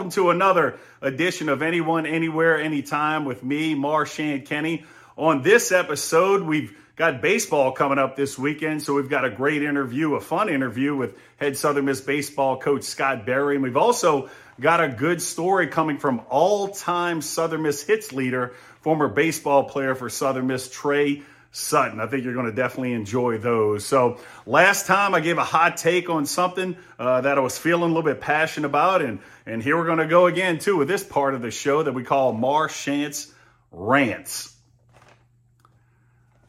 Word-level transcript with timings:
Welcome 0.00 0.12
to 0.12 0.30
another 0.30 0.78
edition 1.02 1.50
of 1.50 1.60
Anyone, 1.60 2.06
Anywhere, 2.06 2.58
Anytime 2.58 3.26
with 3.26 3.44
me, 3.44 3.74
Marchant 3.74 4.46
Kenney. 4.46 4.86
On 5.18 5.42
this 5.42 5.72
episode, 5.72 6.40
we've 6.40 6.74
got 6.96 7.20
baseball 7.20 7.72
coming 7.72 7.98
up 7.98 8.16
this 8.16 8.38
weekend, 8.38 8.82
so 8.82 8.94
we've 8.94 9.10
got 9.10 9.26
a 9.26 9.30
great 9.30 9.62
interview, 9.62 10.14
a 10.14 10.20
fun 10.22 10.48
interview 10.48 10.96
with 10.96 11.18
head 11.36 11.58
Southern 11.58 11.84
Miss 11.84 12.00
baseball 12.00 12.58
coach 12.58 12.84
Scott 12.84 13.26
Berry. 13.26 13.56
And 13.56 13.62
we've 13.62 13.76
also 13.76 14.30
got 14.58 14.82
a 14.82 14.88
good 14.88 15.20
story 15.20 15.66
coming 15.66 15.98
from 15.98 16.22
all 16.30 16.68
time 16.68 17.20
Southern 17.20 17.60
Miss 17.60 17.82
hits 17.82 18.10
leader, 18.10 18.54
former 18.80 19.06
baseball 19.06 19.64
player 19.64 19.94
for 19.94 20.08
Southern 20.08 20.46
Miss, 20.46 20.70
Trey 20.70 21.24
Sutton. 21.52 21.98
I 21.98 22.06
think 22.06 22.24
you're 22.24 22.34
going 22.34 22.46
to 22.46 22.52
definitely 22.52 22.92
enjoy 22.92 23.38
those. 23.38 23.84
So, 23.84 24.18
last 24.46 24.86
time 24.86 25.14
I 25.14 25.20
gave 25.20 25.36
a 25.36 25.44
hot 25.44 25.76
take 25.76 26.08
on 26.08 26.24
something 26.24 26.76
uh, 26.98 27.22
that 27.22 27.38
I 27.38 27.40
was 27.40 27.58
feeling 27.58 27.84
a 27.84 27.86
little 27.86 28.02
bit 28.02 28.20
passionate 28.20 28.66
about, 28.66 29.02
and 29.02 29.18
and 29.46 29.62
here 29.62 29.76
we're 29.76 29.86
going 29.86 29.98
to 29.98 30.06
go 30.06 30.26
again 30.26 30.58
too 30.58 30.76
with 30.76 30.86
this 30.88 31.02
part 31.02 31.34
of 31.34 31.42
the 31.42 31.50
show 31.50 31.82
that 31.82 31.92
we 31.92 32.04
call 32.04 32.32
Marchant's 32.32 33.32
Rants. 33.72 34.54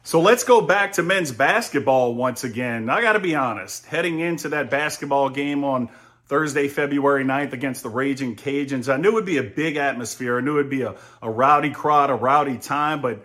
So 0.04 0.20
let's 0.20 0.44
go 0.44 0.60
back 0.60 0.92
to 0.94 1.02
men's 1.02 1.30
basketball 1.30 2.14
once 2.14 2.42
again. 2.42 2.90
I 2.90 3.00
got 3.00 3.12
to 3.12 3.20
be 3.20 3.36
honest, 3.36 3.86
heading 3.86 4.18
into 4.18 4.50
that 4.50 4.68
basketball 4.68 5.30
game 5.30 5.62
on 5.62 5.90
Thursday, 6.26 6.66
February 6.66 7.24
9th 7.24 7.52
against 7.52 7.82
the 7.82 7.88
Ragin 7.88 8.36
Cajuns, 8.36 8.92
I 8.92 8.96
knew 8.96 9.10
it 9.10 9.14
would 9.14 9.24
be 9.24 9.38
a 9.38 9.42
big 9.42 9.76
atmosphere. 9.76 10.38
I 10.38 10.40
knew 10.40 10.52
it 10.52 10.62
would 10.62 10.70
be 10.70 10.82
a, 10.82 10.96
a 11.20 11.30
rowdy 11.30 11.70
crowd, 11.70 12.10
a 12.10 12.14
rowdy 12.14 12.58
time, 12.58 13.00
but 13.00 13.24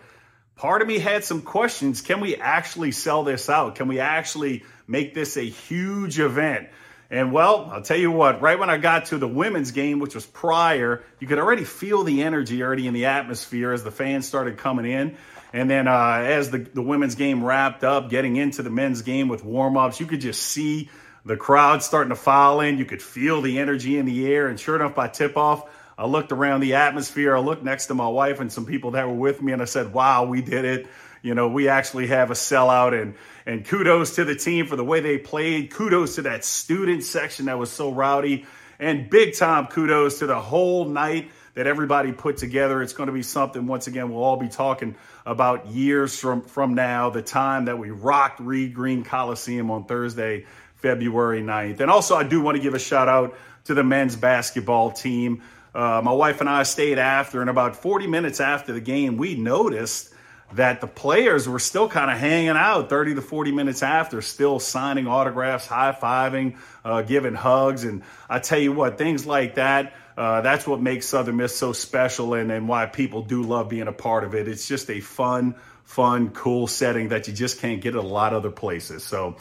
part 0.58 0.82
of 0.82 0.88
me 0.88 0.98
had 0.98 1.24
some 1.24 1.40
questions. 1.40 2.02
Can 2.02 2.20
we 2.20 2.36
actually 2.36 2.92
sell 2.92 3.24
this 3.24 3.48
out? 3.48 3.76
Can 3.76 3.88
we 3.88 4.00
actually 4.00 4.64
make 4.86 5.14
this 5.14 5.36
a 5.36 5.42
huge 5.42 6.18
event? 6.18 6.68
And 7.10 7.32
well, 7.32 7.70
I'll 7.72 7.80
tell 7.80 7.96
you 7.96 8.10
what, 8.10 8.42
right 8.42 8.58
when 8.58 8.68
I 8.68 8.76
got 8.76 9.06
to 9.06 9.18
the 9.18 9.28
women's 9.28 9.70
game, 9.70 9.98
which 9.98 10.14
was 10.14 10.26
prior, 10.26 11.02
you 11.20 11.26
could 11.26 11.38
already 11.38 11.64
feel 11.64 12.02
the 12.02 12.22
energy 12.22 12.62
already 12.62 12.86
in 12.86 12.92
the 12.92 13.06
atmosphere 13.06 13.72
as 13.72 13.82
the 13.82 13.90
fans 13.90 14.26
started 14.26 14.58
coming 14.58 14.84
in. 14.84 15.16
And 15.54 15.70
then 15.70 15.88
uh, 15.88 16.22
as 16.26 16.50
the, 16.50 16.58
the 16.58 16.82
women's 16.82 17.14
game 17.14 17.42
wrapped 17.42 17.82
up, 17.82 18.10
getting 18.10 18.36
into 18.36 18.62
the 18.62 18.68
men's 18.68 19.00
game 19.00 19.28
with 19.28 19.42
warm 19.42 19.78
ups, 19.78 20.00
you 20.00 20.06
could 20.06 20.20
just 20.20 20.42
see 20.42 20.90
the 21.24 21.36
crowd 21.36 21.82
starting 21.82 22.10
to 22.10 22.16
file 22.16 22.60
in. 22.60 22.76
You 22.76 22.84
could 22.84 23.00
feel 23.00 23.40
the 23.40 23.58
energy 23.58 23.96
in 23.96 24.04
the 24.04 24.26
air. 24.26 24.48
And 24.48 24.60
sure 24.60 24.76
enough, 24.76 24.94
by 24.94 25.08
tip 25.08 25.38
off, 25.38 25.70
I 25.98 26.06
looked 26.06 26.30
around 26.30 26.60
the 26.60 26.74
atmosphere. 26.74 27.36
I 27.36 27.40
looked 27.40 27.64
next 27.64 27.86
to 27.86 27.94
my 27.94 28.06
wife 28.08 28.38
and 28.38 28.52
some 28.52 28.64
people 28.64 28.92
that 28.92 29.08
were 29.08 29.14
with 29.14 29.42
me, 29.42 29.52
and 29.52 29.60
I 29.60 29.64
said, 29.64 29.92
Wow, 29.92 30.26
we 30.26 30.40
did 30.40 30.64
it. 30.64 30.86
You 31.20 31.34
know, 31.34 31.48
we 31.48 31.68
actually 31.68 32.06
have 32.06 32.30
a 32.30 32.34
sellout. 32.34 33.00
And, 33.00 33.14
and 33.44 33.64
kudos 33.64 34.14
to 34.14 34.24
the 34.24 34.36
team 34.36 34.66
for 34.66 34.76
the 34.76 34.84
way 34.84 35.00
they 35.00 35.18
played. 35.18 35.72
Kudos 35.72 36.14
to 36.14 36.22
that 36.22 36.44
student 36.44 37.02
section 37.02 37.46
that 37.46 37.58
was 37.58 37.72
so 37.72 37.90
rowdy. 37.92 38.46
And 38.78 39.10
big 39.10 39.34
time 39.34 39.66
kudos 39.66 40.20
to 40.20 40.26
the 40.26 40.40
whole 40.40 40.84
night 40.84 41.32
that 41.54 41.66
everybody 41.66 42.12
put 42.12 42.36
together. 42.36 42.80
It's 42.80 42.92
going 42.92 43.08
to 43.08 43.12
be 43.12 43.24
something, 43.24 43.66
once 43.66 43.88
again, 43.88 44.12
we'll 44.12 44.22
all 44.22 44.36
be 44.36 44.46
talking 44.46 44.94
about 45.26 45.66
years 45.66 46.16
from, 46.16 46.42
from 46.42 46.74
now, 46.74 47.10
the 47.10 47.22
time 47.22 47.64
that 47.64 47.80
we 47.80 47.90
rocked 47.90 48.38
Reed 48.38 48.72
Green 48.72 49.02
Coliseum 49.02 49.72
on 49.72 49.84
Thursday, 49.84 50.46
February 50.76 51.42
9th. 51.42 51.80
And 51.80 51.90
also, 51.90 52.14
I 52.14 52.22
do 52.22 52.40
want 52.40 52.56
to 52.56 52.62
give 52.62 52.74
a 52.74 52.78
shout 52.78 53.08
out 53.08 53.36
to 53.64 53.74
the 53.74 53.82
men's 53.82 54.14
basketball 54.14 54.92
team. 54.92 55.42
Uh, 55.74 56.00
my 56.02 56.12
wife 56.12 56.40
and 56.40 56.48
I 56.48 56.62
stayed 56.62 56.98
after, 56.98 57.40
and 57.40 57.50
about 57.50 57.76
40 57.76 58.06
minutes 58.06 58.40
after 58.40 58.72
the 58.72 58.80
game, 58.80 59.16
we 59.16 59.34
noticed 59.34 60.12
that 60.54 60.80
the 60.80 60.86
players 60.86 61.46
were 61.48 61.58
still 61.58 61.88
kind 61.88 62.10
of 62.10 62.16
hanging 62.16 62.48
out 62.50 62.88
30 62.88 63.16
to 63.16 63.22
40 63.22 63.52
minutes 63.52 63.82
after, 63.82 64.22
still 64.22 64.58
signing 64.58 65.06
autographs, 65.06 65.66
high 65.66 65.92
fiving, 65.92 66.56
uh, 66.84 67.02
giving 67.02 67.34
hugs. 67.34 67.84
And 67.84 68.02
I 68.30 68.38
tell 68.38 68.58
you 68.58 68.72
what, 68.72 68.96
things 68.96 69.26
like 69.26 69.56
that, 69.56 69.92
uh, 70.16 70.40
that's 70.40 70.66
what 70.66 70.80
makes 70.80 71.06
Southern 71.06 71.36
Miss 71.36 71.56
so 71.56 71.72
special 71.72 72.34
and, 72.34 72.50
and 72.50 72.66
why 72.66 72.86
people 72.86 73.22
do 73.22 73.42
love 73.42 73.68
being 73.68 73.88
a 73.88 73.92
part 73.92 74.24
of 74.24 74.34
it. 74.34 74.48
It's 74.48 74.66
just 74.66 74.90
a 74.90 75.00
fun, 75.00 75.54
fun, 75.84 76.30
cool 76.30 76.66
setting 76.66 77.10
that 77.10 77.28
you 77.28 77.34
just 77.34 77.60
can't 77.60 77.80
get 77.80 77.94
at 77.94 78.02
a 78.02 78.06
lot 78.06 78.32
of 78.32 78.38
other 78.38 78.50
places. 78.50 79.04
So, 79.04 79.36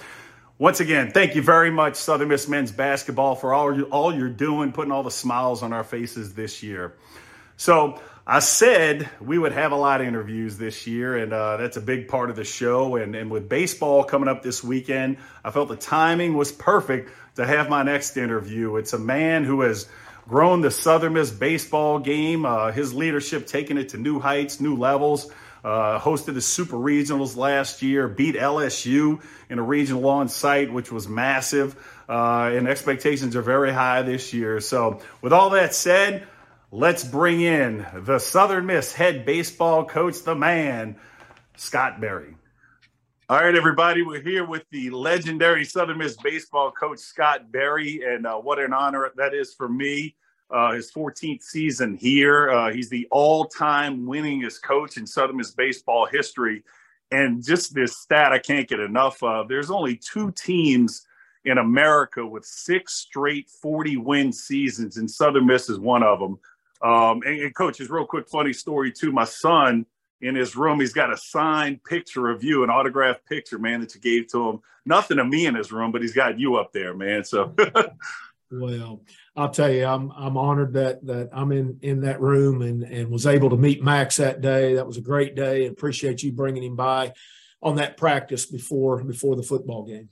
once 0.57 0.79
again, 0.79 1.11
thank 1.11 1.35
you 1.35 1.41
very 1.41 1.71
much, 1.71 1.95
Southern 1.95 2.29
Miss 2.29 2.47
men's 2.47 2.71
basketball, 2.71 3.35
for 3.35 3.53
all, 3.53 3.75
you, 3.75 3.83
all 3.85 4.13
you're 4.13 4.29
doing, 4.29 4.71
putting 4.71 4.91
all 4.91 5.03
the 5.03 5.11
smiles 5.11 5.63
on 5.63 5.73
our 5.73 5.83
faces 5.83 6.33
this 6.33 6.63
year. 6.63 6.93
So, 7.57 8.01
I 8.29 8.39
said 8.39 9.09
we 9.21 9.39
would 9.39 9.53
have 9.53 9.71
a 9.71 9.77
lot 9.77 10.01
of 10.01 10.07
interviews 10.07 10.57
this 10.57 10.85
year, 10.85 11.15
and 11.15 11.31
uh, 11.31 11.55
that's 11.55 11.77
a 11.77 11.81
big 11.81 12.09
part 12.09 12.29
of 12.29 12.35
the 12.35 12.43
show. 12.43 12.97
And, 12.97 13.15
and 13.15 13.31
with 13.31 13.47
baseball 13.47 14.03
coming 14.03 14.27
up 14.27 14.43
this 14.43 14.61
weekend, 14.61 15.15
I 15.45 15.51
felt 15.51 15.69
the 15.69 15.77
timing 15.77 16.35
was 16.35 16.51
perfect 16.51 17.09
to 17.35 17.47
have 17.47 17.69
my 17.69 17.83
next 17.83 18.17
interview. 18.17 18.75
It's 18.75 18.91
a 18.91 18.99
man 18.99 19.45
who 19.45 19.61
has 19.61 19.87
grown 20.27 20.59
the 20.59 20.71
Southern 20.71 21.13
Miss 21.13 21.31
baseball 21.31 21.99
game, 21.99 22.45
uh, 22.45 22.73
his 22.73 22.93
leadership 22.93 23.47
taking 23.47 23.77
it 23.77 23.89
to 23.89 23.97
new 23.97 24.19
heights, 24.19 24.59
new 24.59 24.75
levels. 24.75 25.31
Uh, 25.67 25.99
hosted 25.99 26.33
the 26.33 26.39
Super 26.39 26.77
Regionals 26.77 27.35
last 27.35 27.81
year, 27.81 28.07
beat 28.07 28.35
LSU 28.35 29.21
in 29.49 29.59
a 29.59 29.61
regional 29.61 30.07
on 30.07 30.29
site, 30.29 30.71
which 30.71 30.93
was 30.93 31.09
massive. 31.09 31.75
Uh, 32.07 32.51
and 32.53 32.69
expectations 32.69 33.35
are 33.35 33.41
very 33.41 33.73
high 33.73 34.01
this 34.01 34.33
year. 34.33 34.61
So, 34.61 35.01
with 35.21 35.33
all 35.33 35.49
that 35.49 35.75
said, 35.75 36.25
let's 36.71 37.03
bring 37.03 37.41
in 37.41 37.85
the 37.93 38.17
Southern 38.17 38.65
Miss 38.65 38.93
head 38.93 39.25
baseball 39.25 39.83
coach, 39.83 40.23
the 40.23 40.35
man, 40.35 40.95
Scott 41.57 41.99
Berry. 41.99 42.37
All 43.27 43.37
right, 43.37 43.53
everybody, 43.53 44.03
we're 44.03 44.21
here 44.21 44.45
with 44.45 44.63
the 44.71 44.89
legendary 44.91 45.65
Southern 45.65 45.97
Miss 45.97 46.15
baseball 46.15 46.71
coach, 46.71 46.99
Scott 46.99 47.51
Berry, 47.51 48.03
and 48.07 48.25
uh, 48.25 48.37
what 48.37 48.57
an 48.57 48.71
honor 48.71 49.11
that 49.17 49.33
is 49.33 49.53
for 49.53 49.67
me. 49.67 50.15
Uh, 50.49 50.71
his 50.73 50.91
14th 50.91 51.43
season 51.43 51.97
here. 51.97 52.49
Uh, 52.49 52.71
he's 52.71 52.89
the 52.89 53.05
all 53.11 53.45
time 53.45 54.05
winningest 54.05 54.61
coach 54.61 54.95
in 54.95 55.05
Southern 55.05 55.37
Miss 55.37 55.51
baseball 55.51 56.05
history. 56.05 56.63
And 57.11 57.43
just 57.43 57.73
this 57.73 57.97
stat 57.97 58.31
I 58.31 58.39
can't 58.39 58.67
get 58.67 58.79
enough 58.79 59.21
of. 59.23 59.49
There's 59.49 59.69
only 59.69 59.97
two 59.97 60.31
teams 60.31 61.05
in 61.47 61.57
America 61.57 62.25
with 62.25 62.45
six 62.45 62.95
straight 62.95 63.49
40 63.49 63.97
win 63.97 64.33
seasons, 64.33 64.97
and 64.97 65.09
Southern 65.09 65.45
Miss 65.45 65.69
is 65.69 65.79
one 65.79 66.03
of 66.03 66.19
them. 66.19 66.39
Um, 66.81 67.21
and, 67.25 67.41
and 67.41 67.55
coach, 67.55 67.79
is 67.79 67.89
real 67.89 68.05
quick 68.05 68.27
funny 68.29 68.53
story 68.53 68.91
too. 68.91 69.11
My 69.11 69.23
son 69.23 69.85
in 70.21 70.35
his 70.35 70.55
room, 70.55 70.79
he's 70.79 70.93
got 70.93 71.13
a 71.13 71.17
signed 71.17 71.83
picture 71.83 72.29
of 72.29 72.43
you, 72.43 72.63
an 72.63 72.69
autographed 72.69 73.25
picture, 73.25 73.59
man, 73.59 73.79
that 73.81 73.95
you 73.95 74.01
gave 74.01 74.27
to 74.31 74.49
him. 74.49 74.59
Nothing 74.85 75.19
of 75.19 75.27
me 75.27 75.45
in 75.45 75.55
his 75.55 75.71
room, 75.71 75.91
but 75.91 76.01
he's 76.01 76.13
got 76.13 76.39
you 76.39 76.55
up 76.55 76.73
there, 76.73 76.93
man. 76.93 77.23
So 77.23 77.55
well, 78.51 79.01
I'll 79.37 79.51
tell 79.51 79.71
you, 79.71 79.85
I'm 79.85 80.11
I'm 80.15 80.35
honored 80.35 80.73
that 80.73 81.05
that 81.05 81.29
I'm 81.31 81.51
in 81.51 81.77
in 81.83 82.01
that 82.01 82.19
room 82.19 82.63
and 82.63 82.83
and 82.83 83.09
was 83.09 83.27
able 83.27 83.51
to 83.51 83.57
meet 83.57 83.83
Max 83.83 84.17
that 84.17 84.41
day. 84.41 84.73
That 84.73 84.87
was 84.87 84.97
a 84.97 85.01
great 85.01 85.35
day. 85.35 85.67
Appreciate 85.67 86.23
you 86.23 86.31
bringing 86.31 86.63
him 86.63 86.75
by 86.75 87.13
on 87.61 87.75
that 87.75 87.97
practice 87.97 88.47
before 88.47 89.03
before 89.03 89.35
the 89.35 89.43
football 89.43 89.85
game. 89.85 90.09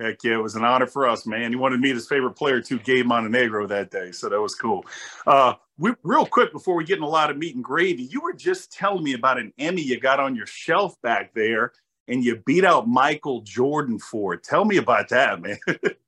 Heck 0.00 0.24
yeah, 0.24 0.34
it 0.34 0.42
was 0.42 0.56
an 0.56 0.64
honor 0.64 0.88
for 0.88 1.08
us, 1.08 1.24
man. 1.24 1.52
He 1.52 1.56
wanted 1.56 1.76
to 1.76 1.82
meet 1.82 1.94
his 1.94 2.08
favorite 2.08 2.32
player 2.32 2.60
too, 2.60 2.80
Gabe 2.80 3.06
Montenegro, 3.06 3.68
that 3.68 3.92
day. 3.92 4.10
So 4.10 4.28
that 4.28 4.40
was 4.40 4.56
cool. 4.56 4.84
Uh, 5.24 5.54
we, 5.78 5.92
real 6.02 6.26
quick, 6.26 6.52
before 6.52 6.74
we 6.74 6.84
get 6.84 6.98
in 6.98 7.04
a 7.04 7.08
lot 7.08 7.30
of 7.30 7.36
meat 7.36 7.54
and 7.54 7.62
gravy, 7.62 8.02
you 8.02 8.20
were 8.20 8.32
just 8.32 8.72
telling 8.72 9.04
me 9.04 9.14
about 9.14 9.38
an 9.38 9.52
Emmy 9.56 9.82
you 9.82 10.00
got 10.00 10.18
on 10.18 10.34
your 10.34 10.46
shelf 10.46 11.00
back 11.00 11.32
there 11.32 11.72
and 12.08 12.24
you 12.24 12.42
beat 12.44 12.64
out 12.64 12.88
Michael 12.88 13.42
Jordan 13.42 14.00
for 14.00 14.34
it. 14.34 14.42
Tell 14.42 14.64
me 14.64 14.78
about 14.78 15.10
that, 15.10 15.40
man. 15.40 15.58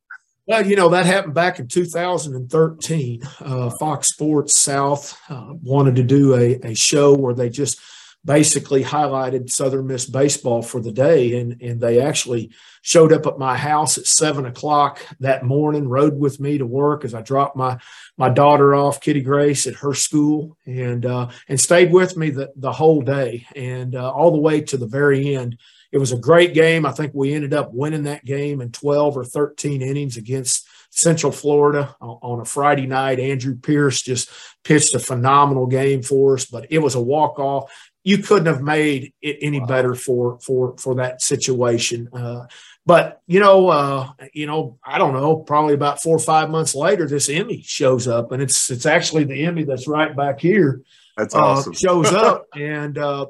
well, 0.46 0.66
you 0.66 0.76
know, 0.76 0.88
that 0.90 1.06
happened 1.06 1.34
back 1.34 1.58
in 1.58 1.68
2013. 1.68 3.22
Uh, 3.40 3.70
Fox 3.78 4.08
Sports 4.08 4.60
South 4.60 5.18
uh, 5.28 5.52
wanted 5.62 5.96
to 5.96 6.02
do 6.02 6.34
a, 6.34 6.54
a 6.70 6.74
show 6.74 7.14
where 7.14 7.34
they 7.34 7.50
just– 7.50 7.80
basically 8.26 8.82
highlighted 8.82 9.48
Southern 9.48 9.86
Miss 9.86 10.04
baseball 10.04 10.60
for 10.60 10.80
the 10.80 10.90
day. 10.90 11.38
And, 11.40 11.62
and 11.62 11.80
they 11.80 12.00
actually 12.00 12.50
showed 12.82 13.12
up 13.12 13.24
at 13.26 13.38
my 13.38 13.56
house 13.56 13.96
at 13.96 14.06
seven 14.06 14.46
o'clock 14.46 15.00
that 15.20 15.44
morning, 15.44 15.88
rode 15.88 16.18
with 16.18 16.40
me 16.40 16.58
to 16.58 16.66
work 16.66 17.04
as 17.04 17.14
I 17.14 17.22
dropped 17.22 17.56
my, 17.56 17.78
my 18.18 18.28
daughter 18.28 18.74
off, 18.74 19.00
Kitty 19.00 19.22
Grace, 19.22 19.66
at 19.66 19.76
her 19.76 19.94
school 19.94 20.58
and, 20.66 21.06
uh, 21.06 21.28
and 21.48 21.58
stayed 21.58 21.92
with 21.92 22.16
me 22.16 22.30
the, 22.30 22.52
the 22.56 22.72
whole 22.72 23.00
day 23.00 23.46
and 23.54 23.94
uh, 23.94 24.10
all 24.10 24.32
the 24.32 24.38
way 24.38 24.60
to 24.60 24.76
the 24.76 24.88
very 24.88 25.36
end. 25.36 25.56
It 25.96 25.98
was 25.98 26.12
a 26.12 26.18
great 26.18 26.52
game. 26.52 26.84
I 26.84 26.92
think 26.92 27.12
we 27.14 27.32
ended 27.32 27.54
up 27.54 27.72
winning 27.72 28.02
that 28.02 28.24
game 28.24 28.60
in 28.60 28.70
12 28.70 29.16
or 29.16 29.24
13 29.24 29.80
innings 29.80 30.18
against 30.18 30.68
Central 30.90 31.32
Florida 31.32 31.96
on 32.00 32.40
a 32.40 32.44
Friday 32.44 32.86
night. 32.86 33.18
Andrew 33.18 33.56
Pierce 33.56 34.02
just 34.02 34.30
pitched 34.62 34.94
a 34.94 34.98
phenomenal 34.98 35.66
game 35.66 36.02
for 36.02 36.34
us, 36.34 36.44
but 36.44 36.66
it 36.70 36.78
was 36.80 36.94
a 36.94 37.00
walk 37.00 37.38
off 37.38 37.70
you 38.06 38.18
couldn't 38.18 38.46
have 38.46 38.62
made 38.62 39.12
it 39.20 39.38
any 39.42 39.58
wow. 39.58 39.66
better 39.66 39.94
for 39.96 40.38
for 40.38 40.78
for 40.78 40.94
that 40.94 41.20
situation. 41.20 42.08
Uh, 42.12 42.46
but 42.86 43.20
you 43.26 43.40
know, 43.40 43.68
uh, 43.68 44.10
you 44.32 44.46
know, 44.46 44.78
I 44.84 44.98
don't 44.98 45.12
know. 45.12 45.38
Probably 45.38 45.74
about 45.74 46.00
four 46.00 46.14
or 46.14 46.20
five 46.20 46.48
months 46.48 46.76
later, 46.76 47.08
this 47.08 47.28
Emmy 47.28 47.62
shows 47.62 48.06
up, 48.06 48.30
and 48.30 48.40
it's 48.40 48.70
it's 48.70 48.86
actually 48.86 49.24
the 49.24 49.44
Emmy 49.44 49.64
that's 49.64 49.88
right 49.88 50.16
back 50.16 50.38
here. 50.38 50.82
That's 51.16 51.34
awesome. 51.34 51.72
Uh, 51.72 51.74
shows 51.74 52.12
up, 52.12 52.44
and 52.54 52.96
uh, 52.96 53.26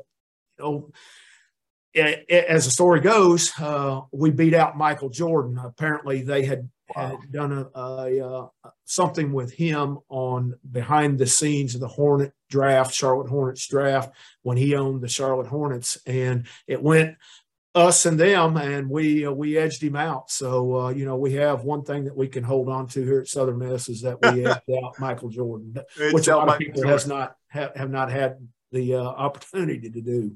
you 0.58 0.64
know, 0.64 0.90
as 1.96 2.64
the 2.64 2.70
story 2.70 3.00
goes, 3.00 3.52
uh, 3.58 4.02
we 4.12 4.30
beat 4.30 4.54
out 4.54 4.76
Michael 4.76 5.08
Jordan. 5.08 5.58
Apparently, 5.58 6.22
they 6.22 6.44
had 6.44 6.68
wow. 6.94 7.18
had 7.20 7.32
done 7.32 7.52
a, 7.52 7.78
a, 7.78 8.18
a, 8.18 8.26
uh, 8.26 8.48
something 8.84 9.32
with 9.32 9.52
him 9.52 9.98
on 10.08 10.54
behind 10.70 11.18
the 11.18 11.26
scenes 11.26 11.74
of 11.74 11.80
the 11.80 11.88
Hornet 11.88 12.32
draft, 12.50 12.94
Charlotte 12.94 13.28
Hornets 13.28 13.66
draft, 13.66 14.14
when 14.42 14.56
he 14.56 14.74
owned 14.74 15.00
the 15.00 15.08
Charlotte 15.08 15.48
Hornets, 15.48 15.98
and 16.06 16.46
it 16.66 16.82
went 16.82 17.16
us 17.76 18.06
and 18.06 18.18
them, 18.18 18.56
and 18.56 18.88
we 18.88 19.26
uh, 19.26 19.30
we 19.30 19.58
edged 19.58 19.82
him 19.82 19.96
out. 19.96 20.30
So 20.30 20.76
uh, 20.76 20.88
you 20.90 21.04
know 21.04 21.16
we 21.16 21.34
have 21.34 21.64
one 21.64 21.84
thing 21.84 22.04
that 22.04 22.16
we 22.16 22.26
can 22.26 22.42
hold 22.42 22.68
on 22.68 22.86
to 22.88 23.04
here 23.04 23.20
at 23.20 23.28
Southern 23.28 23.58
Miss 23.58 23.88
is 23.88 24.00
that 24.02 24.18
we 24.22 24.46
edged 24.46 24.84
out 24.84 24.98
Michael 24.98 25.28
Jordan, 25.28 25.76
which 26.12 26.28
a 26.28 26.36
lot 26.36 26.48
of 26.48 26.58
people 26.58 26.86
has 26.86 27.06
not 27.06 27.36
have, 27.48 27.76
have 27.76 27.90
not 27.90 28.10
had 28.10 28.38
the 28.72 28.94
uh, 28.94 29.02
opportunity 29.02 29.90
to 29.90 30.00
do. 30.00 30.34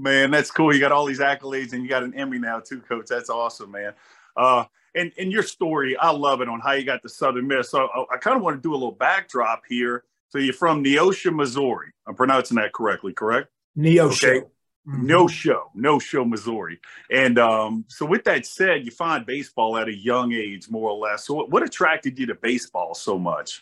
Man, 0.00 0.30
that's 0.30 0.50
cool. 0.50 0.74
You 0.74 0.80
got 0.80 0.92
all 0.92 1.04
these 1.04 1.20
accolades, 1.20 1.74
and 1.74 1.82
you 1.82 1.88
got 1.88 2.02
an 2.02 2.14
Emmy 2.14 2.38
now 2.38 2.60
too, 2.60 2.80
Coach. 2.80 3.06
That's 3.08 3.28
awesome, 3.28 3.70
man. 3.70 3.92
Uh, 4.34 4.64
and 4.94 5.12
and 5.18 5.30
your 5.30 5.42
story, 5.42 5.96
I 5.96 6.10
love 6.10 6.40
it 6.40 6.48
on 6.48 6.60
how 6.60 6.72
you 6.72 6.84
got 6.84 7.02
to 7.02 7.08
Southern 7.08 7.46
Miss. 7.46 7.70
So 7.70 7.86
I, 7.86 8.14
I 8.14 8.16
kind 8.16 8.36
of 8.36 8.42
want 8.42 8.56
to 8.56 8.62
do 8.62 8.72
a 8.72 8.78
little 8.78 8.92
backdrop 8.92 9.62
here. 9.68 10.04
So 10.30 10.38
you're 10.38 10.54
from 10.54 10.82
Neosho, 10.82 11.34
Missouri. 11.34 11.88
I'm 12.06 12.14
pronouncing 12.14 12.56
that 12.56 12.72
correctly, 12.72 13.12
correct? 13.12 13.48
Neosho. 13.76 14.24
Okay. 14.28 14.46
Mm-hmm. 14.88 15.06
No 15.06 15.28
show, 15.28 15.70
Neosho, 15.76 16.26
Missouri. 16.26 16.80
And 17.10 17.38
um, 17.38 17.84
so, 17.88 18.06
with 18.06 18.24
that 18.24 18.46
said, 18.46 18.86
you 18.86 18.90
find 18.90 19.26
baseball 19.26 19.76
at 19.76 19.88
a 19.88 19.94
young 19.94 20.32
age, 20.32 20.70
more 20.70 20.90
or 20.90 20.98
less. 20.98 21.26
So, 21.26 21.34
what, 21.34 21.50
what 21.50 21.62
attracted 21.62 22.18
you 22.18 22.24
to 22.26 22.34
baseball 22.34 22.94
so 22.94 23.18
much? 23.18 23.60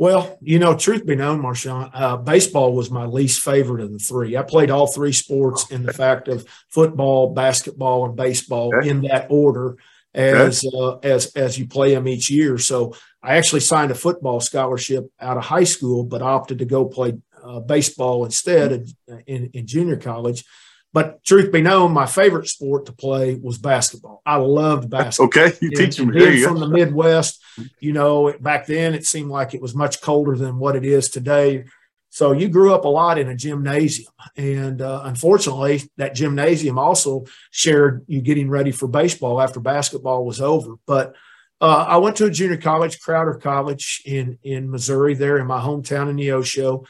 Well, 0.00 0.38
you 0.40 0.58
know, 0.58 0.74
truth 0.74 1.04
be 1.04 1.14
known, 1.14 1.42
Marchant, 1.42 1.90
uh, 1.92 2.16
baseball 2.16 2.72
was 2.72 2.90
my 2.90 3.04
least 3.04 3.42
favorite 3.42 3.82
of 3.82 3.92
the 3.92 3.98
three. 3.98 4.34
I 4.34 4.40
played 4.40 4.70
all 4.70 4.86
three 4.86 5.12
sports 5.12 5.70
in 5.70 5.82
the 5.82 5.92
fact 5.92 6.26
of 6.26 6.48
football, 6.70 7.34
basketball, 7.34 8.06
and 8.06 8.16
baseball 8.16 8.74
okay. 8.74 8.88
in 8.88 9.02
that 9.02 9.26
order 9.28 9.76
as 10.14 10.64
uh, 10.74 10.96
as 11.02 11.36
as 11.36 11.58
you 11.58 11.68
play 11.68 11.94
them 11.94 12.08
each 12.08 12.30
year. 12.30 12.56
So 12.56 12.94
I 13.22 13.36
actually 13.36 13.60
signed 13.60 13.90
a 13.90 13.94
football 13.94 14.40
scholarship 14.40 15.12
out 15.20 15.36
of 15.36 15.44
high 15.44 15.64
school, 15.64 16.04
but 16.04 16.22
opted 16.22 16.60
to 16.60 16.64
go 16.64 16.86
play 16.86 17.18
uh, 17.44 17.60
baseball 17.60 18.24
instead 18.24 18.86
in, 19.26 19.50
in 19.52 19.66
junior 19.66 19.98
college. 19.98 20.46
But 20.92 21.22
truth 21.24 21.52
be 21.52 21.62
known, 21.62 21.92
my 21.92 22.06
favorite 22.06 22.48
sport 22.48 22.86
to 22.86 22.92
play 22.92 23.36
was 23.36 23.58
basketball. 23.58 24.22
I 24.26 24.36
loved 24.36 24.90
basketball. 24.90 25.26
Okay, 25.26 25.56
you 25.60 25.70
teach 25.70 26.00
me. 26.00 26.12
Being 26.12 26.42
from 26.42 26.58
the 26.58 26.68
Midwest, 26.68 27.40
you 27.78 27.92
know, 27.92 28.34
back 28.40 28.66
then 28.66 28.94
it 28.94 29.06
seemed 29.06 29.30
like 29.30 29.54
it 29.54 29.62
was 29.62 29.74
much 29.74 30.00
colder 30.00 30.36
than 30.36 30.58
what 30.58 30.74
it 30.74 30.84
is 30.84 31.08
today. 31.08 31.64
So 32.08 32.32
you 32.32 32.48
grew 32.48 32.74
up 32.74 32.84
a 32.84 32.88
lot 32.88 33.18
in 33.18 33.28
a 33.28 33.36
gymnasium, 33.36 34.12
and 34.36 34.82
uh, 34.82 35.02
unfortunately, 35.04 35.82
that 35.96 36.16
gymnasium 36.16 36.76
also 36.76 37.24
shared 37.52 38.04
you 38.08 38.20
getting 38.20 38.50
ready 38.50 38.72
for 38.72 38.88
baseball 38.88 39.40
after 39.40 39.60
basketball 39.60 40.24
was 40.24 40.40
over. 40.40 40.74
But 40.86 41.14
uh, 41.60 41.84
I 41.86 41.98
went 41.98 42.16
to 42.16 42.24
a 42.24 42.30
junior 42.30 42.56
college, 42.56 42.98
Crowder 42.98 43.34
College 43.34 44.02
in 44.04 44.38
in 44.42 44.68
Missouri, 44.72 45.14
there 45.14 45.38
in 45.38 45.46
my 45.46 45.60
hometown 45.60 46.10
in 46.10 46.16
Neosho 46.16 46.84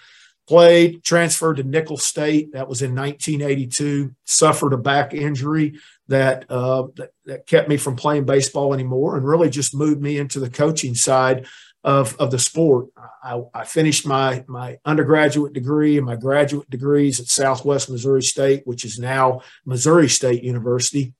played, 0.50 1.04
transferred 1.04 1.58
to 1.58 1.62
Nicholls 1.62 2.04
State. 2.04 2.54
That 2.54 2.68
was 2.68 2.82
in 2.82 2.92
1982. 2.92 4.12
Suffered 4.24 4.72
a 4.72 4.76
back 4.76 5.14
injury 5.14 5.78
that, 6.08 6.44
uh, 6.50 6.88
that, 6.96 7.10
that 7.26 7.46
kept 7.46 7.68
me 7.68 7.76
from 7.76 7.94
playing 7.94 8.24
baseball 8.24 8.74
anymore, 8.74 9.16
and 9.16 9.24
really 9.24 9.48
just 9.48 9.76
moved 9.76 10.02
me 10.02 10.18
into 10.18 10.40
the 10.40 10.50
coaching 10.50 10.96
side 10.96 11.46
of 11.84 12.16
of 12.16 12.32
the 12.32 12.38
sport. 12.38 12.88
I, 13.22 13.40
I 13.54 13.64
finished 13.64 14.04
my 14.04 14.44
my 14.48 14.78
undergraduate 14.84 15.52
degree 15.52 15.96
and 15.96 16.04
my 16.04 16.16
graduate 16.16 16.68
degrees 16.68 17.20
at 17.20 17.26
Southwest 17.26 17.88
Missouri 17.88 18.22
State, 18.22 18.62
which 18.64 18.84
is 18.84 18.98
now 18.98 19.42
Missouri 19.64 20.08
State 20.08 20.42
University, 20.42 21.14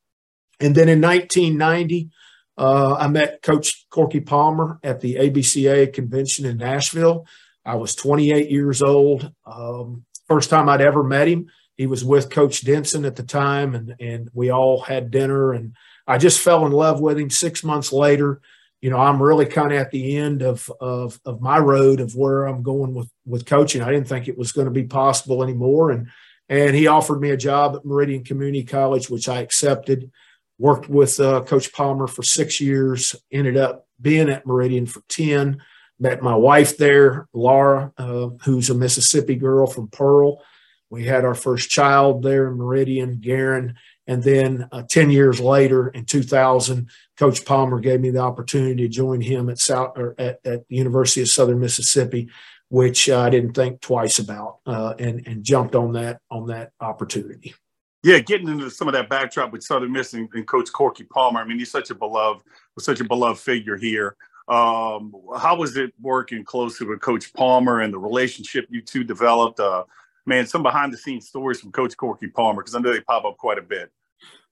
and 0.59 0.75
then 0.75 0.89
in 0.89 1.01
1990. 1.01 2.11
Uh, 2.59 2.95
I 2.99 3.09
met 3.09 3.41
Coach 3.41 3.87
Corky 3.89 4.21
Palmer 4.21 4.81
at 4.83 5.01
the 5.01 5.15
ABCA 5.15 5.95
convention 5.95 6.45
in 6.45 6.59
Nashville. 6.59 7.25
I 7.65 7.77
was 7.77 7.95
28 7.95 8.51
years 8.51 8.83
old. 8.83 9.33
Um, 9.47 10.05
first 10.27 10.51
time 10.51 10.69
I'd 10.69 10.81
ever 10.81 11.03
met 11.03 11.29
him. 11.29 11.51
He 11.77 11.87
was 11.87 12.05
with 12.05 12.31
Coach 12.31 12.65
Denson 12.65 13.05
at 13.05 13.17
the 13.17 13.23
time, 13.23 13.75
and 13.75 13.95
and 13.99 14.29
we 14.35 14.51
all 14.51 14.83
had 14.83 15.11
dinner, 15.11 15.53
and 15.53 15.75
I 16.07 16.19
just 16.19 16.41
fell 16.41 16.67
in 16.67 16.73
love 16.73 17.01
with 17.01 17.19
him. 17.19 17.31
Six 17.31 17.65
months 17.65 17.91
later, 17.91 18.43
you 18.83 18.91
know, 18.91 18.99
I'm 18.99 19.23
really 19.23 19.47
kind 19.47 19.73
of 19.73 19.79
at 19.79 19.91
the 19.91 20.17
end 20.17 20.43
of 20.43 20.71
of 20.81 21.19
of 21.25 21.41
my 21.41 21.59
road 21.59 22.01
of 22.01 22.15
where 22.15 22.45
I'm 22.45 22.63
going 22.63 22.93
with 22.93 23.11
with 23.25 23.47
coaching. 23.47 23.81
I 23.81 23.91
didn't 23.91 24.09
think 24.09 24.29
it 24.29 24.37
was 24.37 24.53
going 24.53 24.67
to 24.67 24.71
be 24.71 24.85
possible 24.85 25.43
anymore, 25.43 25.91
and 25.91 26.09
and 26.51 26.77
he 26.77 26.87
offered 26.87 27.21
me 27.21 27.31
a 27.31 27.37
job 27.37 27.77
at 27.77 27.85
Meridian 27.85 28.25
Community 28.25 28.65
College, 28.65 29.09
which 29.09 29.29
I 29.29 29.41
accepted. 29.41 30.11
Worked 30.59 30.91
with 30.91 31.19
uh, 31.19 31.41
Coach 31.45 31.73
Palmer 31.73 32.07
for 32.07 32.23
six 32.23 32.61
years. 32.61 33.17
Ended 33.33 33.57
up 33.57 33.87
being 33.99 34.29
at 34.29 34.47
Meridian 34.47 34.85
for 34.85 35.03
ten 35.09 35.63
met 36.01 36.23
my 36.23 36.35
wife 36.35 36.79
there, 36.79 37.29
Laura, 37.33 37.93
uh, 37.99 38.31
who's 38.45 38.71
a 38.71 38.75
Mississippi 38.75 39.37
girl 39.37 39.67
from 39.67 39.89
Pearl. 39.89 40.43
We 40.89 41.05
had 41.05 41.25
our 41.25 41.35
first 41.35 41.71
child 41.71 42.23
there 42.23 42.49
in 42.49 42.57
Meridian, 42.57 43.21
Garen. 43.21 43.77
And 44.07 44.25
then 44.25 44.69
uh, 44.73 44.83
10 44.89 45.11
years 45.11 45.39
later, 45.39 45.89
in 45.89 46.05
2000, 46.05 46.89
Coach 47.17 47.45
Palmer 47.45 47.79
gave 47.79 48.01
me 48.01 48.11
the 48.11 48.19
opportunity 48.19 48.75
to 48.83 48.89
join 48.89 49.21
him 49.21 49.49
at, 49.51 49.59
South, 49.59 49.97
or 49.97 50.17
at, 50.19 50.41
at 50.45 50.67
the 50.67 50.77
University 50.77 51.21
of 51.21 51.29
Southern 51.29 51.61
Mississippi, 51.61 52.29
which 52.71 53.09
I 53.09 53.31
didn't 53.31 53.53
think 53.53 53.81
twice 53.81 54.19
about 54.19 54.59
uh, 54.67 54.95
and, 54.99 55.25
and 55.29 55.45
jumped 55.45 55.77
on 55.77 55.93
that, 55.93 56.21
on 56.29 56.49
that 56.49 56.73
opportunity. 56.81 57.55
Yeah, 58.03 58.19
getting 58.19 58.49
into 58.49 58.71
some 58.71 58.89
of 58.89 58.95
that 58.95 59.11
backdrop 59.11 59.53
with 59.53 59.63
Southern 59.63 59.93
Miss 59.93 60.15
and, 60.15 60.29
and 60.33 60.47
Coach 60.47 60.73
Corky 60.73 61.05
Palmer. 61.05 61.41
I 61.41 61.45
mean, 61.45 61.59
he's 61.59 61.71
such 61.71 61.91
a 61.91 61.95
beloved, 61.95 62.43
was 62.75 62.87
such 62.87 63.01
a 63.01 63.05
beloved 63.05 63.39
figure 63.39 63.77
here. 63.77 64.17
Um, 64.51 65.15
how 65.39 65.57
was 65.57 65.77
it 65.77 65.95
working 66.01 66.45
closely 66.45 66.87
with 66.87 67.01
Coach 67.01 67.33
Palmer 67.33 67.81
and 67.81 67.95
the 67.95 67.99
relationship 67.99 68.67
you 68.69 68.83
two 68.83 69.05
developed? 69.05 69.61
Uh, 69.61 69.85
man, 70.27 70.47
some 70.47 70.63
behind 70.63 70.93
the 70.93 70.97
scenes 70.97 71.29
stories 71.29 71.61
from 71.61 71.71
Coach 71.71 71.97
Corky 71.97 72.27
Palmer 72.27 72.63
because 72.63 72.75
I 72.75 72.81
know 72.81 72.93
they 72.93 73.01
pop 73.01 73.25
up 73.25 73.39
quite 73.39 73.59
a 73.59 73.63
bit. 73.63 73.93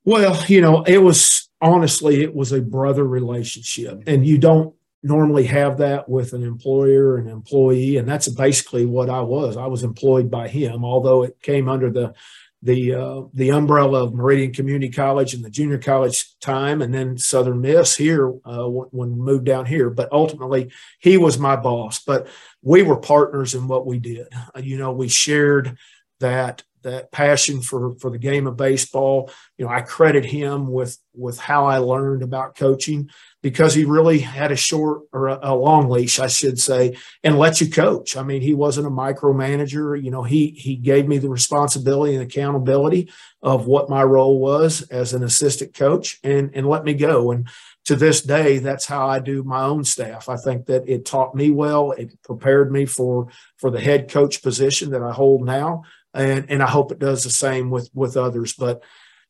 Well, 0.04 0.40
you 0.46 0.60
know, 0.60 0.84
it 0.84 0.98
was 0.98 1.50
honestly, 1.60 2.22
it 2.22 2.34
was 2.34 2.52
a 2.52 2.62
brother 2.62 3.04
relationship, 3.04 4.04
and 4.06 4.24
you 4.24 4.38
don't 4.38 4.74
normally 5.02 5.44
have 5.44 5.78
that 5.78 6.08
with 6.08 6.32
an 6.32 6.44
employer 6.44 7.18
and 7.18 7.28
employee, 7.28 7.96
and 7.96 8.08
that's 8.08 8.28
basically 8.28 8.86
what 8.86 9.10
I 9.10 9.20
was. 9.20 9.56
I 9.56 9.66
was 9.66 9.82
employed 9.82 10.30
by 10.30 10.48
him, 10.48 10.84
although 10.84 11.24
it 11.24 11.40
came 11.42 11.68
under 11.68 11.90
the 11.90 12.14
the 12.62 12.94
uh, 12.94 13.22
the 13.34 13.50
umbrella 13.50 14.02
of 14.02 14.14
Meridian 14.14 14.52
Community 14.52 14.90
College 14.90 15.34
and 15.34 15.44
the 15.44 15.50
junior 15.50 15.78
college 15.78 16.38
time, 16.40 16.82
and 16.82 16.92
then 16.92 17.16
Southern 17.16 17.60
Miss 17.60 17.96
here 17.96 18.28
uh, 18.44 18.66
when 18.68 19.10
we 19.10 19.16
moved 19.16 19.44
down 19.44 19.66
here. 19.66 19.90
But 19.90 20.12
ultimately, 20.12 20.72
he 20.98 21.16
was 21.18 21.38
my 21.38 21.56
boss. 21.56 22.00
But 22.00 22.26
we 22.62 22.82
were 22.82 22.96
partners 22.96 23.54
in 23.54 23.68
what 23.68 23.86
we 23.86 23.98
did. 23.98 24.26
Uh, 24.54 24.60
you 24.60 24.76
know, 24.76 24.92
we 24.92 25.08
shared 25.08 25.78
that 26.20 26.64
that 26.90 27.12
passion 27.12 27.60
for 27.62 27.94
for 27.96 28.10
the 28.10 28.18
game 28.18 28.46
of 28.46 28.56
baseball. 28.56 29.30
You 29.56 29.64
know, 29.64 29.70
I 29.70 29.82
credit 29.82 30.24
him 30.24 30.68
with 30.68 30.98
with 31.14 31.38
how 31.38 31.66
I 31.66 31.78
learned 31.78 32.22
about 32.22 32.56
coaching 32.56 33.10
because 33.42 33.74
he 33.74 33.84
really 33.84 34.18
had 34.18 34.52
a 34.52 34.56
short 34.56 35.02
or 35.12 35.28
a, 35.28 35.38
a, 35.42 35.54
long 35.54 35.88
leash, 35.88 36.18
I 36.18 36.26
should 36.26 36.58
say, 36.58 36.96
and 37.22 37.38
let 37.38 37.60
you 37.60 37.70
coach. 37.70 38.16
I 38.16 38.22
mean, 38.22 38.40
he 38.40 38.54
wasn't 38.54 38.86
a 38.86 38.90
micromanager. 38.90 40.00
You 40.00 40.10
know, 40.10 40.22
he 40.22 40.50
he 40.50 40.76
gave 40.76 41.06
me 41.06 41.18
the 41.18 41.28
responsibility 41.28 42.14
and 42.14 42.22
accountability 42.22 43.10
of 43.42 43.66
what 43.66 43.90
my 43.90 44.02
role 44.02 44.38
was 44.38 44.82
as 44.82 45.12
an 45.14 45.22
assistant 45.22 45.74
coach, 45.74 46.18
and 46.22 46.50
and 46.54 46.68
let 46.68 46.84
me 46.84 46.94
go. 46.94 47.32
And 47.32 47.48
to 47.86 47.96
this 47.96 48.22
day, 48.22 48.58
that's 48.58 48.86
how 48.86 49.08
I 49.08 49.18
do 49.18 49.42
my 49.42 49.62
own 49.62 49.84
staff. 49.84 50.28
I 50.28 50.36
think 50.36 50.66
that 50.66 50.88
it 50.88 51.06
taught 51.06 51.34
me 51.34 51.50
well. 51.50 51.92
It 51.92 52.20
prepared 52.22 52.70
me 52.70 52.86
for 52.86 53.28
for 53.56 53.70
the 53.70 53.80
head 53.80 54.10
coach 54.10 54.42
position 54.42 54.90
that 54.90 55.02
I 55.02 55.12
hold 55.12 55.44
now 55.44 55.84
and 56.14 56.46
and 56.48 56.62
I 56.62 56.66
hope 56.68 56.92
it 56.92 56.98
does 56.98 57.24
the 57.24 57.30
same 57.30 57.70
with 57.70 57.90
with 57.94 58.16
others. 58.16 58.54
But 58.54 58.82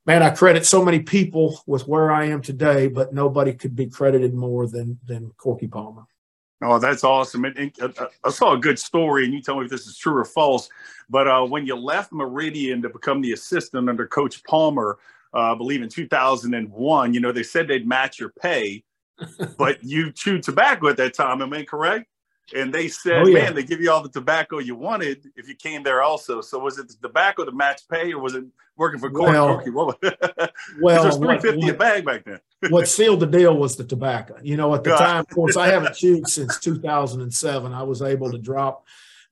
man, 0.07 0.23
I 0.23 0.31
credit 0.31 0.67
so 0.67 0.85
many 0.85 1.01
people 1.01 1.61
with 1.67 1.87
where 1.87 2.11
I 2.11 2.27
am 2.27 2.43
today, 2.43 2.89
but 2.89 3.13
nobody 3.13 3.53
could 3.53 3.77
be 3.77 3.87
credited 3.87 4.35
more 4.35 4.67
than 4.67 4.99
than 5.07 5.33
Corky 5.37 5.69
Palmer. 5.69 6.07
Oh, 6.61 6.79
that's 6.79 7.05
awesome! 7.05 7.45
And, 7.45 7.57
and 7.57 7.73
uh, 7.81 7.91
uh, 7.99 8.09
I 8.25 8.31
saw 8.31 8.53
a 8.53 8.59
good 8.59 8.79
story, 8.79 9.25
and 9.25 9.33
you 9.33 9.41
tell 9.41 9.59
me 9.59 9.65
if 9.65 9.71
this 9.71 9.87
is 9.87 9.97
true 9.97 10.17
or 10.17 10.25
false. 10.25 10.69
But 11.09 11.29
uh, 11.29 11.45
when 11.47 11.67
you 11.67 11.77
left 11.77 12.13
Meridian 12.13 12.83
to 12.83 12.89
become 12.89 13.21
the 13.21 13.33
assistant 13.33 13.89
under 13.89 14.07
Coach 14.07 14.43
Palmer, 14.45 14.99
uh, 15.35 15.53
I 15.53 15.55
believe 15.55 15.83
in 15.83 15.89
2001, 15.89 17.15
you 17.15 17.21
know 17.21 17.31
they 17.31 17.45
said 17.45 17.69
they'd 17.69 17.87
match 17.87 18.19
your 18.19 18.31
pay, 18.31 18.83
but 19.59 19.85
you 19.85 20.11
chewed 20.11 20.43
tobacco 20.43 20.89
at 20.89 20.97
that 20.97 21.15
time. 21.15 21.43
Am 21.43 21.53
I 21.53 21.63
correct? 21.63 22.07
And 22.55 22.73
they 22.73 22.89
said, 22.89 23.23
oh, 23.23 23.27
yeah. 23.27 23.45
"Man, 23.45 23.55
they 23.55 23.63
give 23.63 23.81
you 23.81 23.91
all 23.91 24.03
the 24.03 24.09
tobacco 24.09 24.59
you 24.59 24.75
wanted 24.75 25.31
if 25.37 25.49
you 25.49 25.55
came 25.55 25.83
there 25.83 26.03
also." 26.03 26.41
So 26.41 26.59
was 26.59 26.79
it 26.79 26.89
the 26.89 27.09
tobacco 27.09 27.45
to 27.45 27.53
match 27.53 27.83
pay, 27.91 28.13
or 28.13 28.21
was 28.21 28.35
it 28.35 28.45
working 28.77 29.01
for 29.01 29.11
Corky? 29.11 29.71
Well, 29.71 29.99
well, 30.81 31.05
it 31.05 31.07
was 31.07 31.17
three 31.17 31.39
fifty 31.39 31.69
a 31.69 31.75
bag 31.75 32.05
back 32.05 32.25
then. 32.25 32.41
what 32.71 32.89
sealed 32.89 33.21
the 33.21 33.27
deal 33.27 33.57
was 33.57 33.77
the 33.77 33.85
tobacco. 33.85 34.37
You 34.43 34.57
know, 34.57 34.75
at 34.75 34.85
the 34.85 34.91
God. 34.91 34.99
time, 34.99 35.21
of 35.21 35.29
course, 35.29 35.57
I 35.57 35.69
haven't 35.69 35.95
chewed 35.97 36.29
since 36.29 36.59
two 36.59 36.79
thousand 36.79 37.21
and 37.23 37.33
seven. 37.33 37.73
I 37.73 37.83
was 37.83 38.03
able 38.03 38.31
to 38.31 38.39
drop 38.39 38.85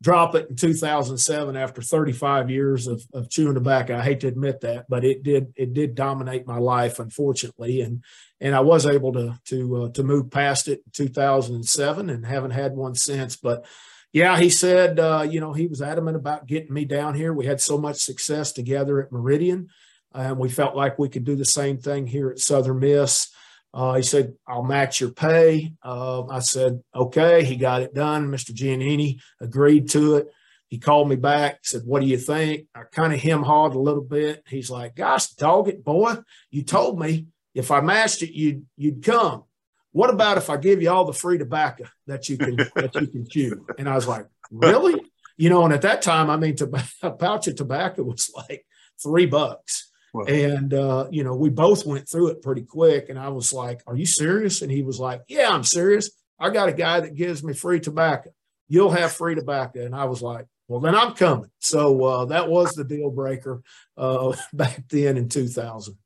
drop 0.02 0.34
it 0.34 0.50
in 0.50 0.56
2007 0.56 1.56
after 1.56 1.80
35 1.80 2.50
years 2.50 2.86
of, 2.86 3.02
of 3.14 3.30
chewing 3.30 3.54
tobacco. 3.54 3.96
I 3.96 4.02
hate 4.02 4.20
to 4.20 4.28
admit 4.28 4.60
that, 4.60 4.86
but 4.88 5.04
it 5.04 5.22
did 5.22 5.52
it 5.56 5.72
did 5.72 5.94
dominate 5.94 6.46
my 6.46 6.58
life, 6.58 6.98
unfortunately, 6.98 7.80
and 7.80 8.04
and 8.40 8.54
I 8.54 8.60
was 8.60 8.86
able 8.86 9.12
to 9.14 9.38
to 9.46 9.76
uh, 9.76 9.88
to 9.90 10.02
move 10.02 10.30
past 10.30 10.68
it 10.68 10.82
in 10.84 10.92
2007 10.92 12.10
and 12.10 12.26
haven't 12.26 12.50
had 12.50 12.74
one 12.74 12.94
since. 12.94 13.36
But 13.36 13.64
yeah, 14.12 14.38
he 14.38 14.50
said, 14.50 14.98
uh, 14.98 15.26
you 15.28 15.40
know, 15.40 15.52
he 15.52 15.66
was 15.66 15.82
adamant 15.82 16.16
about 16.16 16.46
getting 16.46 16.72
me 16.72 16.84
down 16.84 17.14
here. 17.14 17.32
We 17.32 17.46
had 17.46 17.60
so 17.60 17.78
much 17.78 17.96
success 17.96 18.52
together 18.52 19.02
at 19.02 19.12
Meridian, 19.12 19.68
and 20.14 20.38
we 20.38 20.48
felt 20.48 20.76
like 20.76 20.98
we 20.98 21.08
could 21.08 21.24
do 21.24 21.36
the 21.36 21.44
same 21.44 21.78
thing 21.78 22.06
here 22.06 22.30
at 22.30 22.38
Southern 22.38 22.80
Miss. 22.80 23.30
Uh, 23.74 23.94
he 23.94 24.02
said, 24.02 24.34
I'll 24.46 24.62
match 24.62 25.00
your 25.00 25.10
pay. 25.10 25.74
Uh, 25.82 26.26
I 26.26 26.38
said, 26.38 26.82
okay. 26.94 27.44
He 27.44 27.56
got 27.56 27.82
it 27.82 27.94
done. 27.94 28.28
Mr. 28.28 28.52
Giannini 28.52 29.20
agreed 29.40 29.90
to 29.90 30.16
it. 30.16 30.28
He 30.68 30.78
called 30.78 31.08
me 31.08 31.16
back, 31.16 31.60
said, 31.62 31.82
What 31.84 32.00
do 32.00 32.06
you 32.06 32.18
think? 32.18 32.66
I 32.74 32.82
kind 32.90 33.12
of 33.12 33.20
hem 33.20 33.42
hawed 33.42 33.74
a 33.74 33.78
little 33.78 34.02
bit. 34.02 34.42
He's 34.48 34.70
like, 34.70 34.96
Gosh, 34.96 35.28
dog 35.30 35.68
it, 35.68 35.84
boy. 35.84 36.16
You 36.50 36.62
told 36.62 36.98
me 36.98 37.26
if 37.54 37.70
I 37.70 37.80
matched 37.80 38.22
it, 38.22 38.32
you'd, 38.32 38.66
you'd 38.76 39.04
come. 39.04 39.44
What 39.92 40.10
about 40.10 40.38
if 40.38 40.50
I 40.50 40.56
give 40.56 40.82
you 40.82 40.90
all 40.90 41.04
the 41.04 41.12
free 41.12 41.38
tobacco 41.38 41.84
that 42.06 42.28
you 42.28 42.36
can 42.36 42.56
that 42.74 42.94
you 43.00 43.06
can 43.06 43.28
chew? 43.28 43.64
And 43.78 43.88
I 43.88 43.94
was 43.94 44.08
like, 44.08 44.26
Really? 44.50 45.00
You 45.36 45.50
know, 45.50 45.64
and 45.64 45.72
at 45.72 45.82
that 45.82 46.02
time, 46.02 46.30
I 46.30 46.36
mean, 46.36 46.56
a 47.02 47.10
pouch 47.10 47.46
of 47.46 47.56
tobacco 47.56 48.02
was 48.02 48.30
like 48.34 48.66
three 49.02 49.26
bucks. 49.26 49.90
And, 50.14 50.72
uh, 50.72 51.08
you 51.10 51.24
know, 51.24 51.34
we 51.34 51.50
both 51.50 51.84
went 51.84 52.08
through 52.08 52.28
it 52.28 52.42
pretty 52.42 52.62
quick. 52.62 53.08
And 53.08 53.18
I 53.18 53.28
was 53.28 53.52
like, 53.52 53.82
Are 53.86 53.96
you 53.96 54.06
serious? 54.06 54.62
And 54.62 54.70
he 54.70 54.82
was 54.82 54.98
like, 54.98 55.22
Yeah, 55.28 55.50
I'm 55.50 55.64
serious. 55.64 56.10
I 56.38 56.50
got 56.50 56.68
a 56.68 56.72
guy 56.72 57.00
that 57.00 57.14
gives 57.14 57.42
me 57.42 57.52
free 57.52 57.80
tobacco. 57.80 58.30
You'll 58.68 58.90
have 58.90 59.12
free 59.12 59.34
tobacco. 59.34 59.84
And 59.84 59.94
I 59.94 60.04
was 60.04 60.22
like, 60.22 60.46
Well, 60.68 60.80
then 60.80 60.94
I'm 60.94 61.14
coming. 61.14 61.50
So 61.58 62.02
uh, 62.04 62.24
that 62.26 62.48
was 62.48 62.72
the 62.72 62.84
deal 62.84 63.10
breaker 63.10 63.62
uh, 63.96 64.34
back 64.52 64.84
then 64.88 65.16
in 65.16 65.28
2000. 65.28 65.96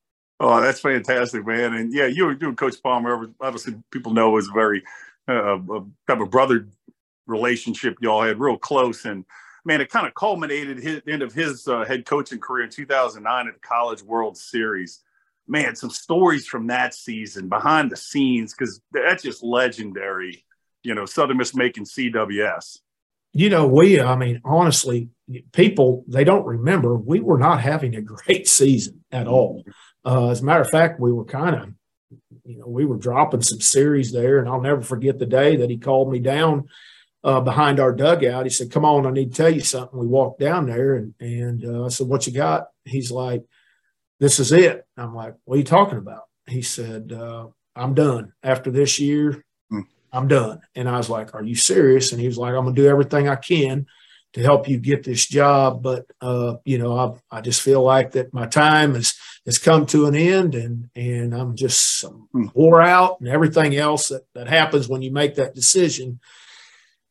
Oh, 0.42 0.60
that's 0.60 0.80
fantastic, 0.80 1.46
man. 1.46 1.74
And 1.74 1.92
yeah, 1.92 2.06
you, 2.06 2.30
you 2.30 2.48
and 2.48 2.56
Coach 2.56 2.82
Palmer, 2.82 3.30
obviously, 3.40 3.74
people 3.90 4.14
know 4.14 4.38
is 4.38 4.48
very 4.48 4.82
uh, 5.28 5.58
a, 5.58 5.58
kind 5.58 5.92
of 6.08 6.20
a 6.20 6.26
brother 6.26 6.66
relationship 7.26 7.96
y'all 8.00 8.22
had 8.22 8.40
real 8.40 8.56
close. 8.56 9.04
And 9.04 9.24
man, 9.64 9.80
it 9.80 9.90
kind 9.90 10.06
of 10.06 10.14
culminated 10.14 10.78
his 10.78 11.02
end 11.06 11.22
of 11.22 11.32
his 11.32 11.66
uh, 11.68 11.84
head 11.84 12.06
coaching 12.06 12.38
career 12.38 12.64
in 12.64 12.70
2009 12.70 13.48
at 13.48 13.54
the 13.54 13.60
College 13.60 14.02
World 14.02 14.36
Series. 14.36 15.02
Man, 15.46 15.74
some 15.74 15.90
stories 15.90 16.46
from 16.46 16.68
that 16.68 16.94
season 16.94 17.48
behind 17.48 17.90
the 17.90 17.96
scenes 17.96 18.54
because 18.54 18.80
that's 18.92 19.22
just 19.22 19.42
legendary. 19.42 20.44
You 20.82 20.94
know, 20.94 21.06
Southern 21.06 21.38
Miss 21.38 21.54
making 21.54 21.84
CWS. 21.84 22.78
You 23.32 23.48
know, 23.48 23.66
we, 23.66 24.00
I 24.00 24.16
mean, 24.16 24.40
honestly, 24.44 25.10
people, 25.52 26.04
they 26.08 26.24
don't 26.24 26.46
remember 26.46 26.96
we 26.96 27.20
were 27.20 27.38
not 27.38 27.60
having 27.60 27.94
a 27.94 28.02
great 28.02 28.48
season 28.48 29.04
at 29.12 29.28
all. 29.28 29.64
Uh, 30.04 30.30
as 30.30 30.40
a 30.40 30.44
matter 30.44 30.62
of 30.62 30.70
fact, 30.70 30.98
we 30.98 31.12
were 31.12 31.24
kind 31.24 31.54
of, 31.54 31.68
you 32.44 32.58
know, 32.58 32.66
we 32.66 32.84
were 32.84 32.96
dropping 32.96 33.42
some 33.42 33.60
series 33.60 34.12
there. 34.12 34.38
And 34.38 34.48
I'll 34.48 34.60
never 34.60 34.82
forget 34.82 35.18
the 35.18 35.26
day 35.26 35.56
that 35.56 35.70
he 35.70 35.78
called 35.78 36.10
me 36.10 36.18
down 36.18 36.68
uh, 37.22 37.40
behind 37.40 37.80
our 37.80 37.92
dugout. 37.92 38.46
He 38.46 38.50
said, 38.50 38.70
"Come 38.70 38.84
on, 38.84 39.06
I 39.06 39.10
need 39.10 39.32
to 39.32 39.36
tell 39.36 39.52
you 39.52 39.60
something." 39.60 39.98
We 39.98 40.06
walked 40.06 40.40
down 40.40 40.66
there, 40.66 40.94
and 40.96 41.14
and 41.20 41.64
uh, 41.64 41.84
I 41.84 41.88
said, 41.88 42.08
"What 42.08 42.26
you 42.26 42.32
got?" 42.32 42.68
He's 42.84 43.10
like, 43.10 43.44
"This 44.18 44.38
is 44.38 44.52
it." 44.52 44.86
I'm 44.96 45.14
like, 45.14 45.34
"What 45.44 45.56
are 45.56 45.58
you 45.58 45.64
talking 45.64 45.98
about?" 45.98 46.24
He 46.46 46.62
said, 46.62 47.12
uh, 47.12 47.48
"I'm 47.76 47.94
done 47.94 48.32
after 48.42 48.70
this 48.70 48.98
year. 48.98 49.44
Mm. 49.72 49.84
I'm 50.12 50.28
done." 50.28 50.60
And 50.74 50.88
I 50.88 50.96
was 50.96 51.10
like, 51.10 51.34
"Are 51.34 51.44
you 51.44 51.54
serious?" 51.54 52.12
And 52.12 52.20
he 52.20 52.26
was 52.26 52.38
like, 52.38 52.54
"I'm 52.54 52.64
gonna 52.64 52.74
do 52.74 52.88
everything 52.88 53.28
I 53.28 53.36
can." 53.36 53.86
To 54.34 54.42
help 54.44 54.68
you 54.68 54.78
get 54.78 55.02
this 55.02 55.26
job, 55.26 55.82
but 55.82 56.06
uh, 56.20 56.54
you 56.64 56.78
know, 56.78 56.96
I, 56.96 57.38
I 57.38 57.40
just 57.40 57.62
feel 57.62 57.82
like 57.82 58.12
that 58.12 58.32
my 58.32 58.46
time 58.46 58.94
has 58.94 59.14
has 59.44 59.58
come 59.58 59.86
to 59.86 60.06
an 60.06 60.14
end, 60.14 60.54
and 60.54 60.88
and 60.94 61.34
I'm 61.34 61.56
just 61.56 62.04
mm. 62.04 62.54
wore 62.54 62.80
out, 62.80 63.18
and 63.18 63.28
everything 63.28 63.74
else 63.74 64.06
that 64.06 64.22
that 64.36 64.46
happens 64.46 64.88
when 64.88 65.02
you 65.02 65.10
make 65.10 65.34
that 65.34 65.56
decision 65.56 66.20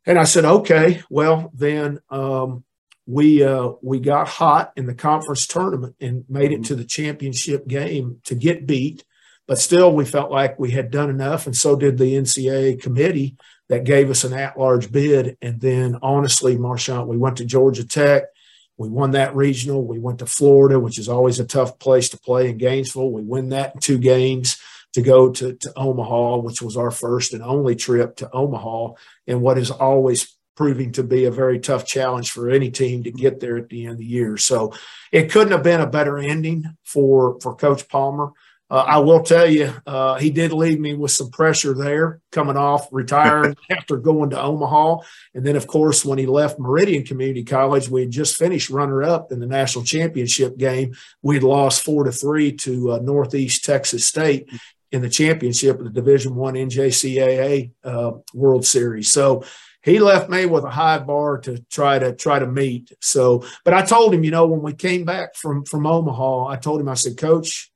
and 0.05 0.17
I 0.17 0.23
said, 0.23 0.45
okay, 0.45 1.01
well 1.09 1.51
then 1.53 1.99
um, 2.09 2.63
we 3.05 3.43
uh, 3.43 3.71
we 3.81 3.99
got 3.99 4.27
hot 4.27 4.71
in 4.75 4.85
the 4.85 4.93
conference 4.93 5.47
tournament 5.47 5.95
and 5.99 6.25
made 6.29 6.51
it 6.51 6.65
to 6.65 6.75
the 6.75 6.85
championship 6.85 7.67
game 7.67 8.21
to 8.25 8.35
get 8.35 8.67
beat, 8.67 9.03
but 9.47 9.57
still 9.57 9.93
we 9.93 10.05
felt 10.05 10.31
like 10.31 10.59
we 10.59 10.71
had 10.71 10.91
done 10.91 11.09
enough, 11.09 11.45
and 11.45 11.55
so 11.55 11.75
did 11.75 11.97
the 11.97 12.15
NCAA 12.15 12.81
committee 12.81 13.35
that 13.67 13.83
gave 13.83 14.09
us 14.09 14.23
an 14.23 14.33
at-large 14.33 14.91
bid. 14.91 15.37
And 15.41 15.61
then 15.61 15.97
honestly, 16.01 16.57
Marchant, 16.57 17.07
we 17.07 17.17
went 17.17 17.37
to 17.37 17.45
Georgia 17.45 17.87
Tech. 17.87 18.23
We 18.77 18.89
won 18.89 19.11
that 19.11 19.35
regional. 19.35 19.85
We 19.85 19.99
went 19.99 20.19
to 20.19 20.25
Florida, 20.25 20.79
which 20.79 20.97
is 20.97 21.09
always 21.09 21.39
a 21.39 21.45
tough 21.45 21.77
place 21.77 22.09
to 22.09 22.19
play 22.19 22.49
in 22.49 22.57
Gainesville. 22.57 23.11
We 23.11 23.21
win 23.21 23.49
that 23.49 23.75
in 23.75 23.81
two 23.81 23.99
games 23.99 24.57
to 24.93 25.01
go 25.01 25.31
to, 25.31 25.53
to 25.53 25.73
Omaha, 25.75 26.37
which 26.37 26.61
was 26.61 26.77
our 26.77 26.91
first 26.91 27.33
and 27.33 27.43
only 27.43 27.75
trip 27.75 28.17
to 28.17 28.31
Omaha, 28.31 28.93
and 29.27 29.41
what 29.41 29.57
is 29.57 29.71
always 29.71 30.35
proving 30.59 30.91
to 30.91 31.03
be 31.03 31.23
a 31.23 31.31
very 31.31 31.57
tough 31.57 31.85
challenge 31.85 32.31
for 32.31 32.49
any 32.49 32.69
team 32.69 33.01
to 33.03 33.11
get 33.11 33.39
there 33.39 33.57
at 33.57 33.69
the 33.69 33.85
end 33.85 33.93
of 33.93 33.97
the 33.97 34.05
year. 34.05 34.35
So 34.35 34.73
it 35.09 35.31
couldn't 35.31 35.53
have 35.53 35.63
been 35.63 35.79
a 35.79 35.87
better 35.87 36.17
ending 36.17 36.65
for 36.83 37.39
for 37.39 37.55
Coach 37.55 37.87
Palmer. 37.87 38.33
Uh, 38.71 38.83
I 38.85 38.97
will 38.99 39.23
tell 39.23 39.49
you, 39.49 39.73
uh, 39.87 40.15
he 40.19 40.29
did 40.29 40.51
leave 40.51 40.79
me 40.79 40.93
with 40.93 41.11
some 41.11 41.31
pressure 41.31 41.73
there 41.73 42.21
coming 42.31 42.57
off 42.57 42.87
retiring 42.91 43.55
after 43.71 43.97
going 43.97 44.29
to 44.31 44.41
Omaha. 44.41 44.97
And 45.33 45.43
then, 45.43 45.55
of 45.55 45.65
course, 45.65 46.05
when 46.05 46.19
he 46.19 46.27
left 46.27 46.59
Meridian 46.59 47.03
Community 47.03 47.43
College, 47.43 47.89
we 47.89 48.01
had 48.01 48.11
just 48.11 48.37
finished 48.37 48.69
runner 48.69 49.01
up 49.01 49.31
in 49.31 49.39
the 49.39 49.47
national 49.47 49.85
championship 49.85 50.57
game. 50.57 50.93
We'd 51.23 51.41
lost 51.41 51.83
four 51.83 52.03
to 52.03 52.11
three 52.11 52.51
to 52.57 52.91
uh, 52.91 52.99
Northeast 52.99 53.65
Texas 53.65 54.05
State 54.05 54.49
in 54.91 55.01
the 55.01 55.09
championship 55.09 55.79
of 55.79 55.85
the 55.85 55.91
Division 55.91 56.35
One 56.35 56.55
NJCAA 56.55 57.71
uh, 57.83 58.11
World 58.33 58.65
Series. 58.65 59.11
So 59.11 59.43
he 59.81 59.99
left 59.99 60.29
me 60.29 60.45
with 60.45 60.63
a 60.63 60.69
high 60.69 60.99
bar 60.99 61.37
to 61.39 61.63
try 61.69 61.99
to 61.99 62.13
try 62.13 62.39
to 62.39 62.47
meet. 62.47 62.91
So, 63.01 63.45
but 63.63 63.73
I 63.73 63.83
told 63.83 64.13
him, 64.13 64.23
you 64.23 64.31
know, 64.31 64.47
when 64.47 64.61
we 64.61 64.73
came 64.73 65.05
back 65.05 65.35
from 65.35 65.63
from 65.65 65.85
Omaha, 65.85 66.47
I 66.47 66.57
told 66.57 66.81
him, 66.81 66.89
I 66.89 66.95
said, 66.95 67.17
Coach, 67.17 67.71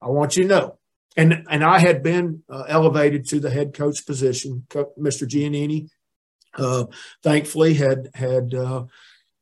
I 0.00 0.08
want 0.08 0.36
you 0.36 0.44
to 0.44 0.48
know, 0.48 0.78
and 1.16 1.44
and 1.50 1.64
I 1.64 1.78
had 1.78 2.02
been 2.02 2.42
uh, 2.48 2.64
elevated 2.68 3.28
to 3.28 3.40
the 3.40 3.50
head 3.50 3.74
coach 3.74 4.06
position. 4.06 4.66
Mr. 4.70 5.26
Giannini, 5.26 5.88
uh, 6.56 6.86
thankfully, 7.22 7.74
had 7.74 8.10
had. 8.14 8.54
Uh, 8.54 8.84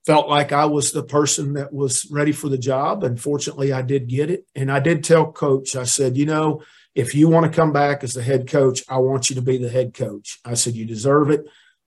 felt 0.06 0.28
like 0.28 0.52
I 0.52 0.66
was 0.66 0.92
the 0.92 1.02
person 1.02 1.54
that 1.54 1.72
was 1.72 2.06
ready 2.12 2.30
for 2.30 2.48
the 2.48 2.56
job. 2.56 3.02
And 3.02 3.20
fortunately, 3.20 3.72
I 3.72 3.82
did 3.82 4.06
get 4.06 4.30
it. 4.30 4.46
And 4.54 4.70
I 4.70 4.78
did 4.78 5.02
tell 5.02 5.32
coach, 5.32 5.74
I 5.74 5.82
said, 5.82 6.16
you 6.16 6.26
know, 6.26 6.62
if 6.96 7.14
you 7.14 7.28
want 7.28 7.44
to 7.44 7.54
come 7.54 7.72
back 7.72 8.02
as 8.02 8.14
the 8.14 8.22
head 8.22 8.48
coach, 8.48 8.82
I 8.88 8.96
want 8.96 9.28
you 9.28 9.36
to 9.36 9.42
be 9.42 9.58
the 9.58 9.68
head 9.68 9.92
coach. 9.92 10.40
I 10.46 10.54
said, 10.54 10.74
you 10.74 10.86
deserve 10.86 11.30
it. 11.30 11.44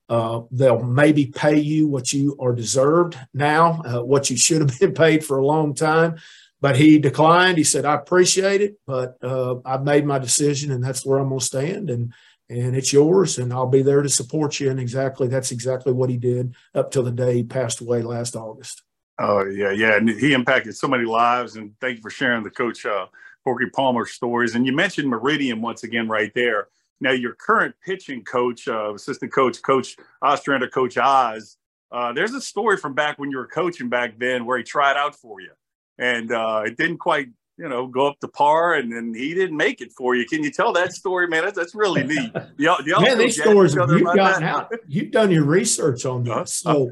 Uh, 0.07 0.41
they'll 0.51 0.83
maybe 0.83 1.25
pay 1.25 1.57
you 1.57 1.87
what 1.87 2.13
you 2.13 2.37
are 2.39 2.53
deserved 2.53 3.17
now, 3.33 3.81
uh, 3.81 4.03
what 4.03 4.29
you 4.29 4.37
should 4.37 4.61
have 4.61 4.79
been 4.79 4.93
paid 4.93 5.25
for 5.25 5.39
a 5.39 5.45
long 5.45 5.73
time. 5.73 6.17
But 6.61 6.75
he 6.75 6.99
declined. 6.99 7.57
He 7.57 7.63
said, 7.63 7.85
I 7.85 7.95
appreciate 7.95 8.61
it, 8.61 8.75
but 8.85 9.17
uh, 9.23 9.55
I've 9.65 9.83
made 9.83 10.05
my 10.05 10.19
decision 10.19 10.71
and 10.71 10.83
that's 10.83 11.03
where 11.03 11.17
I'm 11.17 11.29
going 11.29 11.39
to 11.39 11.45
stand. 11.45 11.89
And, 11.89 12.13
and 12.47 12.75
it's 12.75 12.93
yours 12.93 13.39
and 13.39 13.51
I'll 13.51 13.65
be 13.65 13.81
there 13.81 14.03
to 14.03 14.09
support 14.09 14.59
you. 14.59 14.69
And 14.69 14.79
exactly, 14.79 15.27
that's 15.27 15.51
exactly 15.51 15.91
what 15.91 16.11
he 16.11 16.17
did 16.17 16.53
up 16.75 16.91
till 16.91 17.03
the 17.03 17.11
day 17.11 17.35
he 17.35 17.43
passed 17.43 17.81
away 17.81 18.03
last 18.03 18.35
August. 18.35 18.83
Oh 19.17 19.43
yeah. 19.45 19.71
Yeah. 19.71 19.95
And 19.95 20.07
he 20.07 20.33
impacted 20.33 20.77
so 20.77 20.87
many 20.87 21.05
lives 21.05 21.55
and 21.55 21.73
thank 21.81 21.97
you 21.97 22.01
for 22.01 22.11
sharing 22.11 22.43
the 22.43 22.51
coach, 22.51 22.85
uh, 23.39 23.43
Corky 23.43 23.69
Palmer 23.69 24.05
stories. 24.05 24.55
And 24.55 24.65
you 24.65 24.73
mentioned 24.73 25.09
Meridian 25.09 25.61
once 25.61 25.83
again 25.83 26.07
right 26.07 26.31
there. 26.33 26.67
Now, 27.01 27.11
your 27.11 27.33
current 27.33 27.75
pitching 27.85 28.23
coach, 28.23 28.67
uh, 28.67 28.93
assistant 28.93 29.31
coach, 29.31 29.61
Coach 29.61 29.95
Ostrander, 30.21 30.67
Coach 30.67 30.97
Oz, 30.97 31.57
uh, 31.91 32.13
there's 32.13 32.33
a 32.33 32.41
story 32.41 32.77
from 32.77 32.93
back 32.93 33.17
when 33.17 33.31
you 33.31 33.37
were 33.37 33.47
coaching 33.47 33.89
back 33.89 34.19
then 34.19 34.45
where 34.45 34.57
he 34.57 34.63
tried 34.63 34.97
out 34.97 35.15
for 35.15 35.41
you. 35.41 35.51
And 35.97 36.31
uh, 36.31 36.63
it 36.65 36.77
didn't 36.77 36.97
quite, 36.97 37.29
you 37.57 37.67
know, 37.67 37.87
go 37.87 38.07
up 38.07 38.19
to 38.19 38.27
par 38.27 38.75
and 38.75 38.91
then 38.91 39.13
he 39.13 39.33
didn't 39.33 39.57
make 39.57 39.81
it 39.81 39.91
for 39.93 40.15
you. 40.15 40.25
Can 40.25 40.43
you 40.43 40.51
tell 40.51 40.71
that 40.73 40.93
story, 40.93 41.27
man? 41.27 41.43
That's, 41.45 41.57
that's 41.57 41.75
really 41.75 42.03
neat. 42.03 42.31
Y'all, 42.57 42.81
y'all 42.85 43.01
man, 43.01 43.17
these 43.17 43.41
stories 43.41 43.73
you've 43.75 44.03
gotten 44.03 44.43
out. 44.43 44.71
You've 44.87 45.11
done 45.11 45.31
your 45.31 45.45
research 45.45 46.05
on 46.05 46.23
this. 46.23 46.53
So, 46.55 46.91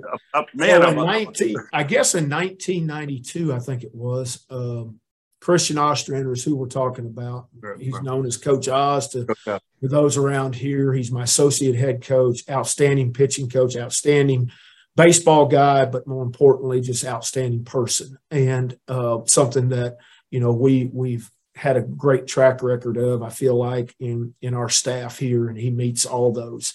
man, 0.54 0.82
so 0.82 0.89
in 0.89 0.96
19, 0.96 1.56
I 1.74 1.84
guess 1.84 2.16
in 2.16 2.30
1992, 2.30 3.54
I 3.54 3.60
think 3.60 3.84
it 3.84 3.94
was, 3.94 4.46
um, 4.50 5.00
Christian 5.39 5.77
Ostrander 5.77 6.34
is 6.34 6.44
who 6.44 6.56
we're 6.56 6.67
talking 6.67 7.06
about. 7.06 7.48
He's 7.79 8.01
known 8.01 8.25
as 8.25 8.38
Coach 8.38 8.67
Oz 8.67 9.08
to, 9.10 9.25
to 9.46 9.62
those 9.82 10.17
around 10.17 10.56
here. 10.56 10.94
He's 10.94 11.12
my 11.12 11.24
associate 11.24 11.75
head 11.75 12.01
coach, 12.01 12.41
outstanding 12.50 13.13
pitching 13.13 13.50
coach, 13.50 13.77
outstanding 13.77 14.51
baseball 14.96 15.46
guy, 15.46 15.86
but 15.86 16.08
more 16.08 16.24
importantly, 16.24 16.82
just 16.82 17.06
outstanding 17.06 17.63
person 17.63 18.17
and 18.32 18.77
uh, 18.88 19.20
something 19.25 19.70
that 19.70 19.98
you 20.32 20.39
know 20.39 20.51
we 20.51 20.89
we've 20.91 21.29
had 21.56 21.77
a 21.77 21.82
great 21.82 22.27
track 22.27 22.62
record 22.62 22.98
of. 22.98 23.24
I 23.24 23.29
feel 23.29 23.56
like 23.56 23.96
in 24.00 24.34
in 24.41 24.53
our 24.53 24.70
staff 24.70 25.20
here, 25.20 25.48
and 25.48 25.58
he 25.58 25.70
meets 25.70 26.06
all 26.06 26.34
those. 26.34 26.74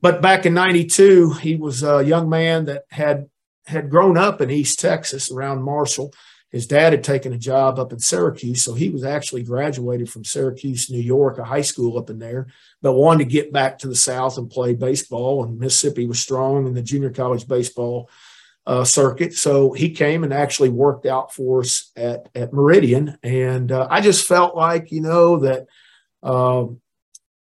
but 0.00 0.20
back 0.20 0.46
in 0.46 0.54
92, 0.54 1.32
he 1.34 1.56
was 1.56 1.82
a 1.82 2.04
young 2.04 2.28
man 2.28 2.66
that 2.66 2.84
had 2.90 3.28
had 3.66 3.90
grown 3.90 4.16
up 4.16 4.40
in 4.40 4.50
East 4.50 4.78
Texas 4.78 5.30
around 5.30 5.62
Marshall. 5.62 6.12
His 6.56 6.66
dad 6.66 6.94
had 6.94 7.04
taken 7.04 7.34
a 7.34 7.38
job 7.38 7.78
up 7.78 7.92
in 7.92 7.98
Syracuse, 7.98 8.62
so 8.62 8.72
he 8.72 8.88
was 8.88 9.04
actually 9.04 9.42
graduated 9.42 10.08
from 10.08 10.24
Syracuse, 10.24 10.88
New 10.88 11.02
York, 11.02 11.36
a 11.36 11.44
high 11.44 11.60
school 11.60 11.98
up 11.98 12.08
in 12.08 12.18
there, 12.18 12.46
but 12.80 12.94
wanted 12.94 13.24
to 13.24 13.30
get 13.30 13.52
back 13.52 13.80
to 13.80 13.88
the 13.88 13.94
South 13.94 14.38
and 14.38 14.48
play 14.48 14.72
baseball. 14.72 15.44
And 15.44 15.58
Mississippi 15.58 16.06
was 16.06 16.18
strong 16.18 16.66
in 16.66 16.72
the 16.72 16.80
junior 16.80 17.10
college 17.10 17.46
baseball 17.46 18.08
uh, 18.66 18.84
circuit. 18.84 19.34
So 19.34 19.74
he 19.74 19.90
came 19.90 20.24
and 20.24 20.32
actually 20.32 20.70
worked 20.70 21.04
out 21.04 21.30
for 21.30 21.60
us 21.60 21.92
at, 21.94 22.30
at 22.34 22.54
Meridian. 22.54 23.18
And 23.22 23.70
uh, 23.70 23.86
I 23.90 24.00
just 24.00 24.26
felt 24.26 24.56
like, 24.56 24.90
you 24.90 25.02
know, 25.02 25.40
that 25.40 25.66
uh, 26.22 26.64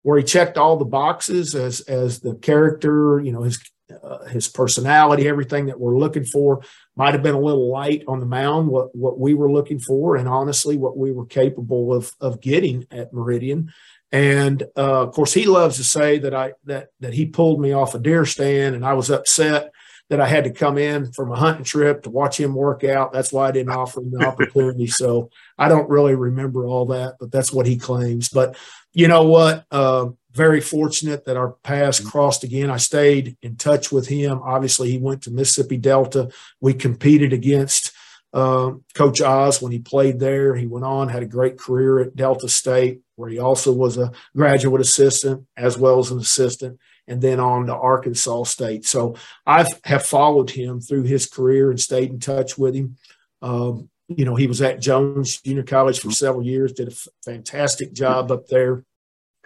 where 0.02 0.18
he 0.18 0.24
checked 0.24 0.58
all 0.58 0.78
the 0.78 0.86
boxes 0.86 1.54
as, 1.54 1.82
as 1.82 2.20
the 2.20 2.34
character, 2.34 3.20
you 3.20 3.32
know, 3.32 3.44
his, 3.44 3.62
uh, 4.02 4.26
his 4.26 4.48
personality, 4.48 5.28
everything 5.28 5.68
that 5.68 5.80
we're 5.80 5.98
looking 5.98 6.26
for 6.26 6.62
might 6.96 7.14
have 7.14 7.24
been 7.24 7.36
a 7.36 7.40
little 7.40 7.70
light 7.70 8.04
on 8.08 8.20
the 8.20 8.26
mound, 8.26 8.68
what, 8.68 8.96
what 8.96 9.20
we 9.20 9.34
were 9.34 9.52
looking 9.52 9.80
for, 9.80 10.16
and 10.16 10.28
honestly, 10.28 10.78
what 10.78 10.98
we 10.98 11.12
were 11.12 11.26
capable 11.26 11.94
of, 11.94 12.12
of 12.22 12.42
getting 12.42 12.86
at 12.92 13.14
Meridian. 13.14 13.72
And 14.12 14.62
uh, 14.78 15.02
of 15.02 15.14
course, 15.14 15.34
he 15.34 15.46
loves 15.46 15.78
to 15.78 15.84
say 15.84 16.20
that 16.20 16.36
I 16.36 16.54
that 16.66 16.90
that 17.00 17.14
he 17.14 17.26
pulled 17.26 17.60
me 17.60 17.72
off 17.72 17.96
a 17.96 18.00
deer 18.00 18.26
stand, 18.26 18.76
and 18.76 18.86
I 18.86 18.94
was 18.94 19.10
upset 19.10 19.72
that 20.10 20.22
I 20.22 20.28
had 20.28 20.44
to 20.44 20.52
come 20.52 20.78
in 20.78 21.12
from 21.12 21.32
a 21.32 21.36
hunting 21.36 21.64
trip 21.64 22.04
to 22.04 22.12
watch 22.12 22.40
him 22.40 22.54
work 22.54 22.84
out. 22.84 23.12
That's 23.12 23.34
why 23.34 23.48
I 23.48 23.52
didn't 23.52 23.74
offer 23.74 24.02
him 24.02 24.12
the 24.12 24.24
opportunity. 24.28 24.86
so 24.86 25.32
I 25.58 25.70
don't 25.70 25.90
really 25.90 26.14
remember 26.14 26.68
all 26.68 26.86
that, 26.88 27.16
but 27.20 27.32
that's 27.32 27.52
what 27.52 27.66
he 27.66 27.78
claims. 27.78 28.30
But 28.30 28.56
you 28.94 29.08
know 29.08 29.24
what? 29.24 29.66
Uh, 29.72 30.10
very 30.32 30.62
fortunate 30.62 31.26
that 31.26 31.38
our 31.38 31.52
paths 31.64 32.00
mm-hmm. 32.00 32.10
crossed 32.10 32.44
again. 32.44 32.72
I 32.72 32.78
stayed 32.78 33.38
in 33.42 33.56
touch 33.56 33.92
with 33.92 34.08
him. 34.08 34.42
Obviously, 34.44 34.92
he 34.92 34.98
went 34.98 35.24
to 35.24 35.32
Mississippi 35.32 35.78
Delta. 35.78 36.32
We 36.60 36.74
competed 36.74 37.34
against 37.34 37.92
uh, 38.34 38.72
Coach 38.96 39.22
Oz 39.22 39.62
when 39.62 39.72
he 39.72 39.80
played 39.80 40.20
there. 40.20 40.56
He 40.56 40.66
went 40.66 40.86
on, 40.86 41.10
had 41.10 41.24
a 41.24 41.28
great 41.28 41.58
career 41.58 42.00
at 42.00 42.16
Delta 42.16 42.50
State, 42.50 43.02
where 43.16 43.30
he 43.30 43.38
also 43.38 43.72
was 43.72 43.98
a 43.98 44.12
graduate 44.36 44.82
assistant 44.82 45.46
as 45.56 45.78
well 45.78 46.00
as 46.00 46.10
an 46.10 46.20
assistant 46.20 46.80
and 47.08 47.22
then 47.22 47.40
on 47.40 47.68
to 47.68 47.76
Arkansas 47.76 48.44
State. 48.44 48.86
So 48.86 49.16
I 49.46 49.66
have 49.84 50.06
followed 50.06 50.50
him 50.50 50.80
through 50.80 51.04
his 51.04 51.28
career 51.28 51.70
and 51.70 51.80
stayed 51.80 52.10
in 52.10 52.20
touch 52.20 52.58
with 52.58 52.76
him. 52.76 52.98
Um, 53.42 53.90
you 54.18 54.26
know, 54.26 54.36
he 54.36 54.48
was 54.48 54.62
at 54.62 54.80
Jones 54.80 55.42
Junior 55.42 55.64
College 55.64 56.00
for 56.00 56.12
several 56.12 56.46
years, 56.46 56.74
did 56.74 56.90
a 56.90 56.96
fantastic 57.24 57.94
job 57.94 58.32
up 58.32 58.48
there. 58.48 58.84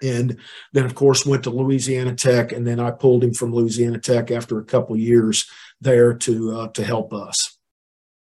And 0.01 0.38
then, 0.74 0.86
of 0.86 0.93
course, 0.93 1.25
went 1.25 1.43
to 1.43 1.50
Louisiana 1.50 2.13
Tech, 2.13 2.51
and 2.51 2.67
then 2.67 2.79
I 2.79 2.91
pulled 2.91 3.24
him 3.24 3.33
from 3.33 3.53
Louisiana 3.53 3.97
Tech 3.97 4.29
after 4.29 4.59
a 4.59 4.63
couple 4.63 4.95
years 4.95 5.50
there 5.81 6.13
to 6.13 6.59
uh, 6.59 6.67
to 6.69 6.83
help 6.83 7.13
us. 7.13 7.57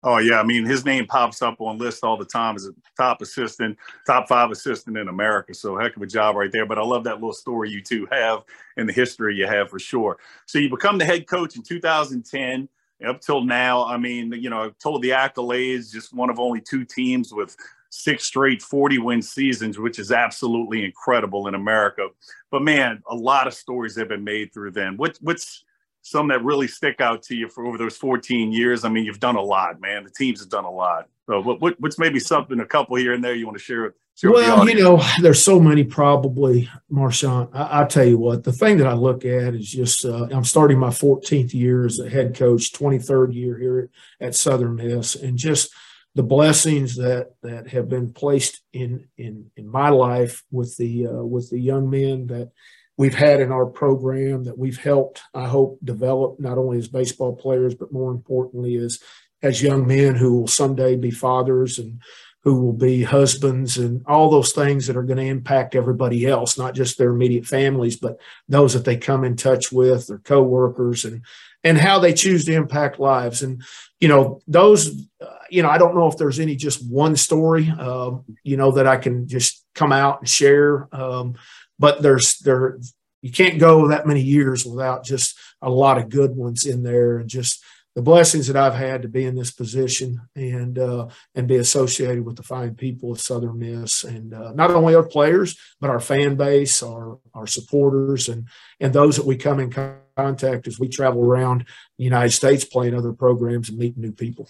Oh 0.01 0.17
yeah, 0.17 0.39
I 0.39 0.43
mean 0.43 0.63
his 0.63 0.85
name 0.85 1.05
pops 1.07 1.41
up 1.41 1.59
on 1.59 1.77
lists 1.77 2.03
all 2.03 2.15
the 2.15 2.23
time 2.23 2.55
as 2.55 2.65
a 2.65 2.71
top 2.95 3.21
assistant, 3.21 3.77
top 4.07 4.29
five 4.29 4.49
assistant 4.49 4.97
in 4.97 5.09
America. 5.09 5.53
So 5.53 5.77
heck 5.77 5.95
of 5.97 6.01
a 6.01 6.07
job 6.07 6.37
right 6.37 6.51
there. 6.51 6.65
But 6.65 6.79
I 6.79 6.83
love 6.83 7.03
that 7.03 7.15
little 7.15 7.33
story 7.33 7.69
you 7.69 7.81
two 7.81 8.07
have 8.09 8.43
and 8.77 8.87
the 8.87 8.93
history 8.93 9.35
you 9.35 9.45
have 9.45 9.69
for 9.69 9.79
sure. 9.79 10.17
So 10.45 10.57
you 10.57 10.69
become 10.69 10.97
the 10.97 11.05
head 11.05 11.27
coach 11.27 11.57
in 11.57 11.63
2010. 11.63 12.69
Up 13.07 13.21
till 13.21 13.43
now, 13.43 13.85
I 13.85 13.97
mean, 13.97 14.33
you 14.33 14.49
know, 14.49 14.63
I've 14.63 14.77
told 14.77 15.01
the 15.01 15.11
accolades, 15.11 15.91
just 15.91 16.13
one 16.13 16.29
of 16.29 16.39
only 16.39 16.61
two 16.61 16.83
teams 16.83 17.33
with 17.33 17.55
six 17.89 18.25
straight 18.25 18.61
40 18.61 18.97
win 18.99 19.21
seasons, 19.21 19.79
which 19.79 19.99
is 19.99 20.11
absolutely 20.11 20.83
incredible 20.83 21.47
in 21.47 21.55
America. 21.55 22.07
But 22.51 22.61
man, 22.61 23.01
a 23.09 23.15
lot 23.15 23.47
of 23.47 23.53
stories 23.53 23.95
have 23.97 24.09
been 24.09 24.23
made 24.23 24.53
through 24.53 24.71
then. 24.71 24.97
What, 24.97 25.17
what's 25.21 25.63
some 26.01 26.27
that 26.29 26.43
really 26.43 26.67
stick 26.67 27.01
out 27.01 27.23
to 27.23 27.35
you 27.35 27.47
for 27.47 27.65
over 27.65 27.77
those 27.77 27.97
14 27.97 28.51
years? 28.51 28.85
I 28.85 28.89
mean, 28.89 29.05
you've 29.05 29.19
done 29.19 29.35
a 29.35 29.41
lot, 29.41 29.79
man. 29.79 30.03
The 30.03 30.11
teams 30.11 30.39
have 30.41 30.49
done 30.49 30.65
a 30.65 30.71
lot. 30.71 31.07
So, 31.27 31.41
what, 31.41 31.61
what 31.61 31.79
what's 31.79 31.99
maybe 31.99 32.19
something, 32.19 32.59
a 32.59 32.65
couple 32.65 32.95
here 32.95 33.13
and 33.13 33.23
there 33.23 33.35
you 33.35 33.45
want 33.45 33.57
to 33.57 33.63
share? 33.63 33.93
Well, 34.23 34.67
you 34.67 34.75
know, 34.75 35.01
there's 35.21 35.43
so 35.43 35.59
many 35.59 35.83
probably, 35.85 36.69
Marchant. 36.89 37.51
I, 37.53 37.81
I, 37.81 37.85
tell 37.85 38.03
you 38.03 38.17
what, 38.17 38.43
the 38.43 38.51
thing 38.51 38.77
that 38.77 38.87
I 38.87 38.93
look 38.93 39.23
at 39.23 39.55
is 39.55 39.71
just 39.71 40.03
uh, 40.03 40.27
I'm 40.31 40.43
starting 40.43 40.77
my 40.77 40.89
14th 40.89 41.53
year 41.53 41.85
as 41.85 41.99
a 41.99 42.09
head 42.09 42.35
coach, 42.35 42.73
23rd 42.73 43.33
year 43.33 43.57
here 43.57 43.89
at 44.19 44.35
Southern 44.35 44.75
Miss, 44.75 45.15
and 45.15 45.37
just 45.37 45.71
the 46.15 46.23
blessings 46.23 46.97
that 46.97 47.31
that 47.43 47.69
have 47.69 47.87
been 47.87 48.11
placed 48.11 48.61
in 48.73 49.07
in 49.17 49.51
in 49.55 49.67
my 49.67 49.89
life 49.89 50.43
with 50.51 50.75
the 50.77 51.07
uh, 51.07 51.23
with 51.23 51.49
the 51.49 51.59
young 51.59 51.89
men 51.89 52.27
that 52.27 52.51
we've 52.97 53.15
had 53.15 53.39
in 53.39 53.51
our 53.53 53.67
program 53.67 54.43
that 54.43 54.57
we've 54.57 54.79
helped, 54.79 55.21
I 55.33 55.47
hope, 55.47 55.79
develop 55.81 56.39
not 56.39 56.57
only 56.57 56.77
as 56.77 56.89
baseball 56.89 57.37
players, 57.37 57.73
but 57.73 57.93
more 57.93 58.11
importantly 58.11 58.75
as 58.75 58.99
as 59.41 59.61
young 59.61 59.87
men 59.87 60.15
who 60.15 60.41
will 60.41 60.47
someday 60.47 60.97
be 60.97 61.11
fathers 61.11 61.79
and 61.79 62.01
who 62.43 62.61
will 62.61 62.73
be 62.73 63.03
husbands 63.03 63.77
and 63.77 64.01
all 64.07 64.29
those 64.29 64.53
things 64.53 64.87
that 64.87 64.95
are 64.95 65.03
going 65.03 65.17
to 65.17 65.25
impact 65.25 65.75
everybody 65.75 66.25
else, 66.25 66.57
not 66.57 66.73
just 66.73 66.97
their 66.97 67.11
immediate 67.11 67.45
families, 67.45 67.97
but 67.97 68.17
those 68.47 68.73
that 68.73 68.85
they 68.85 68.95
come 68.95 69.25
in 69.25 69.35
touch 69.35 69.71
with, 69.71 70.07
their 70.07 70.19
coworkers, 70.19 71.05
and 71.05 71.21
and 71.63 71.77
how 71.77 71.99
they 71.99 72.13
choose 72.13 72.45
to 72.45 72.53
impact 72.53 72.99
lives. 72.99 73.43
And 73.43 73.61
you 73.99 74.07
know, 74.07 74.41
those, 74.47 74.87
uh, 75.21 75.25
you 75.49 75.61
know, 75.61 75.69
I 75.69 75.77
don't 75.77 75.95
know 75.95 76.07
if 76.07 76.17
there's 76.17 76.39
any 76.39 76.55
just 76.55 76.89
one 76.89 77.17
story, 77.17 77.73
uh, 77.77 78.11
you 78.43 78.55
know, 78.55 78.71
that 78.71 78.87
I 78.87 78.95
can 78.95 79.27
just 79.27 79.65
come 79.75 79.91
out 79.91 80.19
and 80.19 80.29
share. 80.29 80.87
Um, 80.95 81.35
but 81.77 82.01
there's 82.01 82.37
there 82.39 82.79
you 83.21 83.31
can't 83.31 83.59
go 83.59 83.89
that 83.89 84.07
many 84.07 84.21
years 84.21 84.65
without 84.65 85.03
just 85.03 85.37
a 85.61 85.69
lot 85.69 85.97
of 85.97 86.09
good 86.09 86.35
ones 86.35 86.65
in 86.65 86.83
there 86.83 87.17
and 87.17 87.29
just 87.29 87.61
the 87.99 88.03
blessings 88.03 88.47
that 88.47 88.55
I've 88.55 88.75
had 88.75 89.01
to 89.01 89.09
be 89.09 89.25
in 89.25 89.35
this 89.35 89.51
position 89.51 90.21
and 90.33 90.79
uh, 90.79 91.09
and 91.35 91.49
be 91.49 91.57
associated 91.57 92.23
with 92.23 92.37
the 92.37 92.43
fine 92.43 92.73
people 92.73 93.11
of 93.11 93.19
Southern 93.19 93.59
Miss 93.59 94.05
and 94.05 94.33
uh, 94.33 94.53
not 94.53 94.71
only 94.71 94.95
our 94.95 95.03
players 95.03 95.59
but 95.81 95.89
our 95.89 95.99
fan 95.99 96.37
base, 96.37 96.81
our 96.81 97.19
our 97.33 97.45
supporters, 97.45 98.29
and 98.29 98.47
and 98.79 98.93
those 98.93 99.17
that 99.17 99.25
we 99.25 99.35
come 99.35 99.59
in 99.59 99.69
contact 100.15 100.65
as 100.65 100.79
we 100.79 100.87
travel 100.87 101.25
around 101.25 101.65
the 101.97 102.05
United 102.05 102.31
States 102.31 102.63
playing 102.63 102.95
other 102.95 103.11
programs 103.11 103.67
and 103.67 103.77
meeting 103.77 104.01
new 104.01 104.13
people. 104.13 104.47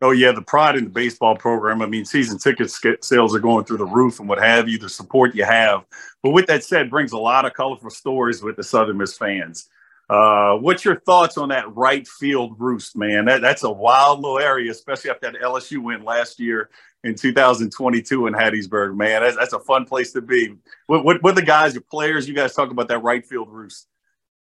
Oh 0.00 0.12
yeah, 0.12 0.32
the 0.32 0.40
pride 0.40 0.76
in 0.76 0.84
the 0.84 0.90
baseball 0.90 1.36
program. 1.36 1.82
I 1.82 1.86
mean, 1.86 2.06
season 2.06 2.38
ticket 2.38 2.72
sales 3.04 3.34
are 3.34 3.40
going 3.40 3.66
through 3.66 3.76
the 3.76 3.84
roof 3.84 4.20
and 4.20 4.28
what 4.28 4.38
have 4.38 4.70
you. 4.70 4.78
The 4.78 4.88
support 4.88 5.34
you 5.34 5.44
have, 5.44 5.84
but 6.22 6.30
with 6.30 6.46
that 6.46 6.64
said, 6.64 6.88
brings 6.88 7.12
a 7.12 7.18
lot 7.18 7.44
of 7.44 7.52
colorful 7.52 7.90
stories 7.90 8.42
with 8.42 8.56
the 8.56 8.64
Southern 8.64 8.96
Miss 8.96 9.18
fans. 9.18 9.68
Uh, 10.10 10.56
what's 10.56 10.84
your 10.84 10.98
thoughts 10.98 11.38
on 11.38 11.50
that 11.50 11.72
right 11.76 12.06
field 12.08 12.56
roost, 12.58 12.96
man? 12.96 13.26
That, 13.26 13.42
that's 13.42 13.62
a 13.62 13.70
wild 13.70 14.20
little 14.20 14.40
area, 14.40 14.68
especially 14.72 15.08
after 15.08 15.30
that 15.30 15.40
LSU 15.40 15.78
win 15.78 16.02
last 16.02 16.40
year 16.40 16.68
in 17.04 17.14
2022 17.14 18.26
in 18.26 18.34
Hattiesburg. 18.34 18.96
Man, 18.96 19.22
that's, 19.22 19.36
that's 19.36 19.52
a 19.52 19.60
fun 19.60 19.84
place 19.84 20.12
to 20.14 20.20
be. 20.20 20.56
What, 20.88 21.04
what, 21.04 21.22
what 21.22 21.36
the 21.36 21.42
guys, 21.42 21.74
your 21.74 21.84
players, 21.88 22.28
you 22.28 22.34
guys 22.34 22.54
talk 22.54 22.72
about 22.72 22.88
that 22.88 23.04
right 23.04 23.24
field 23.24 23.50
roost? 23.50 23.86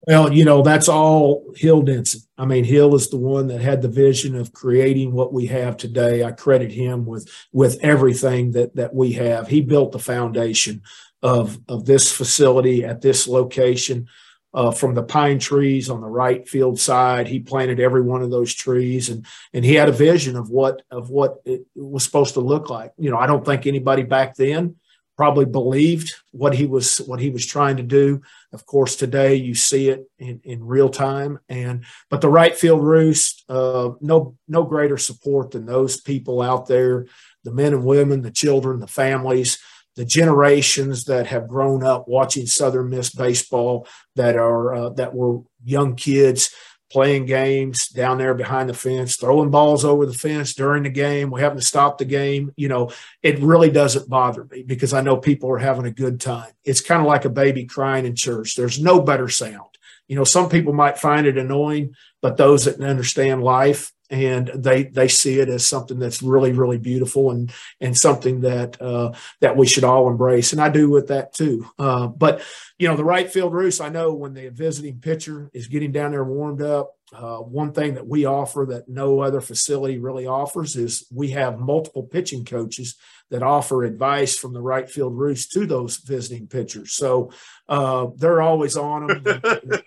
Well, 0.06 0.34
you 0.34 0.44
know, 0.44 0.62
that's 0.62 0.90
all 0.90 1.46
Hill 1.56 1.84
Denson. 1.84 2.22
I 2.38 2.44
mean, 2.44 2.66
Hill 2.66 2.94
is 2.94 3.10
the 3.10 3.18
one 3.18 3.48
that 3.48 3.62
had 3.62 3.82
the 3.82 3.88
vision 3.88 4.36
of 4.36 4.52
creating 4.52 5.14
what 5.14 5.32
we 5.32 5.46
have 5.46 5.78
today. 5.78 6.26
I 6.26 6.32
credit 6.32 6.72
him 6.72 7.06
with 7.06 7.32
with 7.54 7.80
everything 7.82 8.52
that 8.52 8.76
that 8.76 8.94
we 8.94 9.14
have. 9.14 9.48
He 9.48 9.62
built 9.62 9.94
the 9.94 10.00
foundation 10.00 10.84
of 11.24 11.60
of 11.68 11.86
this 11.86 12.12
facility 12.12 12.84
at 12.84 13.02
this 13.02 13.26
location. 13.28 14.08
Uh, 14.56 14.72
from 14.72 14.96
the 14.96 15.04
pine 15.04 15.38
trees 15.38 15.90
on 15.90 16.00
the 16.00 16.08
right 16.08 16.48
field 16.48 16.80
side, 16.80 17.28
he 17.28 17.40
planted 17.42 17.78
every 17.78 18.02
one 18.02 18.22
of 18.22 18.32
those 18.32 18.54
trees, 18.54 19.10
and 19.10 19.26
and 19.54 19.66
he 19.66 19.74
had 19.76 19.90
a 19.90 19.92
vision 20.10 20.38
of 20.38 20.50
what 20.50 20.82
of 20.90 21.10
what 21.10 21.42
it 21.44 21.66
was 21.76 22.06
supposed 22.06 22.36
to 22.36 22.40
look 22.40 22.70
like. 22.70 22.94
You 22.98 23.12
know, 23.12 23.18
I 23.18 23.28
don't 23.28 23.46
think 23.46 23.68
anybody 23.68 24.04
back 24.04 24.36
then 24.36 24.78
probably 25.18 25.46
believed 25.46 26.14
what 26.32 26.54
he 26.54 26.66
was 26.66 26.98
what 27.00 27.20
he 27.20 27.30
was 27.30 27.46
trying 27.46 27.78
to 27.78 27.84
do. 27.84 28.22
Of 28.52 28.66
course, 28.66 28.96
today 28.96 29.36
you 29.36 29.56
see 29.56 29.90
it 29.90 30.06
in, 30.20 30.42
in 30.44 30.66
real 30.66 30.90
time. 30.90 31.40
And 31.50 31.86
but 32.10 32.22
the 32.22 32.30
right 32.30 32.56
field 32.56 32.84
roost, 32.84 33.44
uh, 33.50 33.92
no 34.02 34.38
no 34.48 34.64
greater 34.64 34.98
support 34.98 35.52
than 35.52 35.66
those 35.66 36.00
people 36.02 36.42
out 36.42 36.68
there, 36.68 37.06
the 37.44 37.52
men 37.52 37.74
and 37.74 37.86
women, 37.86 38.22
the 38.22 38.32
children, 38.32 38.80
the 38.80 38.88
families, 38.88 39.60
the 39.96 40.06
generations 40.06 41.06
that 41.06 41.28
have 41.28 41.48
grown 41.48 41.84
up 41.84 42.08
watching 42.08 42.46
Southern 42.46 42.90
Miss 42.90 43.10
baseball, 43.10 43.88
that 44.16 44.36
are 44.36 44.74
uh, 44.74 44.90
that 44.92 45.14
were 45.14 45.42
young 45.64 45.96
kids 45.96 46.54
playing 46.92 47.26
games 47.26 47.88
down 47.90 48.20
there 48.20 48.36
behind 48.36 48.70
the 48.70 48.74
fence, 48.74 49.16
throwing 49.16 49.50
balls 49.50 49.84
over 49.84 50.06
the 50.06 50.14
fence 50.14 50.54
during 50.54 50.84
the 50.84 50.90
game. 50.90 51.32
We 51.32 51.42
having 51.42 51.60
to 51.60 51.66
stop 51.66 51.98
the 51.98 52.06
game. 52.06 52.54
You 52.56 52.70
know, 52.70 52.92
it 53.24 53.40
really 53.40 53.72
doesn't 53.72 54.08
bother 54.08 54.46
me 54.46 54.64
because 54.64 54.94
I 54.94 55.02
know 55.02 55.18
people 55.18 55.52
are 55.52 55.58
having 55.58 55.86
a 55.86 55.92
good 55.92 56.22
time. 56.22 56.52
It's 56.64 56.82
kind 56.82 57.02
of 57.02 57.08
like 57.08 57.26
a 57.26 57.30
baby 57.30 57.66
crying 57.66 58.06
in 58.06 58.16
church. 58.16 58.56
There's 58.56 58.80
no 58.80 59.02
better 59.02 59.28
sound 59.30 59.76
you 60.08 60.16
know, 60.16 60.24
some 60.24 60.50
people 60.50 60.74
might 60.74 60.98
find 60.98 61.26
it 61.26 61.38
annoying, 61.38 61.96
but 62.22 62.38
those 62.38 62.66
that 62.66 62.82
understand 62.82 63.44
life 63.44 63.92
and 64.10 64.52
they 64.56 64.84
they 64.84 65.08
see 65.08 65.40
it 65.40 65.50
as 65.50 65.66
something 65.66 66.00
that's 66.00 66.22
really 66.22 66.52
really 66.52 66.78
beautiful 66.78 67.32
and 67.32 67.52
and 67.82 67.98
something 67.98 68.42
that 68.42 68.82
uh, 68.82 69.14
that 69.42 69.58
we 69.58 69.68
should 69.68 69.84
all 69.84 70.10
embrace 70.10 70.54
and 70.54 70.62
I 70.62 70.70
do 70.70 70.90
with 70.90 71.08
that 71.08 71.34
too. 71.34 71.66
Uh, 71.78 72.08
but 72.08 72.42
you 72.78 72.88
know 72.88 72.96
the 72.96 73.04
right 73.04 73.30
field 73.30 73.54
roost. 73.54 73.82
I 73.82 73.90
know 73.90 74.14
when 74.14 74.34
the 74.34 74.50
visiting 74.50 75.00
pitcher 75.00 75.50
is 75.54 75.68
getting 75.68 75.92
down 75.92 76.12
there 76.12 76.24
warmed 76.24 76.62
up. 76.62 76.95
Uh, 77.14 77.38
one 77.38 77.72
thing 77.72 77.94
that 77.94 78.08
we 78.08 78.26
offer 78.26 78.66
that 78.68 78.90
no 78.90 79.20
other 79.20 79.40
facility 79.40 80.00
really 80.00 80.26
offers 80.26 80.76
is 80.76 81.06
we 81.14 81.30
have 81.30 81.60
multiple 81.60 82.04
pitching 82.04 82.44
coaches 82.44 82.96
that 83.30 83.44
offer 83.44 83.84
advice 83.84 84.38
from 84.38 84.54
the 84.54 84.62
right 84.62 84.90
field 84.90 85.16
roost 85.16 85.52
to 85.52 85.66
those 85.66 85.98
visiting 85.98 86.48
pitchers. 86.48 86.94
So 86.94 87.32
uh, 87.70 88.08
they're 88.18 88.42
always 88.42 88.76
on 88.76 89.08
them. 89.08 89.24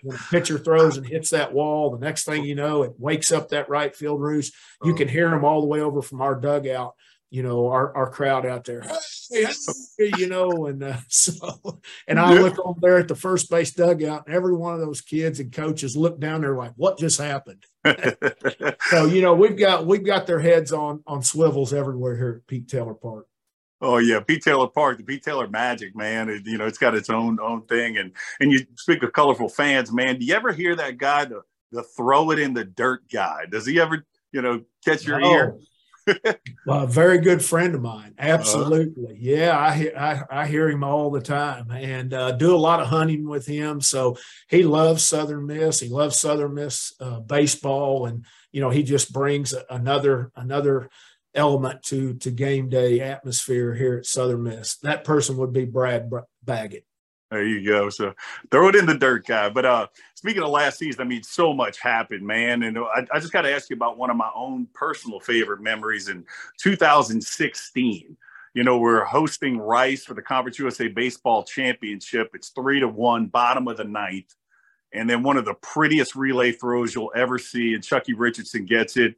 when, 0.01 0.15
a 0.15 0.19
pitcher 0.29 0.57
throws 0.57 0.97
and 0.97 1.05
hits 1.05 1.29
that 1.31 1.53
wall, 1.53 1.91
the 1.91 2.05
next 2.05 2.23
thing 2.23 2.45
you 2.45 2.55
know, 2.55 2.83
it 2.83 2.93
wakes 2.97 3.31
up 3.31 3.49
that 3.49 3.69
right 3.69 3.95
field 3.95 4.21
roost. 4.21 4.53
You 4.83 4.95
can 4.95 5.07
hear 5.07 5.29
them 5.29 5.43
all 5.43 5.61
the 5.61 5.67
way 5.67 5.81
over 5.81 6.01
from 6.01 6.21
our 6.21 6.35
dugout 6.35 6.95
you 7.31 7.43
know, 7.43 7.67
our, 7.67 7.95
our 7.95 8.09
crowd 8.09 8.45
out 8.45 8.63
there, 8.63 8.81
hey, 9.31 9.45
hey, 9.97 10.11
you 10.17 10.27
know, 10.27 10.65
and 10.65 10.83
uh, 10.83 10.97
so, 11.07 11.79
and 12.07 12.19
I 12.19 12.33
look 12.33 12.57
over 12.59 12.79
there 12.81 12.97
at 12.97 13.07
the 13.07 13.15
first 13.15 13.49
base 13.49 13.71
dugout, 13.71 14.25
and 14.25 14.35
every 14.35 14.55
one 14.55 14.73
of 14.73 14.79
those 14.79 15.01
kids 15.01 15.39
and 15.39 15.51
coaches 15.51 15.95
look 15.95 16.19
down 16.19 16.41
there 16.41 16.55
like, 16.55 16.73
what 16.75 16.97
just 16.97 17.19
happened? 17.19 17.65
so, 18.89 19.05
you 19.05 19.21
know, 19.21 19.35
we've 19.35 19.57
got 19.57 19.85
we've 19.85 20.05
got 20.05 20.27
their 20.27 20.39
heads 20.39 20.73
on 20.73 21.03
on 21.07 21.21
swivels 21.21 21.73
everywhere 21.73 22.17
here 22.17 22.41
at 22.41 22.47
Pete 22.47 22.67
Taylor 22.67 22.93
Park. 22.95 23.27
Oh 23.81 23.97
yeah, 23.97 24.19
Pete 24.19 24.43
Taylor 24.43 24.67
Park, 24.67 24.97
the 24.97 25.03
Pete 25.03 25.23
Taylor 25.23 25.47
Magic, 25.47 25.95
man. 25.95 26.29
It, 26.29 26.45
you 26.45 26.57
know, 26.57 26.65
it's 26.65 26.77
got 26.77 26.95
its 26.95 27.09
own 27.09 27.39
own 27.39 27.65
thing. 27.67 27.97
And 27.97 28.11
and 28.39 28.51
you 28.51 28.65
speak 28.75 29.03
of 29.03 29.13
colorful 29.13 29.47
fans, 29.47 29.91
man. 29.93 30.19
Do 30.19 30.25
you 30.25 30.33
ever 30.33 30.51
hear 30.51 30.75
that 30.75 30.97
guy, 30.97 31.25
the 31.25 31.43
the 31.71 31.83
throw 31.83 32.31
it 32.31 32.39
in 32.39 32.53
the 32.53 32.65
dirt 32.65 33.03
guy? 33.09 33.45
Does 33.49 33.65
he 33.65 33.79
ever, 33.79 34.05
you 34.33 34.41
know, 34.41 34.63
catch 34.83 35.05
your 35.05 35.19
no. 35.19 35.31
ear? 35.31 35.57
Well, 36.65 36.83
a 36.83 36.87
very 36.87 37.19
good 37.19 37.43
friend 37.43 37.75
of 37.75 37.81
mine. 37.81 38.13
Uh-huh. 38.17 38.29
Absolutely. 38.33 39.07
Uh, 39.07 39.17
yeah, 39.17 39.57
I, 39.57 39.91
I, 39.97 40.41
I 40.41 40.47
hear 40.47 40.69
him 40.69 40.83
all 40.83 41.11
the 41.11 41.21
time 41.21 41.71
and 41.71 42.13
uh, 42.13 42.31
do 42.33 42.55
a 42.55 42.57
lot 42.57 42.79
of 42.79 42.87
hunting 42.87 43.27
with 43.27 43.45
him. 43.45 43.81
So 43.81 44.17
he 44.49 44.63
loves 44.63 45.03
Southern 45.03 45.45
Miss. 45.45 45.79
He 45.79 45.89
loves 45.89 46.17
Southern 46.17 46.55
Miss 46.55 46.93
uh, 46.99 47.19
baseball, 47.19 48.05
and 48.05 48.25
you 48.51 48.61
know 48.61 48.69
he 48.69 48.83
just 48.83 49.13
brings 49.13 49.53
another 49.69 50.31
another 50.35 50.89
element 51.35 51.83
to 51.83 52.15
to 52.15 52.31
game 52.31 52.69
day 52.69 52.99
atmosphere 53.01 53.73
here 53.73 53.97
at 53.97 54.05
Southern 54.05 54.43
Miss. 54.43 54.77
That 54.77 55.03
person 55.03 55.37
would 55.37 55.53
be 55.53 55.65
Brad 55.65 56.09
Baggett. 56.43 56.85
There 57.31 57.45
you 57.45 57.63
go. 57.63 57.89
So 57.89 58.13
throw 58.49 58.69
it 58.69 58.75
in 58.75 58.87
the 58.87 58.97
dirt, 58.97 59.27
guy. 59.27 59.49
But 59.49 59.65
uh, 59.65 59.87
speaking 60.15 60.41
of 60.41 60.49
last 60.49 60.79
season, 60.79 61.01
I 61.01 61.03
mean, 61.03 61.21
so 61.21 61.53
much 61.53 61.79
happened, 61.79 62.25
man. 62.25 62.63
And 62.63 62.77
I, 62.79 63.05
I 63.13 63.19
just 63.19 63.31
got 63.31 63.43
to 63.43 63.53
ask 63.53 63.69
you 63.69 63.75
about 63.75 63.97
one 63.97 64.09
of 64.09 64.17
my 64.17 64.31
own 64.35 64.67
personal 64.73 65.19
favorite 65.19 65.61
memories 65.61 66.09
in 66.09 66.25
2016. 66.59 68.17
You 68.55 68.63
know, 68.63 68.79
we're 68.79 69.05
hosting 69.05 69.59
Rice 69.59 70.05
for 70.05 70.15
the 70.15 70.23
Conference 70.23 70.57
USA 70.57 70.87
Baseball 70.87 71.43
Championship. 71.43 72.31
It's 72.33 72.49
three 72.49 72.79
to 72.79 72.87
one, 72.87 73.27
bottom 73.27 73.67
of 73.67 73.77
the 73.77 73.83
ninth. 73.83 74.33
And 74.91 75.07
then 75.07 75.21
one 75.21 75.37
of 75.37 75.45
the 75.45 75.53
prettiest 75.53 76.15
relay 76.15 76.51
throws 76.51 76.95
you'll 76.95 77.11
ever 77.15 77.37
see. 77.37 77.75
And 77.75 77.83
Chucky 77.83 78.13
Richardson 78.15 78.65
gets 78.65 78.97
it, 78.97 79.13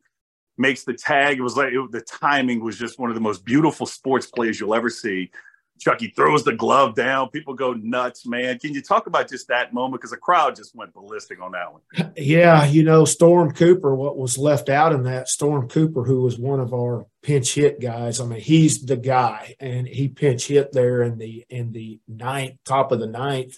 makes 0.57 0.83
the 0.83 0.93
tag. 0.93 1.37
It 1.37 1.41
was 1.41 1.55
like 1.55 1.71
it, 1.71 1.91
the 1.91 2.01
timing 2.01 2.61
was 2.61 2.77
just 2.77 2.99
one 2.99 3.09
of 3.09 3.15
the 3.15 3.21
most 3.21 3.45
beautiful 3.45 3.85
sports 3.85 4.25
plays 4.25 4.59
you'll 4.59 4.75
ever 4.75 4.89
see. 4.89 5.31
Chucky 5.81 6.13
throws 6.15 6.43
the 6.43 6.53
glove 6.53 6.93
down. 6.93 7.29
People 7.29 7.55
go 7.55 7.73
nuts, 7.73 8.27
man. 8.27 8.59
Can 8.59 8.75
you 8.75 8.83
talk 8.83 9.07
about 9.07 9.27
just 9.27 9.47
that 9.47 9.73
moment? 9.73 9.99
Because 9.99 10.11
the 10.11 10.17
crowd 10.17 10.55
just 10.55 10.75
went 10.75 10.93
ballistic 10.93 11.41
on 11.41 11.53
that 11.53 11.73
one. 11.73 12.13
Yeah, 12.15 12.65
you 12.65 12.83
know, 12.83 13.03
Storm 13.03 13.51
Cooper, 13.51 13.95
what 13.95 14.15
was 14.15 14.37
left 14.37 14.69
out 14.69 14.93
in 14.93 15.03
that, 15.03 15.27
Storm 15.27 15.67
Cooper, 15.67 16.03
who 16.03 16.21
was 16.21 16.37
one 16.37 16.59
of 16.59 16.71
our 16.71 17.07
pinch 17.23 17.55
hit 17.55 17.81
guys. 17.81 18.19
I 18.19 18.25
mean, 18.25 18.39
he's 18.39 18.85
the 18.85 18.95
guy, 18.95 19.55
and 19.59 19.87
he 19.87 20.07
pinch 20.07 20.47
hit 20.47 20.71
there 20.71 21.01
in 21.01 21.17
the 21.17 21.45
in 21.49 21.71
the 21.71 21.99
ninth, 22.07 22.57
top 22.63 22.91
of 22.91 22.99
the 22.99 23.07
ninth, 23.07 23.57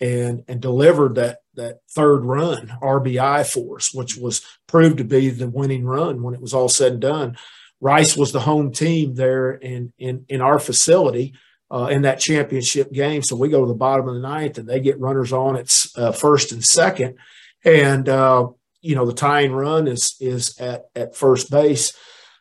and 0.00 0.44
and 0.48 0.62
delivered 0.62 1.16
that 1.16 1.40
that 1.54 1.80
third 1.90 2.24
run 2.24 2.72
RBI 2.80 3.46
for 3.46 3.76
us, 3.76 3.92
which 3.92 4.16
was 4.16 4.40
proved 4.66 4.98
to 4.98 5.04
be 5.04 5.28
the 5.28 5.50
winning 5.50 5.84
run 5.84 6.22
when 6.22 6.32
it 6.32 6.40
was 6.40 6.54
all 6.54 6.70
said 6.70 6.92
and 6.92 7.00
done. 7.02 7.36
Rice 7.78 8.16
was 8.16 8.32
the 8.32 8.40
home 8.40 8.72
team 8.72 9.16
there 9.16 9.52
in 9.52 9.92
in 9.98 10.24
in 10.30 10.40
our 10.40 10.58
facility 10.58 11.34
uh, 11.70 11.88
in 11.90 12.02
that 12.02 12.20
championship 12.20 12.92
game. 12.92 13.22
So 13.22 13.36
we 13.36 13.48
go 13.48 13.60
to 13.60 13.68
the 13.68 13.74
bottom 13.74 14.08
of 14.08 14.14
the 14.14 14.20
ninth, 14.20 14.58
and 14.58 14.68
they 14.68 14.80
get 14.80 15.00
runners 15.00 15.32
on 15.32 15.56
at 15.56 15.70
uh, 15.96 16.12
first 16.12 16.52
and 16.52 16.64
second, 16.64 17.16
and 17.64 18.08
uh, 18.08 18.48
you 18.80 18.94
know 18.94 19.06
the 19.06 19.12
tying 19.12 19.52
run 19.52 19.86
is 19.86 20.16
is 20.20 20.58
at 20.58 20.86
at 20.94 21.16
first 21.16 21.50
base. 21.50 21.92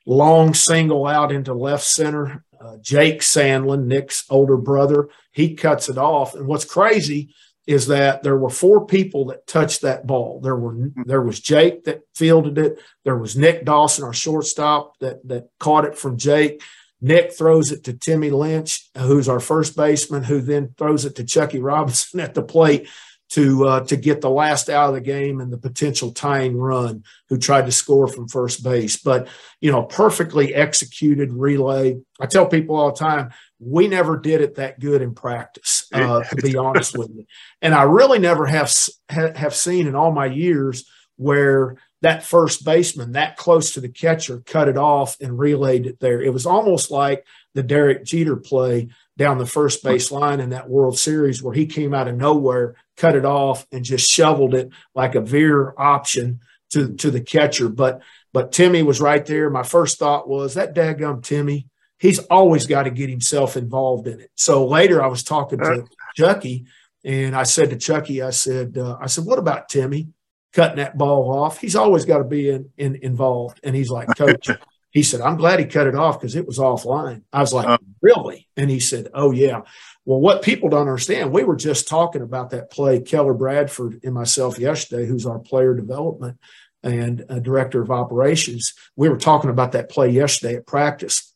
Long 0.06 0.54
single 0.54 1.06
out 1.06 1.34
into 1.34 1.54
left 1.54 1.84
center. 1.84 2.44
Uh, 2.60 2.78
Jake 2.82 3.20
Sandlin, 3.20 3.86
Nick's 3.86 4.24
older 4.30 4.58
brother, 4.58 5.10
he 5.32 5.54
cuts 5.54 5.90
it 5.90 5.98
off. 5.98 6.34
And 6.34 6.48
what's 6.48 6.66
crazy 6.66 7.36
is 7.68 7.88
that 7.88 8.24
there 8.24 8.38
were 8.38 8.50
four 8.50 8.86
people 8.86 9.26
that 9.26 9.46
touched 9.46 9.82
that 9.82 10.08
ball. 10.08 10.40
There 10.40 10.56
were 10.56 10.90
there 11.06 11.22
was 11.22 11.42
Jake 11.42 11.84
that 11.84 12.02
fielded 12.16 12.58
it. 12.58 12.80
There 13.04 13.18
was 13.18 13.36
Nick 13.36 13.66
Dawson, 13.66 14.06
our 14.06 14.14
shortstop, 14.14 14.98
that 15.00 15.28
that 15.28 15.50
caught 15.60 15.86
it 15.86 15.98
from 15.98 16.18
Jake. 16.18 16.64
Nick 17.02 17.34
throws 17.34 17.72
it 17.72 17.84
to 17.84 17.94
Timmy 17.94 18.32
Lynch, 18.32 18.90
who's 18.98 19.30
our 19.30 19.40
first 19.40 19.76
baseman, 19.76 20.24
who 20.24 20.42
then 20.42 20.74
throws 20.78 21.06
it 21.06 21.16
to 21.16 21.24
Chucky 21.24 21.60
Robinson 21.62 22.20
at 22.20 22.34
the 22.34 22.44
plate 22.44 22.88
to 23.30 23.68
uh, 23.68 23.80
to 23.82 23.98
get 23.98 24.22
the 24.22 24.30
last 24.30 24.70
out 24.70 24.90
of 24.90 24.96
the 24.96 25.02
game 25.02 25.42
and 25.42 25.52
the 25.52 25.58
potential 25.58 26.12
tying 26.14 26.56
run, 26.56 27.04
who 27.30 27.38
tried 27.38 27.66
to 27.66 27.72
score 27.72 28.08
from 28.08 28.28
first 28.28 28.64
base. 28.64 28.98
But 28.98 29.28
you 29.60 29.72
know, 29.72 29.84
perfectly 29.84 30.56
executed 30.56 31.34
relay. 31.34 31.98
I 32.20 32.26
tell 32.26 32.48
people 32.48 32.78
all 32.78 32.92
the 32.92 32.98
time, 32.98 33.32
we 33.60 33.88
never 33.88 34.18
did 34.18 34.42
it 34.42 34.56
that 34.56 34.80
good 34.80 35.02
in 35.02 35.14
practice, 35.14 35.88
uh, 35.92 36.24
to 36.24 36.36
be 36.38 36.56
honest 36.58 36.98
with 36.98 37.10
you. 37.10 37.26
And 37.62 37.74
I 37.76 37.84
really 37.84 38.20
never 38.20 38.46
have 38.46 38.74
have 39.10 39.56
seen 39.56 39.88
in 39.88 39.96
all 39.96 40.12
my 40.12 40.28
years 40.28 40.86
where 41.18 41.78
that 42.02 42.24
first 42.24 42.64
baseman 42.64 43.14
that 43.14 43.38
close 43.38 43.74
to 43.74 43.82
the 43.82 43.90
catcher 43.90 44.42
cut 44.46 44.68
it 44.68 44.78
off 44.78 45.18
and 45.20 45.40
relayed 45.40 45.88
it 45.88 46.00
there. 46.00 46.22
It 46.22 46.32
was 46.32 46.46
almost 46.46 46.92
like 46.92 47.26
the 47.56 47.64
Derek 47.64 48.04
Jeter 48.06 48.36
play 48.36 48.90
down 49.18 49.40
the 49.40 49.48
first 49.48 49.84
base 49.84 50.12
line 50.12 50.40
in 50.40 50.52
that 50.52 50.70
World 50.70 50.98
Series 50.98 51.42
where 51.42 51.56
he 51.56 51.66
came 51.66 51.94
out 51.94 52.08
of 52.08 52.16
nowhere, 52.16 52.76
cut 52.98 53.16
it 53.16 53.26
off, 53.26 53.66
and 53.72 53.84
just 53.84 54.10
shoveled 54.10 54.54
it 54.54 54.70
like 54.94 55.16
a 55.16 55.22
veer 55.22 55.74
option 55.78 56.40
to, 56.72 56.94
to 56.96 57.10
the 57.10 57.22
catcher. 57.22 57.70
But 57.70 58.02
but 58.34 58.52
Timmy 58.52 58.84
was 58.84 59.02
right 59.02 59.26
there. 59.26 59.50
My 59.50 59.64
first 59.64 59.98
thought 59.98 60.30
was 60.30 60.54
that 60.54 60.76
daggum 60.76 61.24
Timmy, 61.24 61.68
he's 61.98 62.20
always 62.20 62.68
got 62.68 62.84
to 62.84 62.92
get 62.92 63.10
himself 63.10 63.58
involved 63.58 64.08
in 64.08 64.20
it. 64.20 64.30
So 64.36 64.68
later 64.68 65.02
I 65.02 65.08
was 65.08 65.24
talking 65.24 65.58
to 65.60 65.86
Chucky 66.16 66.66
and 67.04 67.36
I 67.36 67.44
said 67.44 67.72
to 67.72 67.78
Chucky, 67.78 68.22
I 68.22 68.32
said, 68.32 68.78
uh, 68.78 68.98
I 69.02 69.08
said, 69.08 69.26
what 69.26 69.40
about 69.40 69.70
Timmy? 69.70 70.10
Cutting 70.58 70.78
that 70.78 70.98
ball 70.98 71.32
off. 71.32 71.60
He's 71.60 71.76
always 71.76 72.04
got 72.04 72.18
to 72.18 72.24
be 72.24 72.50
in, 72.50 72.72
in, 72.78 72.96
involved. 72.96 73.60
And 73.64 73.76
he's 73.76 73.92
like, 73.92 74.08
Coach, 74.18 74.50
he 74.90 75.04
said, 75.04 75.22
I'm 75.22 75.38
glad 75.38 75.60
he 75.60 75.66
cut 75.66 75.86
it 75.86 75.94
off 75.94 76.20
because 76.20 76.36
it 76.36 76.48
was 76.48 76.58
offline. 76.58 77.22
I 77.32 77.42
was 77.42 77.54
like, 77.54 77.68
uh. 77.68 77.78
Really? 78.02 78.48
And 78.58 78.68
he 78.68 78.80
said, 78.80 79.10
Oh, 79.14 79.32
yeah. 79.32 79.62
Well, 80.04 80.20
what 80.20 80.42
people 80.42 80.70
don't 80.70 80.82
understand, 80.82 81.32
we 81.32 81.44
were 81.44 81.56
just 81.56 81.88
talking 81.88 82.24
about 82.24 82.50
that 82.52 82.72
play, 82.72 83.02
Keller 83.02 83.36
Bradford 83.36 84.00
and 84.04 84.16
myself 84.16 84.58
yesterday, 84.58 85.06
who's 85.06 85.28
our 85.28 85.38
player 85.38 85.76
development 85.76 86.40
and 86.82 87.24
director 87.44 87.82
of 87.82 87.92
operations. 87.92 88.74
We 88.96 89.10
were 89.10 89.18
talking 89.18 89.52
about 89.52 89.74
that 89.74 89.90
play 89.90 90.10
yesterday 90.10 90.56
at 90.56 90.66
practice. 90.66 91.34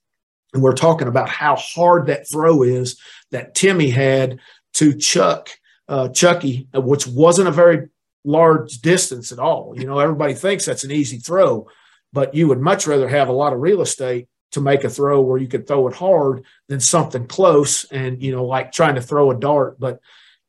And 0.54 0.64
we're 0.64 0.74
talking 0.74 1.08
about 1.08 1.30
how 1.30 1.58
hard 1.58 2.08
that 2.08 2.30
throw 2.32 2.64
is 2.64 3.00
that 3.30 3.54
Timmy 3.54 3.90
had 3.90 4.40
to 4.76 4.96
Chuck, 4.98 5.50
uh, 5.88 6.10
Chucky, 6.10 6.68
which 6.74 7.06
wasn't 7.06 7.50
a 7.50 7.52
very 7.52 7.90
large 8.24 8.80
distance 8.80 9.32
at 9.32 9.40
all. 9.40 9.74
You 9.76 9.86
know, 9.86 10.00
everybody 10.00 10.34
thinks 10.34 10.66
that's 10.66 10.84
an 10.84 10.92
easy 10.92 11.18
throw, 11.18 11.68
but 12.14 12.36
you 12.36 12.48
would 12.48 12.60
much 12.60 12.88
rather 12.88 13.08
have 13.08 13.30
a 13.30 13.34
lot 13.34 13.54
of 13.54 13.60
real 13.60 13.82
estate 13.82 14.28
to 14.52 14.62
make 14.62 14.84
a 14.84 14.90
throw 14.90 15.22
where 15.22 15.40
you 15.40 15.48
could 15.48 15.66
throw 15.66 15.88
it 15.88 15.96
hard 15.96 16.44
than 16.68 16.80
something 16.80 17.26
close 17.26 17.86
and, 17.86 18.22
you 18.22 18.32
know, 18.32 18.46
like 18.46 18.72
trying 18.72 18.96
to 18.96 19.02
throw 19.02 19.32
a 19.32 19.40
dart. 19.40 19.80
But 19.80 20.00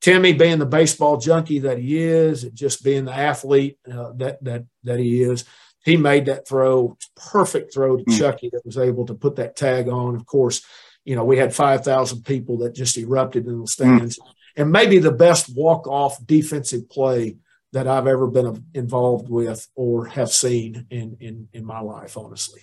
Timmy, 0.02 0.32
being 0.32 0.58
the 0.58 0.66
baseball 0.66 1.18
junkie 1.18 1.60
that 1.60 1.78
he 1.78 1.96
is, 1.96 2.42
and 2.42 2.54
just 2.56 2.82
being 2.82 3.04
the 3.04 3.14
athlete 3.14 3.78
uh, 3.90 4.12
that 4.16 4.42
that 4.42 4.64
that 4.82 4.98
he 4.98 5.22
is, 5.22 5.44
he 5.84 5.96
made 5.96 6.26
that 6.26 6.46
throw, 6.46 6.98
perfect 7.14 7.72
throw 7.72 7.96
to 7.96 8.04
mm. 8.04 8.18
Chucky 8.18 8.50
that 8.52 8.66
was 8.66 8.76
able 8.76 9.06
to 9.06 9.14
put 9.14 9.36
that 9.36 9.54
tag 9.54 9.88
on. 9.88 10.16
Of 10.16 10.26
course, 10.26 10.62
you 11.04 11.14
know 11.14 11.24
we 11.24 11.38
had 11.38 11.54
five 11.54 11.84
thousand 11.84 12.22
people 12.24 12.58
that 12.58 12.74
just 12.74 12.98
erupted 12.98 13.46
in 13.46 13.60
the 13.60 13.66
stands, 13.68 14.18
mm. 14.18 14.26
and 14.56 14.72
maybe 14.72 14.98
the 14.98 15.12
best 15.12 15.54
walk 15.54 15.86
off 15.86 16.18
defensive 16.26 16.90
play 16.90 17.36
that 17.72 17.88
I've 17.88 18.06
ever 18.06 18.26
been 18.26 18.64
involved 18.74 19.28
with 19.28 19.68
or 19.74 20.06
have 20.06 20.30
seen 20.30 20.86
in 20.90 21.16
in 21.20 21.48
in 21.52 21.64
my 21.64 21.80
life, 21.80 22.16
honestly. 22.16 22.62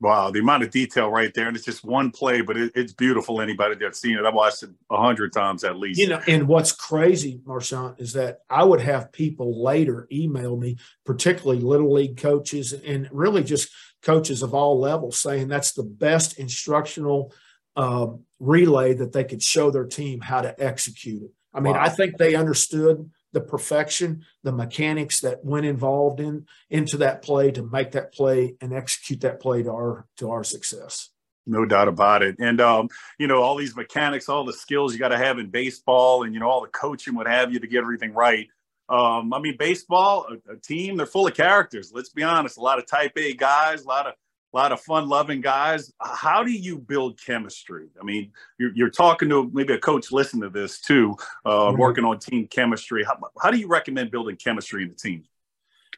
Wow, 0.00 0.30
the 0.30 0.38
amount 0.38 0.62
of 0.62 0.70
detail 0.70 1.10
right 1.10 1.34
there, 1.34 1.48
and 1.48 1.56
it's 1.56 1.66
just 1.66 1.84
one 1.84 2.12
play, 2.12 2.40
but 2.40 2.56
it, 2.56 2.70
it's 2.76 2.92
beautiful. 2.92 3.40
Anybody 3.40 3.74
that's 3.74 4.00
seen 4.00 4.16
it, 4.16 4.24
I've 4.24 4.32
watched 4.32 4.62
it 4.62 4.70
a 4.90 4.96
hundred 4.96 5.32
times 5.32 5.64
at 5.64 5.76
least. 5.76 5.98
You 5.98 6.08
know, 6.08 6.20
and 6.28 6.46
what's 6.46 6.70
crazy, 6.70 7.40
Marchant, 7.44 7.96
is 7.98 8.12
that 8.12 8.38
I 8.48 8.62
would 8.62 8.80
have 8.80 9.10
people 9.10 9.60
later 9.62 10.06
email 10.12 10.56
me, 10.56 10.78
particularly 11.04 11.60
little 11.60 11.92
league 11.92 12.16
coaches 12.16 12.72
and 12.72 13.08
really 13.10 13.42
just 13.42 13.70
coaches 14.02 14.44
of 14.44 14.54
all 14.54 14.78
levels, 14.78 15.20
saying 15.20 15.48
that's 15.48 15.72
the 15.72 15.82
best 15.82 16.38
instructional 16.38 17.32
uh, 17.74 18.06
relay 18.38 18.94
that 18.94 19.12
they 19.12 19.24
could 19.24 19.42
show 19.42 19.72
their 19.72 19.86
team 19.86 20.20
how 20.20 20.42
to 20.42 20.54
execute 20.62 21.24
it. 21.24 21.30
I 21.52 21.58
mean, 21.58 21.74
wow. 21.74 21.82
I 21.82 21.88
think 21.88 22.18
they 22.18 22.36
understood 22.36 23.10
the 23.32 23.40
perfection, 23.40 24.24
the 24.42 24.52
mechanics 24.52 25.20
that 25.20 25.44
went 25.44 25.66
involved 25.66 26.20
in 26.20 26.46
into 26.70 26.96
that 26.98 27.22
play 27.22 27.50
to 27.50 27.62
make 27.62 27.92
that 27.92 28.12
play 28.12 28.56
and 28.60 28.72
execute 28.72 29.20
that 29.20 29.40
play 29.40 29.62
to 29.62 29.70
our 29.70 30.06
to 30.16 30.30
our 30.30 30.44
success. 30.44 31.10
No 31.46 31.64
doubt 31.64 31.88
about 31.88 32.22
it. 32.22 32.36
And 32.38 32.60
um, 32.60 32.88
you 33.18 33.26
know, 33.26 33.42
all 33.42 33.56
these 33.56 33.74
mechanics, 33.74 34.28
all 34.28 34.44
the 34.44 34.52
skills 34.52 34.92
you 34.92 34.98
got 34.98 35.08
to 35.08 35.18
have 35.18 35.38
in 35.38 35.48
baseball, 35.48 36.24
and 36.24 36.34
you 36.34 36.40
know, 36.40 36.48
all 36.48 36.60
the 36.60 36.68
coaching, 36.68 37.14
what 37.14 37.26
have 37.26 37.52
you, 37.52 37.60
to 37.60 37.66
get 37.66 37.78
everything 37.78 38.12
right. 38.12 38.48
Um, 38.90 39.34
I 39.34 39.38
mean, 39.38 39.56
baseball, 39.58 40.26
a, 40.30 40.52
a 40.52 40.56
team, 40.56 40.96
they're 40.96 41.06
full 41.06 41.26
of 41.26 41.34
characters. 41.34 41.90
Let's 41.92 42.08
be 42.08 42.22
honest. 42.22 42.56
A 42.56 42.62
lot 42.62 42.78
of 42.78 42.86
type 42.86 43.12
A 43.16 43.34
guys, 43.34 43.84
a 43.84 43.88
lot 43.88 44.06
of 44.06 44.14
a 44.52 44.56
lot 44.56 44.72
of 44.72 44.80
fun 44.80 45.08
loving 45.08 45.40
guys. 45.40 45.92
How 46.00 46.42
do 46.42 46.50
you 46.50 46.78
build 46.78 47.20
chemistry? 47.22 47.88
I 48.00 48.04
mean, 48.04 48.32
you're, 48.58 48.72
you're 48.74 48.90
talking 48.90 49.28
to 49.28 49.50
maybe 49.52 49.74
a 49.74 49.78
coach 49.78 50.10
listen 50.10 50.40
to 50.40 50.48
this 50.48 50.80
too, 50.80 51.14
uh, 51.44 51.50
mm-hmm. 51.50 51.78
working 51.78 52.04
on 52.04 52.18
team 52.18 52.46
chemistry. 52.48 53.04
How, 53.04 53.18
how 53.42 53.50
do 53.50 53.58
you 53.58 53.68
recommend 53.68 54.10
building 54.10 54.36
chemistry 54.36 54.82
in 54.84 54.88
the 54.88 54.94
team? 54.94 55.24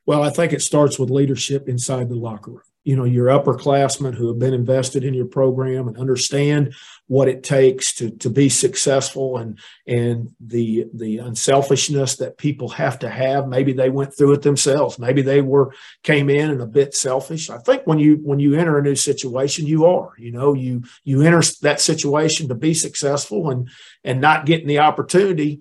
Well, 0.07 0.23
I 0.23 0.31
think 0.31 0.53
it 0.53 0.63
starts 0.63 0.99
with 0.99 1.11
leadership 1.11 1.69
inside 1.69 2.09
the 2.09 2.17
locker 2.17 2.51
room. 2.51 2.63
You 2.83 2.97
know 2.97 3.05
your 3.05 3.27
upperclassmen 3.27 4.15
who 4.15 4.29
have 4.29 4.39
been 4.39 4.55
invested 4.55 5.05
in 5.05 5.13
your 5.13 5.27
program 5.27 5.87
and 5.87 5.99
understand 5.99 6.75
what 7.09 7.29
it 7.29 7.43
takes 7.43 7.95
to 7.97 8.11
to 8.11 8.31
be 8.31 8.49
successful 8.49 9.37
and 9.37 9.59
and 9.87 10.31
the 10.41 10.87
the 10.95 11.19
unselfishness 11.19 12.17
that 12.17 12.39
people 12.39 12.71
have 12.71 12.99
to 13.01 13.11
have. 13.11 13.49
Maybe 13.49 13.75
they 13.75 13.91
went 13.91 14.17
through 14.17 14.33
it 14.33 14.43
themselves. 14.43 14.99
Maybe 14.99 15.21
they 15.21 15.43
were 15.43 15.75
came 16.03 16.31
in 16.31 16.51
and 16.51 16.63
a 16.63 16.67
bit 16.67 16.95
selfish. 16.95 17.51
I 17.51 17.59
think 17.59 17.87
when 17.87 17.99
you 17.99 18.17
when 18.23 18.41
you 18.41 18.55
enter 18.55 18.79
a 18.79 18.83
new 18.83 18.97
situation 18.97 19.67
you 19.67 19.85
are 19.85 20.13
you 20.17 20.33
know 20.33 20.55
you 20.55 20.83
you 21.05 21.21
enter 21.21 21.43
that 21.61 21.83
situation 21.83 22.49
to 22.49 22.55
be 22.55 22.73
successful 22.73 23.51
and 23.51 23.69
and 24.05 24.23
not 24.23 24.47
getting 24.47 24.69
the 24.69 24.79
opportunity 24.79 25.61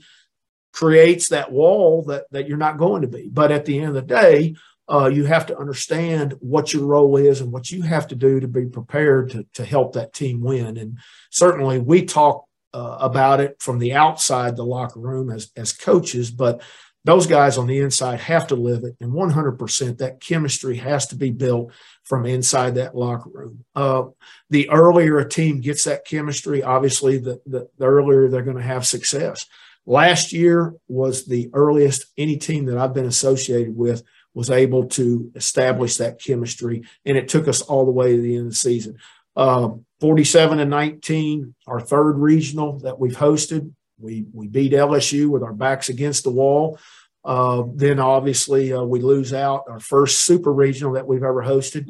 creates 0.72 1.30
that 1.30 1.52
wall 1.52 2.04
that 2.04 2.26
that 2.32 2.48
you're 2.48 2.58
not 2.58 2.78
going 2.78 3.02
to 3.02 3.08
be 3.08 3.30
but 3.30 3.52
at 3.52 3.66
the 3.66 3.80
end 3.80 3.90
of 3.90 3.96
the 3.96 4.02
day 4.02 4.54
uh, 4.90 5.08
you 5.08 5.26
have 5.26 5.46
to 5.46 5.58
understand 5.58 6.34
what 6.40 6.74
your 6.74 6.86
role 6.86 7.16
is 7.16 7.42
and 7.42 7.52
what 7.52 7.70
you 7.70 7.84
have 7.84 8.08
to 8.08 8.16
do 8.16 8.40
to 8.40 8.48
be 8.48 8.66
prepared 8.66 9.30
to, 9.30 9.46
to 9.54 9.64
help 9.64 9.94
that 9.94 10.14
team 10.14 10.42
win. 10.42 10.78
And 10.78 10.98
certainly 11.30 11.78
we 11.78 12.06
talk 12.06 12.46
uh, 12.74 12.98
about 13.00 13.40
it 13.40 13.58
from 13.60 13.78
the 13.78 13.94
outside 13.94 14.56
the 14.56 14.66
locker 14.66 15.00
room 15.00 15.30
as, 15.30 15.52
as 15.56 15.74
coaches, 15.74 16.32
but 16.32 16.64
those 17.06 17.28
guys 17.28 17.58
on 17.58 17.68
the 17.68 17.80
inside 17.80 18.20
have 18.20 18.48
to 18.48 18.56
live 18.56 18.84
it. 18.84 18.96
And 19.00 19.14
100% 19.14 19.98
that 20.00 20.22
chemistry 20.22 20.78
has 20.78 21.08
to 21.08 21.16
be 21.16 21.30
built 21.30 21.72
from 22.04 22.26
inside 22.26 22.76
that 22.76 22.96
locker 22.96 23.30
room. 23.32 23.66
Uh, 23.76 24.06
the 24.50 24.70
earlier 24.70 25.20
a 25.20 25.30
team 25.30 25.62
gets 25.62 25.84
that 25.84 26.06
chemistry, 26.06 26.64
obviously, 26.64 27.20
the, 27.20 27.40
the, 27.46 27.70
the 27.78 27.86
earlier 27.86 28.28
they're 28.28 28.42
going 28.42 28.58
to 28.58 28.64
have 28.64 28.86
success. 28.86 29.46
Last 29.90 30.32
year 30.32 30.74
was 30.88 31.26
the 31.26 31.50
earliest 31.54 32.06
any 32.18 32.38
team 32.38 32.66
that 32.66 32.78
I've 32.78 32.94
been 32.94 33.06
associated 33.06 33.76
with– 33.76 34.04
was 34.34 34.50
able 34.50 34.86
to 34.86 35.32
establish 35.36 35.98
that 35.98 36.22
chemistry, 36.22 36.84
and 37.06 37.18
it 37.18 37.28
took 37.28 37.48
us 37.48 37.62
all 37.62 37.86
the 37.86 37.92
way 37.92 38.16
to 38.16 38.22
the 38.22 38.36
end 38.36 38.46
of 38.46 38.52
the 38.52 38.56
season. 38.56 38.98
Uh, 39.36 39.70
47 40.00 40.60
and 40.60 40.70
19, 40.70 41.56
our 41.68 41.82
third 41.82 42.14
regional 42.14 42.80
that 42.80 43.00
we've 43.00 43.18
hosted. 43.18 43.74
We 44.00 44.26
we 44.34 44.48
beat 44.48 44.72
LSU 44.72 45.28
with 45.28 45.44
our 45.44 45.54
backs 45.54 45.90
against 45.90 46.24
the 46.24 46.32
wall. 46.32 46.80
Uh, 47.26 47.64
then 47.76 48.00
obviously 48.00 48.72
uh, 48.72 48.84
we 48.84 49.02
lose 49.02 49.34
out 49.34 49.66
our 49.68 49.82
first 49.82 50.20
super 50.20 50.54
regional 50.54 50.94
that 50.94 51.06
we've 51.06 51.24
ever 51.24 51.44
hosted. 51.44 51.90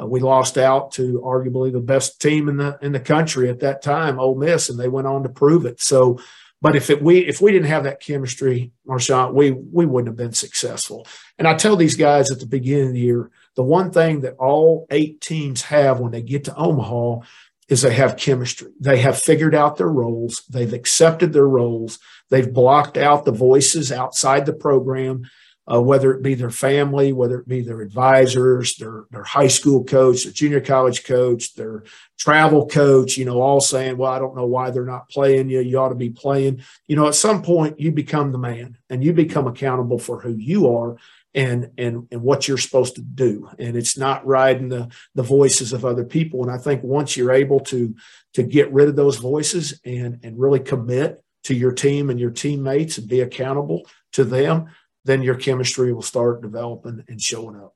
Uh, 0.00 0.06
we 0.06 0.20
lost 0.20 0.56
out 0.56 0.92
to 0.92 1.20
arguably 1.24 1.72
the 1.72 1.80
best 1.80 2.20
team 2.20 2.48
in 2.48 2.58
the 2.58 2.78
in 2.80 2.92
the 2.92 3.00
country 3.00 3.48
at 3.48 3.60
that 3.60 3.82
time, 3.82 4.20
Ole 4.20 4.36
Miss, 4.36 4.68
and 4.68 4.78
they 4.78 4.88
went 4.88 5.08
on 5.08 5.24
to 5.24 5.28
prove 5.28 5.66
it. 5.66 5.80
So 5.80 6.20
but 6.60 6.74
if 6.74 6.90
it, 6.90 7.02
we 7.02 7.18
if 7.18 7.40
we 7.40 7.52
didn't 7.52 7.68
have 7.68 7.84
that 7.84 8.00
chemistry, 8.00 8.72
Marchant, 8.84 9.34
we 9.34 9.52
we 9.52 9.86
wouldn't 9.86 10.08
have 10.08 10.16
been 10.16 10.32
successful. 10.32 11.06
And 11.38 11.46
I 11.46 11.54
tell 11.54 11.76
these 11.76 11.96
guys 11.96 12.30
at 12.30 12.40
the 12.40 12.46
beginning 12.46 12.88
of 12.88 12.92
the 12.94 13.00
year, 13.00 13.30
the 13.54 13.62
one 13.62 13.90
thing 13.90 14.20
that 14.20 14.36
all 14.38 14.86
eight 14.90 15.20
teams 15.20 15.62
have 15.62 16.00
when 16.00 16.12
they 16.12 16.22
get 16.22 16.44
to 16.44 16.56
Omaha 16.56 17.20
is 17.68 17.82
they 17.82 17.94
have 17.94 18.16
chemistry. 18.16 18.72
They 18.80 18.98
have 18.98 19.18
figured 19.18 19.54
out 19.54 19.76
their 19.76 19.88
roles. 19.88 20.42
They've 20.48 20.72
accepted 20.72 21.32
their 21.32 21.46
roles. 21.46 21.98
They've 22.30 22.52
blocked 22.52 22.96
out 22.96 23.24
the 23.24 23.32
voices 23.32 23.92
outside 23.92 24.46
the 24.46 24.54
program 24.54 25.28
uh, 25.70 25.80
whether 25.80 26.12
it 26.12 26.22
be 26.22 26.34
their 26.34 26.50
family, 26.50 27.12
whether 27.12 27.38
it 27.40 27.48
be 27.48 27.60
their 27.60 27.80
advisors, 27.80 28.76
their, 28.76 29.04
their 29.10 29.24
high 29.24 29.48
school 29.48 29.84
coach, 29.84 30.24
their 30.24 30.32
junior 30.32 30.60
college 30.60 31.04
coach, 31.04 31.54
their 31.54 31.84
travel 32.18 32.66
coach, 32.66 33.16
you 33.16 33.24
know, 33.24 33.40
all 33.40 33.60
saying, 33.60 33.96
well, 33.96 34.12
I 34.12 34.18
don't 34.18 34.36
know 34.36 34.46
why 34.46 34.70
they're 34.70 34.84
not 34.84 35.10
playing 35.10 35.50
you. 35.50 35.60
You 35.60 35.78
ought 35.78 35.90
to 35.90 35.94
be 35.94 36.10
playing. 36.10 36.62
You 36.86 36.96
know, 36.96 37.06
at 37.06 37.14
some 37.14 37.42
point 37.42 37.78
you 37.78 37.92
become 37.92 38.32
the 38.32 38.38
man 38.38 38.78
and 38.88 39.04
you 39.04 39.12
become 39.12 39.46
accountable 39.46 39.98
for 39.98 40.20
who 40.20 40.32
you 40.32 40.74
are 40.74 40.96
and 41.34 41.70
and 41.76 42.08
and 42.10 42.22
what 42.22 42.48
you're 42.48 42.56
supposed 42.56 42.94
to 42.94 43.02
do 43.02 43.48
and 43.58 43.76
it's 43.76 43.98
not 43.98 44.26
riding 44.26 44.70
the 44.70 44.88
the 45.14 45.22
voices 45.22 45.74
of 45.74 45.84
other 45.84 46.04
people 46.04 46.42
and 46.42 46.50
i 46.50 46.56
think 46.56 46.82
once 46.82 47.16
you're 47.16 47.32
able 47.32 47.60
to 47.60 47.94
to 48.32 48.42
get 48.42 48.72
rid 48.72 48.88
of 48.88 48.96
those 48.96 49.18
voices 49.18 49.78
and 49.84 50.20
and 50.22 50.38
really 50.38 50.58
commit 50.58 51.22
to 51.44 51.54
your 51.54 51.72
team 51.72 52.08
and 52.08 52.18
your 52.18 52.30
teammates 52.30 52.96
and 52.96 53.08
be 53.08 53.20
accountable 53.20 53.86
to 54.12 54.24
them 54.24 54.68
then 55.08 55.22
your 55.22 55.36
chemistry 55.36 55.92
will 55.92 56.02
start 56.02 56.42
developing 56.42 57.02
and 57.08 57.20
showing 57.20 57.56
up. 57.56 57.74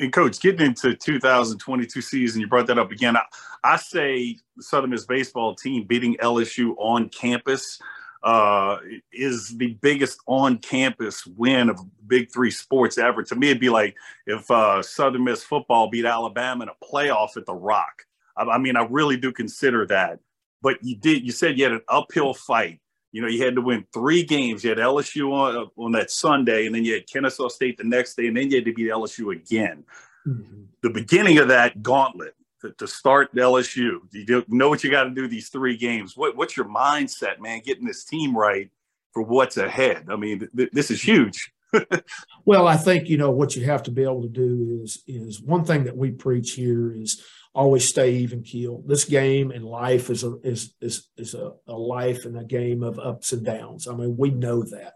And 0.00 0.12
coach, 0.12 0.40
getting 0.40 0.66
into 0.66 0.94
2022 0.94 2.02
season, 2.02 2.40
you 2.40 2.48
brought 2.48 2.66
that 2.66 2.78
up 2.78 2.90
again. 2.90 3.16
I, 3.16 3.22
I 3.62 3.76
say 3.76 4.36
Southern 4.58 4.90
Miss 4.90 5.06
baseball 5.06 5.54
team 5.54 5.84
beating 5.84 6.16
LSU 6.16 6.74
on 6.78 7.08
campus 7.10 7.80
uh, 8.24 8.78
is 9.12 9.56
the 9.56 9.78
biggest 9.80 10.18
on-campus 10.26 11.26
win 11.26 11.70
of 11.70 11.80
Big 12.06 12.30
Three 12.32 12.50
sports 12.50 12.98
ever. 12.98 13.22
To 13.22 13.36
me, 13.36 13.50
it'd 13.50 13.60
be 13.60 13.70
like 13.70 13.96
if 14.26 14.50
uh, 14.50 14.82
Southern 14.82 15.24
Miss 15.24 15.44
football 15.44 15.90
beat 15.90 16.04
Alabama 16.04 16.64
in 16.64 16.68
a 16.68 16.84
playoff 16.84 17.36
at 17.36 17.46
the 17.46 17.54
Rock. 17.54 18.02
I, 18.36 18.42
I 18.42 18.58
mean, 18.58 18.76
I 18.76 18.84
really 18.90 19.16
do 19.16 19.32
consider 19.32 19.86
that. 19.86 20.18
But 20.60 20.78
you 20.82 20.96
did. 20.96 21.24
You 21.24 21.32
said 21.32 21.56
you 21.56 21.64
had 21.64 21.72
an 21.72 21.82
uphill 21.88 22.34
fight 22.34 22.80
you 23.12 23.20
know, 23.20 23.28
you 23.28 23.44
had 23.44 23.54
to 23.54 23.60
win 23.60 23.84
three 23.92 24.24
games. 24.24 24.64
You 24.64 24.70
had 24.70 24.78
LSU 24.78 25.32
on, 25.32 25.70
on 25.76 25.92
that 25.92 26.10
Sunday, 26.10 26.66
and 26.66 26.74
then 26.74 26.84
you 26.84 26.94
had 26.94 27.06
Kennesaw 27.06 27.48
State 27.48 27.76
the 27.76 27.84
next 27.84 28.16
day, 28.16 28.26
and 28.26 28.36
then 28.36 28.50
you 28.50 28.56
had 28.56 28.64
to 28.64 28.72
beat 28.72 28.90
LSU 28.90 29.36
again. 29.36 29.84
Mm-hmm. 30.26 30.62
The 30.82 30.90
beginning 30.90 31.38
of 31.38 31.48
that 31.48 31.82
gauntlet 31.82 32.34
to, 32.62 32.72
to 32.72 32.88
start 32.88 33.34
LSU, 33.34 33.98
you 34.12 34.44
know 34.48 34.70
what 34.70 34.82
you 34.82 34.90
got 34.90 35.04
to 35.04 35.10
do 35.10 35.28
these 35.28 35.50
three 35.50 35.76
games. 35.76 36.16
What, 36.16 36.36
what's 36.36 36.56
your 36.56 36.66
mindset, 36.66 37.38
man, 37.38 37.60
getting 37.64 37.86
this 37.86 38.04
team 38.04 38.36
right 38.36 38.70
for 39.12 39.22
what's 39.22 39.58
ahead? 39.58 40.06
I 40.08 40.16
mean, 40.16 40.48
th- 40.56 40.70
this 40.72 40.90
is 40.90 41.02
huge. 41.02 41.52
well, 42.44 42.66
I 42.66 42.76
think, 42.76 43.08
you 43.08 43.18
know, 43.18 43.30
what 43.30 43.56
you 43.56 43.64
have 43.66 43.82
to 43.84 43.90
be 43.90 44.02
able 44.02 44.22
to 44.22 44.28
do 44.28 44.80
is, 44.82 45.02
is 45.06 45.40
one 45.40 45.64
thing 45.64 45.84
that 45.84 45.96
we 45.96 46.10
preach 46.10 46.52
here 46.52 46.94
is– 46.94 47.22
always 47.54 47.88
stay 47.88 48.14
even 48.16 48.42
keel. 48.42 48.82
This 48.86 49.04
game 49.04 49.50
and 49.50 49.64
life 49.64 50.10
is 50.10 50.24
a 50.24 50.36
is 50.42 50.74
is 50.80 51.08
is 51.16 51.34
a, 51.34 51.52
a 51.66 51.74
life 51.74 52.24
and 52.24 52.38
a 52.38 52.44
game 52.44 52.82
of 52.82 52.98
ups 52.98 53.32
and 53.32 53.44
downs. 53.44 53.86
I 53.86 53.94
mean, 53.94 54.16
we 54.16 54.30
know 54.30 54.62
that. 54.62 54.94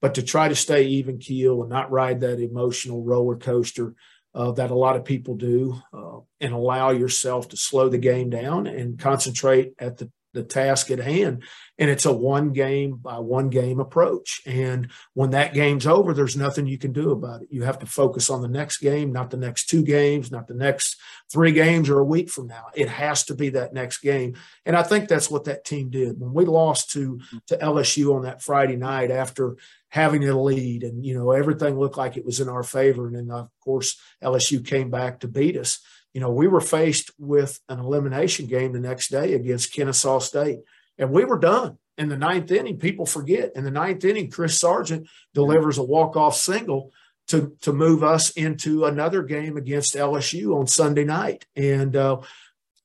But 0.00 0.14
to 0.14 0.22
try 0.22 0.48
to 0.48 0.56
stay 0.56 0.84
even 0.84 1.18
keel 1.18 1.60
and 1.60 1.70
not 1.70 1.92
ride 1.92 2.20
that 2.20 2.40
emotional 2.40 3.04
roller 3.04 3.36
coaster 3.36 3.94
uh, 4.34 4.50
that 4.52 4.70
a 4.70 4.74
lot 4.74 4.96
of 4.96 5.04
people 5.04 5.36
do, 5.36 5.80
uh, 5.92 6.18
and 6.40 6.52
allow 6.52 6.90
yourself 6.90 7.48
to 7.50 7.56
slow 7.56 7.88
the 7.88 7.98
game 7.98 8.30
down 8.30 8.66
and 8.66 8.98
concentrate 8.98 9.74
at 9.78 9.98
the 9.98 10.10
the 10.32 10.42
task 10.42 10.90
at 10.90 10.98
hand. 10.98 11.42
And 11.78 11.90
it's 11.90 12.06
a 12.06 12.12
one 12.12 12.52
game 12.52 12.96
by 12.96 13.18
one 13.18 13.48
game 13.48 13.80
approach. 13.80 14.40
And 14.46 14.90
when 15.14 15.30
that 15.30 15.54
game's 15.54 15.86
over, 15.86 16.14
there's 16.14 16.36
nothing 16.36 16.66
you 16.66 16.78
can 16.78 16.92
do 16.92 17.10
about 17.10 17.42
it. 17.42 17.48
You 17.50 17.62
have 17.62 17.78
to 17.80 17.86
focus 17.86 18.30
on 18.30 18.40
the 18.40 18.48
next 18.48 18.78
game, 18.78 19.12
not 19.12 19.30
the 19.30 19.36
next 19.36 19.66
two 19.66 19.82
games, 19.82 20.30
not 20.30 20.46
the 20.46 20.54
next 20.54 20.96
three 21.32 21.52
games 21.52 21.88
or 21.88 21.98
a 21.98 22.04
week 22.04 22.30
from 22.30 22.46
now. 22.46 22.66
It 22.74 22.88
has 22.88 23.24
to 23.24 23.34
be 23.34 23.50
that 23.50 23.74
next 23.74 23.98
game. 23.98 24.34
And 24.64 24.76
I 24.76 24.82
think 24.82 25.08
that's 25.08 25.30
what 25.30 25.44
that 25.44 25.64
team 25.64 25.90
did. 25.90 26.20
When 26.20 26.32
we 26.32 26.44
lost 26.44 26.90
to, 26.92 27.20
to 27.48 27.56
LSU 27.56 28.14
on 28.14 28.22
that 28.22 28.42
Friday 28.42 28.76
night 28.76 29.10
after 29.10 29.56
having 29.88 30.26
a 30.26 30.40
lead 30.40 30.84
and, 30.84 31.04
you 31.04 31.14
know, 31.14 31.32
everything 31.32 31.78
looked 31.78 31.98
like 31.98 32.16
it 32.16 32.24
was 32.24 32.40
in 32.40 32.48
our 32.48 32.62
favor. 32.62 33.06
And 33.06 33.16
then, 33.16 33.30
of 33.30 33.48
course, 33.62 34.00
LSU 34.22 34.64
came 34.64 34.90
back 34.90 35.20
to 35.20 35.28
beat 35.28 35.56
us 35.56 35.80
you 36.12 36.20
know, 36.20 36.30
we 36.30 36.46
were 36.46 36.60
faced 36.60 37.10
with 37.18 37.60
an 37.68 37.78
elimination 37.78 38.46
game 38.46 38.72
the 38.72 38.80
next 38.80 39.08
day 39.08 39.34
against 39.34 39.72
Kennesaw 39.72 40.18
State, 40.18 40.60
and 40.98 41.10
we 41.10 41.24
were 41.24 41.38
done. 41.38 41.78
In 41.98 42.08
the 42.08 42.16
ninth 42.16 42.50
inning, 42.50 42.78
people 42.78 43.06
forget. 43.06 43.52
In 43.54 43.64
the 43.64 43.70
ninth 43.70 44.04
inning, 44.04 44.30
Chris 44.30 44.58
Sargent 44.58 45.08
delivers 45.34 45.78
a 45.78 45.82
walk-off 45.82 46.34
single 46.36 46.90
to 47.28 47.56
to 47.60 47.72
move 47.72 48.02
us 48.02 48.30
into 48.30 48.84
another 48.84 49.22
game 49.22 49.56
against 49.56 49.94
LSU 49.94 50.58
on 50.58 50.66
Sunday 50.66 51.04
night. 51.04 51.46
And 51.54 51.94
uh, 51.94 52.20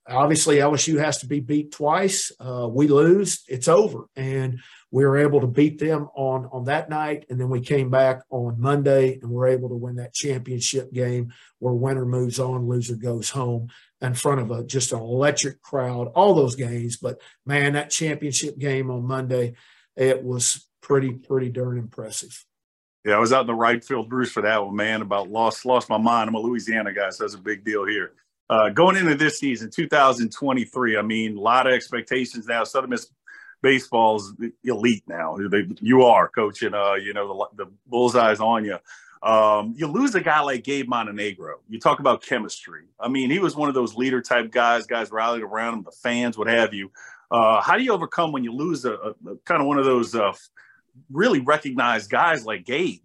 obviously, 0.08 0.58
LSU 0.58 1.00
has 1.00 1.20
to 1.20 1.28
be 1.28 1.40
beat 1.40 1.72
twice. 1.72 2.32
Uh, 2.40 2.68
we 2.70 2.88
lose, 2.88 3.44
it's 3.48 3.68
over. 3.68 4.06
And 4.16 4.60
we 4.92 5.06
were 5.06 5.18
able 5.18 5.42
to 5.42 5.48
beat 5.48 5.80
them 5.80 6.08
on 6.16 6.48
on 6.52 6.66
that 6.66 6.90
night, 6.90 7.26
and 7.30 7.40
then 7.40 7.50
we 7.50 7.62
came 7.62 7.90
back 7.90 8.22
on 8.30 8.60
Monday 8.60 9.20
and 9.22 9.30
we're 9.30 9.48
able 9.48 9.70
to 9.70 9.76
win 9.76 9.96
that 9.96 10.14
championship 10.14 10.92
game 10.94 11.34
where 11.60 11.74
winner 11.74 12.06
moves 12.06 12.40
on, 12.40 12.68
loser 12.68 12.96
goes 12.96 13.30
home 13.30 13.68
in 14.02 14.14
front 14.14 14.42
of 14.42 14.52
a 14.52 14.64
just 14.64 14.94
an 14.94 15.00
electric 15.00 15.62
crowd. 15.62 16.08
All 16.16 16.34
those 16.34 16.56
games, 16.56 16.98
but 16.98 17.20
man, 17.46 17.74
that 17.74 17.90
championship 17.90 18.58
game 18.58 18.90
on 18.90 19.04
Monday, 19.04 19.56
it 19.96 20.24
was 20.24 20.68
pretty 20.82 21.14
pretty 21.14 21.50
darn 21.50 21.78
impressive. 21.78 22.46
Yeah, 23.04 23.16
I 23.16 23.20
was 23.20 23.32
out 23.32 23.42
in 23.42 23.48
the 23.48 23.54
right 23.56 23.84
field, 23.84 24.12
roost, 24.12 24.34
for 24.34 24.42
that 24.42 24.66
one, 24.66 24.76
man. 24.76 25.02
About 25.02 25.30
lost 25.30 25.66
lost 25.66 25.90
my 25.90 25.98
mind. 25.98 26.30
I'm 26.30 26.36
a 26.36 26.40
Louisiana 26.40 26.94
guy, 26.94 27.10
so 27.10 27.24
that's 27.24 27.36
a 27.36 27.40
big 27.40 27.64
deal 27.64 27.86
here. 27.86 28.14
Uh, 28.50 28.70
going 28.70 28.96
into 28.96 29.16
this 29.16 29.40
season, 29.40 29.70
2023, 29.70 30.98
I 30.98 31.02
mean, 31.02 31.38
a 31.38 31.40
lot 31.40 31.68
of 31.68 31.74
expectations 31.74 32.48
now. 32.48 32.64
Southern 32.64 32.92
Miss 32.92 33.12
baseball's 33.62 34.34
elite 34.64 35.04
now. 35.08 35.38
They, 35.50 35.68
you 35.82 36.04
are 36.04 36.30
coaching. 36.30 36.74
Uh, 36.74 36.94
you 36.94 37.14
know 37.14 37.48
the, 37.56 37.66
the 37.66 37.72
bullseye's 37.88 38.40
on 38.40 38.66
you. 38.66 38.78
Um, 39.24 39.74
you 39.76 39.88
lose 39.88 40.14
a 40.16 40.22
guy 40.22 40.42
like 40.42 40.64
Gabe 40.64 40.88
Montenegro. 40.88 41.60
You 41.68 41.80
talk 41.80 42.00
about 42.00 42.22
chemistry. 42.22 42.86
I 43.00 43.08
mean, 43.08 43.32
he 43.32 43.40
was 43.40 43.56
one 43.56 43.68
of 43.68 43.76
those 43.76 43.96
leader 43.96 44.22
type 44.22 44.52
guys. 44.52 44.86
Guys 44.86 45.12
rallied 45.12 45.42
around 45.42 45.74
him, 45.74 45.84
the 45.84 45.92
fans, 45.92 46.38
what 46.38 46.48
have 46.48 46.74
you. 46.74 46.92
Uh, 47.30 47.62
how 47.62 47.78
do 47.78 47.84
you 47.84 47.92
overcome 47.92 48.32
when 48.32 48.44
you 48.44 48.54
lose 48.54 48.86
a, 48.86 48.94
a, 48.94 49.10
a 49.32 49.38
kind 49.44 49.60
of 49.62 49.68
one 49.68 49.78
of 49.78 49.86
those 49.86 50.16
uh, 50.16 50.32
really 51.12 51.40
recognized 51.40 52.10
guys 52.10 52.46
like 52.46 52.66
Gabe? 52.66 53.02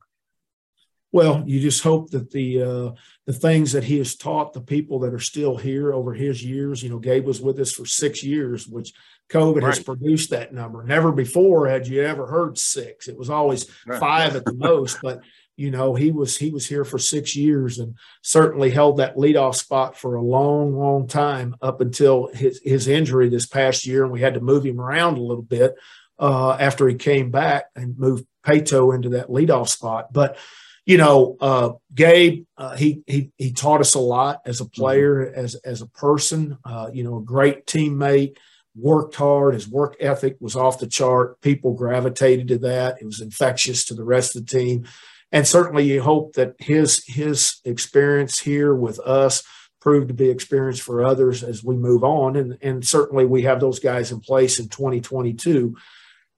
Well, 1.12 1.44
you 1.46 1.60
just 1.60 1.82
hope 1.82 2.10
that 2.10 2.30
the 2.30 2.62
uh, 2.62 2.90
the 3.26 3.34
things 3.34 3.72
that 3.72 3.84
he 3.84 3.98
has 3.98 4.16
taught 4.16 4.54
the 4.54 4.62
people 4.62 4.98
that 5.00 5.12
are 5.12 5.20
still 5.20 5.56
here 5.56 5.92
over 5.92 6.14
his 6.14 6.42
years. 6.42 6.82
You 6.82 6.88
know, 6.88 6.98
Gabe 6.98 7.26
was 7.26 7.40
with 7.40 7.60
us 7.60 7.70
for 7.70 7.84
six 7.84 8.24
years, 8.24 8.66
which 8.66 8.94
COVID 9.30 9.62
right. 9.62 9.74
has 9.74 9.84
produced 9.84 10.30
that 10.30 10.54
number. 10.54 10.82
Never 10.82 11.12
before 11.12 11.68
had 11.68 11.86
you 11.86 12.02
ever 12.02 12.26
heard 12.26 12.56
six. 12.56 13.08
It 13.08 13.18
was 13.18 13.28
always 13.28 13.66
right. 13.86 14.00
five 14.00 14.36
at 14.36 14.46
the 14.46 14.54
most. 14.54 14.98
But 15.02 15.20
you 15.56 15.70
know, 15.70 15.94
he 15.94 16.10
was 16.10 16.38
he 16.38 16.50
was 16.50 16.66
here 16.66 16.84
for 16.84 16.98
six 16.98 17.36
years 17.36 17.78
and 17.78 17.94
certainly 18.22 18.70
held 18.70 18.96
that 18.96 19.16
leadoff 19.16 19.54
spot 19.56 19.98
for 19.98 20.14
a 20.14 20.22
long, 20.22 20.74
long 20.74 21.06
time 21.06 21.54
up 21.60 21.82
until 21.82 22.28
his 22.28 22.58
his 22.64 22.88
injury 22.88 23.28
this 23.28 23.46
past 23.46 23.86
year, 23.86 24.02
and 24.02 24.12
we 24.12 24.22
had 24.22 24.34
to 24.34 24.40
move 24.40 24.64
him 24.64 24.80
around 24.80 25.18
a 25.18 25.22
little 25.22 25.42
bit 25.42 25.74
uh, 26.18 26.52
after 26.52 26.88
he 26.88 26.94
came 26.94 27.30
back 27.30 27.66
and 27.76 27.98
moved 27.98 28.24
Pato 28.42 28.94
into 28.94 29.10
that 29.10 29.28
leadoff 29.28 29.68
spot. 29.68 30.10
But 30.12 30.38
you 30.84 30.96
know, 30.96 31.36
uh, 31.40 31.70
Gabe, 31.94 32.44
uh, 32.56 32.76
he 32.76 33.02
he 33.06 33.30
he 33.38 33.52
taught 33.52 33.80
us 33.80 33.94
a 33.94 34.00
lot 34.00 34.40
as 34.46 34.60
a 34.60 34.64
player, 34.64 35.26
mm-hmm. 35.26 35.38
as 35.38 35.54
as 35.56 35.80
a 35.80 35.86
person. 35.86 36.58
Uh, 36.64 36.90
you 36.92 37.04
know, 37.04 37.18
a 37.18 37.22
great 37.22 37.66
teammate. 37.66 38.36
Worked 38.74 39.16
hard. 39.16 39.52
His 39.52 39.68
work 39.68 39.96
ethic 40.00 40.36
was 40.40 40.56
off 40.56 40.78
the 40.78 40.86
chart. 40.86 41.40
People 41.42 41.74
gravitated 41.74 42.48
to 42.48 42.58
that. 42.58 43.02
It 43.02 43.04
was 43.04 43.20
infectious 43.20 43.84
to 43.86 43.94
the 43.94 44.04
rest 44.04 44.34
of 44.34 44.46
the 44.46 44.58
team, 44.58 44.86
and 45.30 45.46
certainly 45.46 45.84
you 45.84 46.02
hope 46.02 46.34
that 46.34 46.54
his 46.58 47.04
his 47.06 47.60
experience 47.64 48.38
here 48.38 48.74
with 48.74 48.98
us 49.00 49.42
proved 49.80 50.08
to 50.08 50.14
be 50.14 50.30
experience 50.30 50.80
for 50.80 51.04
others 51.04 51.42
as 51.42 51.62
we 51.62 51.76
move 51.76 52.02
on. 52.02 52.34
And 52.36 52.56
and 52.62 52.84
certainly 52.84 53.26
we 53.26 53.42
have 53.42 53.60
those 53.60 53.78
guys 53.78 54.10
in 54.10 54.20
place 54.20 54.58
in 54.58 54.68
2022 54.68 55.76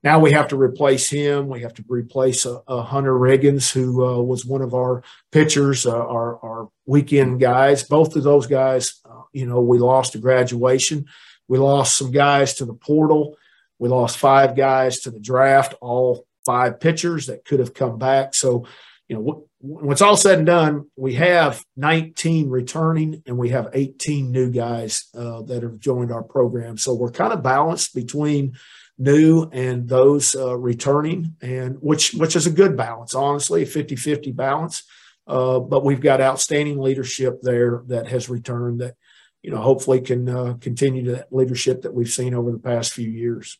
now 0.05 0.19
we 0.19 0.33
have 0.33 0.49
to 0.49 0.57
replace 0.57 1.09
him. 1.09 1.49
We 1.49 1.63
have 1.63 1.73
to 1.75 1.85
replace 1.89 2.45
a, 2.45 2.61
a 2.69 2.83
Hunter 2.83 3.15
Riggins, 3.15 3.73
who 3.73 4.05
uh, 4.05 4.21
was 4.21 4.45
one 4.45 4.61
of 4.61 4.75
our 4.75 5.03
pitchers, 5.33 5.87
uh, 5.87 5.97
our, 5.97 6.39
our 6.45 6.69
weekend 6.85 7.41
guys. 7.41 7.85
Both 7.85 8.15
of 8.15 8.23
those 8.23 8.47
guys, 8.47 9.01
uh, 9.09 9.23
you 9.33 9.47
know, 9.47 9.63
we 9.63 9.79
lost 9.79 10.13
to 10.13 10.19
graduation. 10.19 11.07
We 11.49 11.57
lost 11.57 11.97
some 11.97 12.11
guys 12.11 12.53
to 12.55 12.67
the 12.67 12.75
portal. 12.75 13.39
We 13.79 13.89
lost 13.89 14.19
five 14.19 14.55
guys 14.55 15.01
to 15.01 15.11
the 15.11 15.21
draft, 15.21 15.75
all 15.81 16.27
five 16.45 16.81
pitchers 16.81 17.27
that 17.27 17.47
could 17.47 17.61
have 17.61 17.73
come 17.73 17.99
back. 17.99 18.35
So, 18.35 18.67
you 19.09 19.17
know, 19.17 19.47
when 19.61 19.91
it's 19.91 20.03
all 20.03 20.19
said 20.19 20.37
and 20.37 20.47
done, 20.47 20.91
we 20.97 21.15
have 21.15 21.65
19 21.79 22.51
returning 22.51 23.23
and 23.27 23.39
we 23.39 23.49
have 23.51 23.71
18 23.73 24.31
new 24.31 24.51
guys 24.51 25.07
uh, 25.15 25.41
that 25.43 25.63
have 25.63 25.79
joined 25.79 26.13
our 26.13 26.23
program. 26.23 26.77
So 26.77 26.93
we're 26.93 27.11
kind 27.11 27.33
of 27.33 27.43
balanced 27.43 27.95
between– 27.95 28.59
new 28.99 29.49
and 29.53 29.89
those 29.89 30.35
uh, 30.35 30.57
returning, 30.57 31.37
and 31.43 31.77
which 31.81 32.15
which 32.15 32.37
is 32.37 32.47
a 32.47 32.51
good 32.51 32.77
balance, 32.77 33.15
honestly, 33.15 33.63
a 33.63 33.67
50-50 33.67 34.35
balance. 34.35 34.85
Uh, 35.27 35.59
but 35.59 35.85
we've 35.85 36.01
got 36.01 36.21
outstanding 36.21 36.79
leadership 36.79 37.41
there 37.43 37.83
that 37.87 38.07
has 38.07 38.29
returned 38.29 38.81
that 38.81 38.95
you 39.43 39.51
know 39.51 39.61
hopefully 39.61 40.01
can 40.01 40.29
uh, 40.29 40.55
continue 40.61 41.13
that 41.13 41.33
leadership 41.33 41.83
that 41.83 41.95
we've 41.95 42.11
seen 42.11 42.35
over 42.35 42.53
the 42.53 42.59
past 42.59 42.93
few 42.93 43.09
years. 43.09 43.59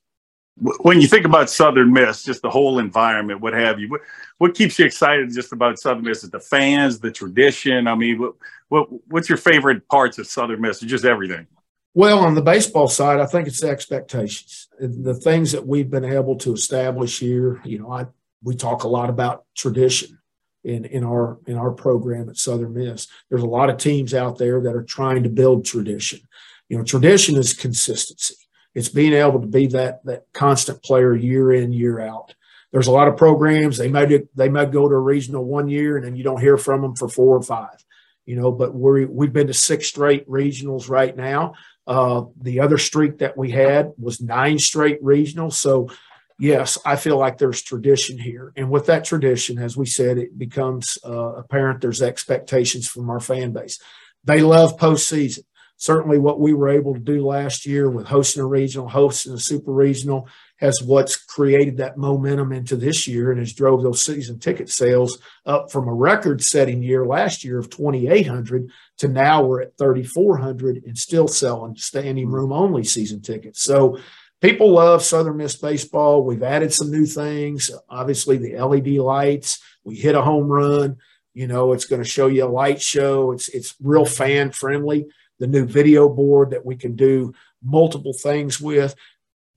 When 0.57 1.01
you 1.01 1.09
think 1.09 1.25
about 1.25 1.51
Southern 1.51 1.93
Miss, 1.93 2.23
just 2.23 2.43
the 2.43 2.51
whole 2.51 2.79
environment, 2.79 3.41
what 3.41 3.55
have 3.55 3.81
you, 3.81 3.89
what, 3.89 4.03
what 4.39 4.55
keeps 4.55 4.79
you 4.79 4.85
excited 4.85 5.33
just 5.35 5.53
about 5.53 5.81
Southern 5.81 6.05
Miss? 6.05 6.23
Is 6.23 6.31
the 6.31 6.39
fans, 6.39 7.01
the 7.01 7.11
tradition? 7.11 7.89
I 7.89 7.97
mean, 7.97 8.21
what, 8.21 8.35
what 8.69 8.89
what's 9.09 9.29
your 9.29 9.39
favorite 9.39 9.89
parts 9.89 10.19
of 10.19 10.29
Southern 10.29 10.61
Miss? 10.61 10.79
Just 10.79 11.05
everything. 11.05 11.49
Well, 11.95 12.19
on 12.21 12.35
the 12.35 12.43
baseball 12.43 12.89
side, 12.89 13.21
I 13.21 13.27
think 13.27 13.47
it's 13.47 13.61
the 13.61 13.69
expectations, 13.69 14.64
the 14.79 15.15
things 15.15 15.53
that 15.53 15.67
we've 15.67 15.91
been 15.91 16.05
able 16.05 16.37
to 16.39 16.53
establish 16.53 17.19
here. 17.19 17.61
You 17.65 17.81
know, 17.81 17.93
I 17.93 18.07
we 18.43 18.55
talk 18.55 18.85
a 18.85 18.89
lot 18.89 19.11
about 19.11 19.45
tradition 19.57 20.19
in 20.65 20.85
in 20.85 21.05
our 21.05 21.39
in 21.47 21.57
our 21.57 21.71
program 21.71 22.29
at 22.29 22.37
Southern 22.37 22.75
Miss. 22.75 23.09
There's 23.29 23.43
a 23.43 23.47
lot 23.47 23.71
of 23.71 23.77
teams 23.77 24.15
out 24.15 24.39
there 24.39 24.61
that 24.63 24.75
are 24.75 24.83
trying 24.83 25.23
to 25.23 25.29
build 25.29 25.65
tradition. 25.65 26.21
You 26.69 26.79
know, 26.79 26.85
tradition 26.85 27.37
is 27.37 27.53
consistency. 27.53 28.37
It's 28.75 28.89
being 28.89 29.13
able 29.13 29.41
to 29.41 29.47
be 29.47 29.67
that 29.69 30.05
that 30.05 30.25
constant 30.33 30.83
player 30.83 31.15
year 31.15 31.53
in 31.53 31.73
year 31.73 32.01
out. 32.01 32.35
There's 32.73 32.89
a 32.89 32.93
lot 32.93 33.07
of 33.07 33.17
programs 33.17 33.77
they 33.77 33.89
might 33.89 34.11
they 34.35 34.49
might 34.49 34.73
go 34.73 34.89
to 34.89 34.95
a 34.95 34.99
regional 34.99 35.45
one 35.45 35.69
year 35.69 35.97
and 35.97 36.05
then 36.05 36.17
you 36.17 36.25
don't 36.25 36.41
hear 36.41 36.57
from 36.57 36.83
them 36.83 36.97
for 36.97 37.09
four 37.09 37.37
or 37.37 37.43
five. 37.43 37.85
You 38.27 38.37
know, 38.37 38.51
but 38.51 38.75
we 38.75 39.05
we've 39.05 39.33
been 39.33 39.47
to 39.47 39.55
six 39.55 39.87
straight 39.87 40.29
regionals 40.29 40.89
right 40.89 41.15
now. 41.17 41.55
Uh, 41.87 42.25
the 42.41 42.61
other 42.61 42.79
streak 42.79 43.19
that 43.19 43.37
we 43.37 43.51
had 43.51 43.93
was 43.99 44.21
nine 44.21 44.59
straight 44.59 45.03
regionals. 45.03 45.55
So, 45.55 45.91
yes, 46.39 46.79
I 46.87 46.97
feel 46.97 47.19
like 47.19 47.39
there's 47.39 47.63
tradition 47.63 48.19
here. 48.19 48.53
And 48.57 48.71
with 48.71 48.87
that 48.87 49.05
tradition, 49.05 49.59
as 49.59 49.77
we 49.77 49.87
said, 49.87 50.17
it 50.17 50.39
becomes 50.39 50.97
uh, 51.05 51.35
apparent 51.35 51.81
there's 51.81 52.03
expectations 52.03 52.89
from 52.89 53.11
our 53.11 53.21
fan 53.21 53.53
base. 53.53 53.79
They 54.25 54.41
love 54.41 54.79
postseason. 54.79 55.45
Certainly, 55.77 56.19
what 56.19 56.41
we 56.41 56.55
were 56.55 56.69
able 56.69 56.95
to 56.95 57.01
do 57.01 57.27
last 57.27 57.67
year 57.67 57.91
with 57.91 58.07
hosting 58.07 58.43
a 58.43 58.47
regional, 58.47 58.89
hosting 58.89 59.35
a 59.35 59.39
super 59.39 59.73
regional, 59.73 60.29
has 60.57 60.83
what's 60.83 61.17
created 61.17 61.79
that 61.79 61.97
momentum 61.97 62.53
into 62.53 62.77
this 62.77 63.09
year 63.09 63.31
and 63.31 63.41
has 63.41 63.53
drove 63.53 63.83
those 63.83 64.05
season 64.05 64.39
ticket 64.39 64.69
sales 64.69 65.19
up 65.47 65.71
from 65.71 65.89
a 65.89 65.93
record 65.93 66.43
setting 66.43 66.83
year 66.83 67.05
last 67.05 67.45
year 67.45 67.59
of 67.59 67.71
2,800 67.71 68.71
to 68.99 69.09
now 69.09 69.43
we're 69.43 69.63
at 69.63 69.77
3,400 69.79 70.85
and 70.87 70.97
still 70.97 71.27
selling 71.27 71.77
standing 71.77 72.29
room 72.29 72.53
only 72.53 72.85
season 72.85 73.21
tickets. 73.21 73.63
So 73.63 73.99
people 74.41 74.73
love 74.73 75.03
Southern 75.03 75.39
Miss 75.39 75.57
baseball. 75.57 76.23
We've 76.23 76.43
added 76.43 76.73
some 76.73 76.91
new 76.91 77.07
things. 77.07 77.71
Obviously, 77.89 78.39
the 78.39 78.57
LED 78.59 78.99
lights, 78.99 79.61
we 79.83 79.97
hit 79.97 80.15
a 80.15 80.23
home 80.23 80.47
run. 80.47 80.99
You 81.33 81.49
know, 81.49 81.73
it's 81.73 81.87
going 81.87 82.03
to 82.03 82.09
show 82.09 82.29
you 82.29 82.45
a 82.45 82.47
light 82.47 82.81
show. 82.81 83.33
It's 83.33 83.49
it's 83.49 83.75
real 83.83 84.05
fan 84.05 84.53
friendly. 84.53 85.07
The 85.41 85.49
new 85.49 85.67
video 85.67 86.09
board 86.09 86.51
that 86.51 86.65
we 86.65 86.77
can 86.77 86.95
do 86.95 87.35
multiple 87.61 88.13
things 88.13 88.61
with. 88.61 88.95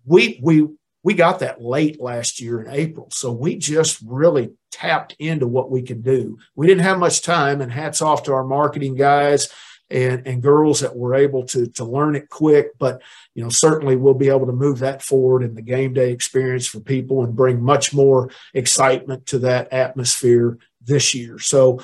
We 0.06 0.40
we 0.42 0.70
we 1.04 1.14
got 1.14 1.40
that 1.40 1.62
late 1.62 2.02
last 2.02 2.42
year 2.42 2.62
in 2.62 2.70
April. 2.70 3.08
So 3.12 3.32
we 3.32 3.56
just 3.56 4.02
really 4.06 4.52
tapped 4.72 5.16
into 5.20 5.48
what 5.48 5.72
we 5.72 5.82
could 5.82 6.04
do. 6.04 6.38
We 6.56 6.68
didn't 6.68 6.84
have 6.84 7.00
much 7.00 7.22
time, 7.22 7.62
and 7.62 7.72
hats 7.72 8.02
off 8.02 8.24
to 8.24 8.34
our 8.34 8.44
marketing 8.44 8.96
guys 8.96 9.50
and, 9.90 10.28
and 10.28 10.42
girls 10.42 10.82
that 10.82 10.98
were 10.98 11.16
able 11.16 11.46
to, 11.46 11.68
to 11.68 11.86
learn 11.86 12.16
it 12.16 12.30
quick. 12.30 12.78
But, 12.78 13.02
you 13.36 13.44
know, 13.44 13.50
certainly 13.50 13.96
we'll 13.96 14.16
be 14.16 14.28
able 14.28 14.48
to 14.48 14.52
move 14.52 14.80
that 14.80 15.02
forward 15.02 15.44
in 15.44 15.56
the 15.56 15.62
game 15.62 15.94
day 15.94 16.12
experience 16.12 16.68
for 16.68 16.82
people 16.82 17.24
and 17.24 17.36
bring 17.36 17.62
much 17.62 17.94
more 17.94 18.30
excitement 18.54 19.28
to 19.28 19.40
that 19.40 19.72
atmosphere 19.72 20.58
this 20.82 21.14
year. 21.16 21.40
So, 21.40 21.80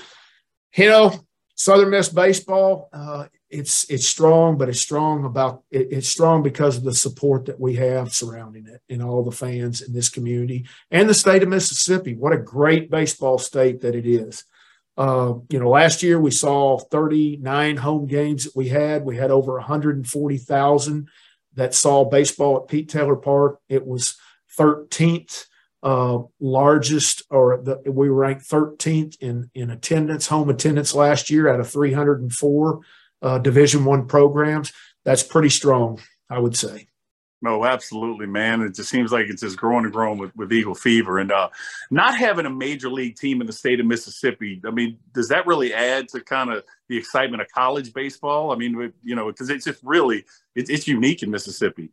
you 0.76 0.90
know, 0.90 1.18
Southern 1.56 1.92
Miss 1.92 2.10
baseball, 2.10 2.90
uh, 2.92 3.28
it's 3.54 3.90
it's 3.90 4.08
strong, 4.08 4.58
but 4.58 4.68
it's 4.68 4.82
strong 4.82 5.26
about 5.26 5.64
it, 5.70 5.88
it's 5.92 6.10
strong 6.10 6.42
because 6.42 6.78
of 6.78 6.84
the 6.84 6.94
support 6.94 7.46
that 7.46 7.60
we 7.60 7.76
have 7.76 8.14
surrounding 8.14 8.68
it 8.68 8.82
and 8.90 9.04
all 9.04 9.24
the 9.24 9.32
fans 9.32 9.82
in 9.82 9.94
this 9.94 10.10
community 10.10 10.66
and 10.90 11.08
the 11.08 11.14
state 11.14 11.44
of 11.44 11.50
Mississippi. 11.50 12.16
What 12.16 12.34
a 12.34 12.38
great 12.38 12.90
baseball 12.90 13.38
state 13.38 13.82
that 13.82 13.96
it 13.96 14.06
is. 14.06 14.44
Uh, 14.98 15.36
you 15.50 15.60
know, 15.60 15.70
last 15.70 16.04
year 16.04 16.20
we 16.20 16.32
saw 16.32 16.78
39 16.78 17.78
home 17.78 18.08
games 18.08 18.44
that 18.44 18.56
we 18.56 18.70
had. 18.70 19.06
We 19.06 19.18
had 19.18 19.32
over 19.32 19.54
140,000 19.54 21.08
that 21.56 21.74
saw 21.74 22.06
baseball 22.06 22.58
at 22.58 22.68
Pete 22.68 22.90
Taylor 22.90 23.16
Park. 23.16 23.60
It 23.70 23.86
was 23.86 24.16
13th 24.58 25.46
uh, 25.84 26.20
largest, 26.40 27.24
or 27.30 27.62
the, 27.62 27.92
we 27.92 28.10
ranked 28.10 28.50
13th 28.50 29.18
in 29.20 29.52
in 29.54 29.70
attendance, 29.70 30.28
home 30.28 30.50
attendance 30.50 30.96
last 30.96 31.30
year 31.30 31.54
out 31.54 31.60
of 31.60 31.70
304 31.70 32.82
uh, 33.24 33.40
Division 33.40 33.86
One 33.86 34.06
programs. 34.06 34.72
That's 35.04 35.24
pretty 35.24 35.50
strong, 35.50 36.00
I 36.30 36.38
would 36.38 36.56
say. 36.56 36.88
No, 37.42 37.66
absolutely, 37.66 38.26
man. 38.26 38.62
It 38.62 38.74
just 38.74 38.90
seems 38.90 39.12
like 39.12 39.28
it's 39.28 39.42
just 39.42 39.58
growing 39.58 39.84
and 39.84 39.92
growing 39.92 40.18
with, 40.18 40.34
with 40.34 40.54
Eagle 40.54 40.76
Fever. 40.76 41.20
And 41.20 41.30
uh, 41.30 41.50
not 41.92 42.16
having 42.16 42.46
a 42.46 42.50
major 42.50 42.90
league 42.90 43.18
team 43.18 43.42
in 43.42 43.48
the 43.48 43.52
state 43.52 43.82
of 43.82 43.86
Mississippi, 43.86 44.62
I 44.66 44.72
mean, 44.72 44.98
does 45.14 45.28
that 45.28 45.46
really 45.46 45.74
add 45.74 46.08
to 46.10 46.22
kind 46.22 46.50
of 46.54 46.64
the 46.88 46.98
excitement 46.98 47.42
of 47.42 47.50
college 47.54 47.94
baseball? 47.94 48.54
I 48.54 48.56
mean, 48.56 48.94
you 49.04 49.16
know, 49.16 49.28
because 49.28 49.50
it's 49.50 49.66
just 49.66 49.82
really, 49.84 50.24
it's, 50.56 50.70
it's 50.70 50.88
unique 50.88 51.22
in 51.22 51.32
Mississippi. 51.32 51.92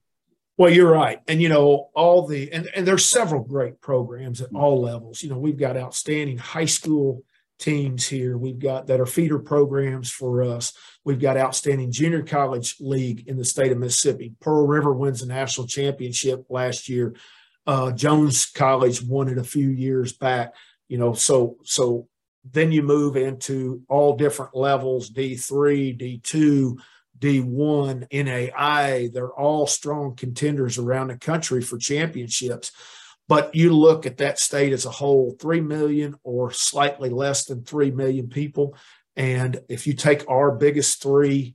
Well, 0.56 0.70
you're 0.72 0.92
right. 0.92 1.20
And, 1.26 1.42
you 1.42 1.48
know, 1.48 1.90
all 1.94 2.28
the, 2.28 2.52
and, 2.52 2.70
and 2.76 2.86
there's 2.86 3.04
several 3.04 3.42
great 3.42 3.80
programs 3.80 4.40
at 4.40 4.50
all 4.54 4.80
levels. 4.80 5.20
You 5.20 5.30
know, 5.30 5.38
we've 5.38 5.58
got 5.58 5.76
outstanding 5.76 6.38
high 6.38 6.66
school 6.66 7.24
teams 7.60 8.08
here. 8.08 8.36
We've 8.36 8.58
got 8.58 8.88
that 8.88 9.00
are 9.00 9.06
feeder 9.06 9.38
programs 9.38 10.10
for 10.10 10.42
us. 10.42 10.72
We've 11.04 11.20
got 11.20 11.36
outstanding 11.36 11.92
junior 11.92 12.22
college 12.22 12.76
league 12.80 13.28
in 13.28 13.36
the 13.36 13.44
state 13.44 13.72
of 13.72 13.78
Mississippi. 13.78 14.34
Pearl 14.40 14.66
River 14.66 14.92
wins 14.92 15.20
the 15.20 15.26
national 15.26 15.66
championship 15.66 16.46
last 16.48 16.88
year. 16.88 17.14
Uh, 17.66 17.92
Jones 17.92 18.46
College 18.46 19.02
won 19.02 19.28
it 19.28 19.38
a 19.38 19.44
few 19.44 19.68
years 19.68 20.12
back. 20.12 20.54
You 20.88 20.98
know, 20.98 21.12
so 21.12 21.58
so 21.62 22.08
then 22.50 22.72
you 22.72 22.82
move 22.82 23.16
into 23.16 23.82
all 23.88 24.16
different 24.16 24.56
levels: 24.56 25.10
D 25.10 25.36
three, 25.36 25.92
D 25.92 26.20
two, 26.22 26.78
D1, 27.20 28.06
NAI, 28.10 29.10
they're 29.12 29.28
all 29.28 29.66
strong 29.66 30.16
contenders 30.16 30.78
around 30.78 31.08
the 31.08 31.16
country 31.16 31.60
for 31.60 31.76
championships. 31.76 32.72
But 33.30 33.54
you 33.54 33.72
look 33.76 34.06
at 34.06 34.16
that 34.16 34.40
state 34.40 34.72
as 34.72 34.86
a 34.86 34.90
whole 34.90 35.36
3 35.40 35.60
million 35.60 36.16
or 36.24 36.50
slightly 36.50 37.10
less 37.10 37.44
than 37.44 37.62
3 37.62 37.92
million 37.92 38.28
people. 38.28 38.74
And 39.14 39.60
if 39.68 39.86
you 39.86 39.92
take 39.92 40.28
our 40.28 40.50
biggest 40.50 41.00
three 41.00 41.54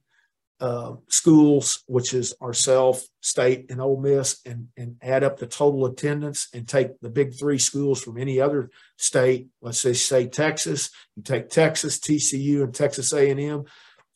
uh, 0.61 0.93
schools, 1.09 1.83
which 1.85 2.13
is 2.13 2.33
ourselves, 2.41 3.09
state, 3.19 3.69
and 3.69 3.81
Ole 3.81 3.99
Miss, 3.99 4.39
and, 4.45 4.69
and 4.77 4.95
add 5.01 5.25
up 5.25 5.37
the 5.37 5.47
total 5.47 5.85
attendance 5.85 6.47
and 6.53 6.65
take 6.65 6.97
the 7.01 7.09
big 7.09 7.37
three 7.37 7.59
schools 7.59 8.01
from 8.01 8.17
any 8.17 8.39
other 8.39 8.69
state, 8.97 9.49
let's 9.61 9.81
say, 9.81 9.91
say 9.91 10.27
Texas, 10.27 10.91
you 11.17 11.23
take 11.23 11.49
Texas, 11.49 11.99
TCU, 11.99 12.63
and 12.63 12.73
Texas 12.73 13.11
A&M, 13.11 13.65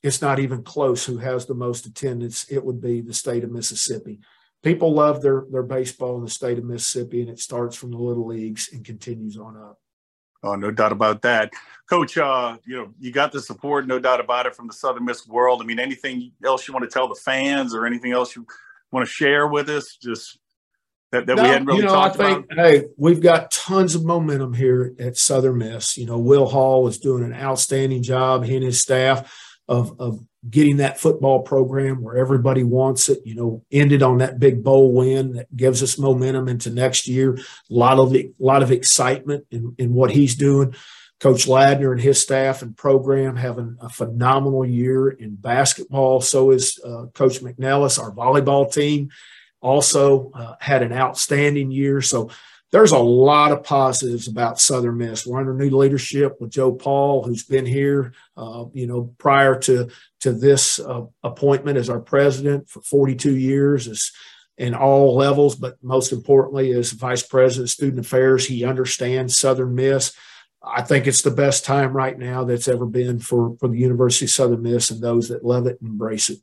it's 0.02 0.22
not 0.22 0.40
even 0.40 0.64
close 0.64 1.06
who 1.06 1.18
has 1.18 1.46
the 1.46 1.56
most 1.56 1.86
attendance. 1.86 2.46
It 2.50 2.64
would 2.64 2.80
be 2.80 3.02
the 3.02 3.14
state 3.14 3.44
of 3.44 3.52
Mississippi. 3.52 4.22
People 4.64 4.94
love 4.94 5.22
their 5.22 5.46
their 5.50 5.64
baseball 5.64 6.18
in 6.18 6.24
the 6.24 6.30
state 6.30 6.58
of 6.58 6.66
Mississippi, 6.66 7.22
and 7.22 7.30
it 7.30 7.40
starts 7.40 7.76
from 7.76 7.92
the 7.92 7.98
little 7.98 8.28
leagues 8.28 8.70
and 8.74 8.84
continues 8.84 9.38
on 9.38 9.56
up. 9.56 9.80
Oh, 10.42 10.56
no 10.56 10.72
doubt 10.72 10.92
about 10.92 11.22
that, 11.24 11.52
Coach. 11.90 12.18
Uh, 12.18 12.58
you 12.66 12.78
know, 12.78 12.94
you 13.00 13.12
got 13.12 13.32
the 13.32 13.42
support, 13.42 13.88
no 13.88 14.00
doubt 14.00 14.20
about 14.22 14.46
it, 14.46 14.56
from 14.56 14.68
the 14.68 14.74
Southern 14.74 15.06
Miss 15.06 15.28
world. 15.28 15.62
I 15.62 15.66
mean, 15.66 15.80
anything 15.80 16.32
else 16.44 16.68
you 16.68 16.74
want 16.74 16.84
to 16.84 16.94
tell 16.94 17.08
the 17.08 17.16
fans, 17.16 17.74
or 17.74 17.86
anything 17.86 18.12
else 18.12 18.36
you 18.36 18.46
want 18.92 19.06
to 19.06 19.12
share 19.12 19.48
with 19.48 19.70
us? 19.70 19.98
Just 20.02 20.40
that, 21.12 21.26
that 21.26 21.36
no, 21.36 21.44
we 21.44 21.50
hadn't 21.50 21.68
really 21.68 21.80
you 21.80 21.86
know, 21.86 21.94
talked 21.94 22.20
I 22.20 22.34
think, 22.34 22.52
about. 22.52 22.66
Hey, 22.66 22.84
we've 22.98 23.22
got 23.22 23.52
tons 23.52 23.96
of 23.96 24.06
momentum 24.06 24.54
here 24.54 24.94
at 25.00 25.18
Southern 25.18 25.58
Miss. 25.58 25.98
You 25.98 26.06
know, 26.06 26.20
Will 26.20 26.48
Hall 26.48 26.88
is 26.88 27.00
doing 27.00 27.24
an 27.24 27.34
outstanding 27.34 28.04
job. 28.04 28.46
He 28.46 28.56
and 28.56 28.64
his 28.64 28.80
staff 28.80 29.34
of, 29.68 30.00
of 30.00 30.20
getting 30.48 30.78
that 30.78 31.00
football 31.00 31.42
program 31.42 32.02
where 32.02 32.18
everybody 32.18 32.64
wants 32.64 33.10
it, 33.10 33.20
you 33.26 33.36
know, 33.36 33.64
ended 33.72 34.02
on 34.02 34.20
that 34.20 34.40
big 34.40 34.64
bowl 34.64 34.94
win 34.94 35.34
that 35.34 35.56
gives 35.56 35.84
us 35.84 35.98
momentum 35.98 36.48
into 36.48 36.70
next 36.70 37.08
year. 37.08 37.34
A 37.36 37.42
lot 37.70 38.00
of 38.00 38.16
a 38.16 38.32
lot 38.40 38.64
of 38.64 38.72
excitement 38.72 39.46
in, 39.52 39.76
in 39.78 39.94
what 39.94 40.12
he's 40.12 40.36
doing. 40.36 40.76
Coach 41.20 41.48
Ladner 41.48 41.92
and 41.92 42.00
his 42.00 42.22
staff 42.22 42.62
and 42.62 42.78
program 42.78 43.36
having 43.36 43.76
a 43.82 43.90
phenomenal 43.90 44.66
year 44.66 45.10
in 45.10 45.36
basketball. 45.36 46.22
So 46.22 46.52
is 46.52 46.80
uh, 46.84 47.08
Coach 47.14 47.42
McNellis, 47.42 48.00
our 48.00 48.12
volleyball 48.12 48.72
team, 48.72 49.10
also 49.62 50.32
uh, 50.34 50.56
had 50.62 50.82
an 50.82 50.94
outstanding 50.94 51.72
year. 51.72 52.02
So 52.02 52.30
there's 52.72 52.92
a 52.92 53.00
lot 53.00 53.52
of 53.52 53.64
positives 53.64 54.28
about 54.28 54.60
Southern 54.60 54.98
Miss. 54.98 55.26
We're 55.26 55.40
under 55.40 55.54
new 55.54 55.76
leadership 55.76 56.40
with 56.40 56.52
Joe 56.52 56.72
Paul, 56.72 57.24
who's 57.24 57.44
been 57.44 57.66
here, 57.66 58.14
uh, 58.38 58.66
you 58.74 58.86
know, 58.86 59.14
prior 59.18 59.58
to 59.62 59.90
to 60.22 60.32
this 60.32 60.80
uh, 60.80 61.06
appointment 61.24 61.78
as 61.78 61.90
our 61.90 62.00
president 62.00 62.70
for 62.70 62.82
42 62.82 63.36
years, 63.38 64.12
in 64.60 64.76
all 64.76 65.16
levels, 65.16 65.56
but 65.56 65.78
most 65.82 66.12
importantly, 66.12 66.74
as 66.74 66.92
vice 66.92 67.24
president 67.24 67.68
of 67.68 67.72
student 67.72 68.06
affairs, 68.06 68.46
he 68.46 68.66
understands 68.66 69.40
Southern 69.40 69.74
Miss. 69.74 70.14
I 70.62 70.82
think 70.82 71.08
it's 71.08 71.22
the 71.22 71.32
best 71.32 71.64
time 71.64 71.94
right 71.94 72.20
now 72.20 72.44
that's 72.44 72.68
ever 72.68 72.86
been 72.86 73.20
for 73.20 73.56
for 73.60 73.70
the 73.70 73.78
University 73.78 74.26
of 74.26 74.32
Southern 74.32 74.62
Miss 74.62 74.92
and 74.92 75.02
those 75.02 75.30
that 75.30 75.46
love 75.46 75.66
it 75.66 75.80
and 75.80 75.92
embrace 75.92 76.30
it 76.30 76.40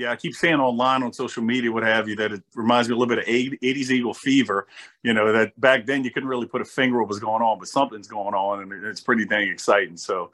yeah, 0.00 0.10
I 0.10 0.16
keep 0.16 0.34
saying 0.34 0.54
online 0.54 1.02
on 1.02 1.12
social 1.12 1.42
media, 1.42 1.70
what 1.70 1.82
have 1.82 2.08
you, 2.08 2.16
that 2.16 2.32
it 2.32 2.42
reminds 2.54 2.88
me 2.88 2.94
a 2.94 2.98
little 2.98 3.14
bit 3.14 3.18
of 3.18 3.26
80s 3.26 3.90
Eagle 3.90 4.14
fever. 4.14 4.66
You 5.02 5.12
know, 5.12 5.30
that 5.30 5.60
back 5.60 5.84
then 5.84 6.04
you 6.04 6.10
couldn't 6.10 6.28
really 6.28 6.46
put 6.46 6.62
a 6.62 6.64
finger 6.64 6.96
on 6.96 7.02
what 7.02 7.08
was 7.10 7.20
going 7.20 7.42
on, 7.42 7.58
but 7.58 7.68
something's 7.68 8.08
going 8.08 8.32
on 8.32 8.62
and 8.62 8.86
it's 8.86 9.02
pretty 9.02 9.26
dang 9.26 9.48
exciting. 9.48 9.98
So, 9.98 10.30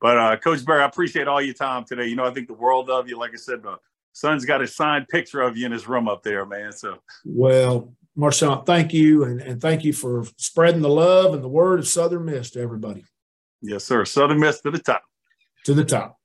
but 0.00 0.16
uh, 0.16 0.36
Coach 0.38 0.64
Berry, 0.64 0.80
I 0.80 0.86
appreciate 0.86 1.28
all 1.28 1.42
your 1.42 1.52
time 1.52 1.84
today. 1.84 2.06
You 2.06 2.16
know, 2.16 2.24
I 2.24 2.30
think 2.30 2.48
the 2.48 2.54
world 2.54 2.88
of 2.88 3.10
you. 3.10 3.18
Like 3.18 3.32
I 3.34 3.36
said, 3.36 3.62
the 3.62 3.76
son's 4.14 4.46
got 4.46 4.62
a 4.62 4.66
signed 4.66 5.06
picture 5.08 5.42
of 5.42 5.54
you 5.54 5.66
in 5.66 5.72
his 5.72 5.86
room 5.86 6.08
up 6.08 6.22
there, 6.22 6.46
man. 6.46 6.72
So, 6.72 6.96
well, 7.26 7.92
Marchant, 8.16 8.64
thank 8.64 8.94
you. 8.94 9.24
And, 9.24 9.42
and 9.42 9.60
thank 9.60 9.84
you 9.84 9.92
for 9.92 10.24
spreading 10.38 10.80
the 10.80 10.88
love 10.88 11.34
and 11.34 11.44
the 11.44 11.48
word 11.48 11.78
of 11.78 11.86
Southern 11.86 12.24
Miss 12.24 12.52
to 12.52 12.60
everybody. 12.62 13.04
Yes, 13.60 13.84
sir. 13.84 14.06
Southern 14.06 14.40
Miss 14.40 14.62
to 14.62 14.70
the 14.70 14.78
top. 14.78 15.02
To 15.66 15.74
the 15.74 15.84
top. 15.84 16.19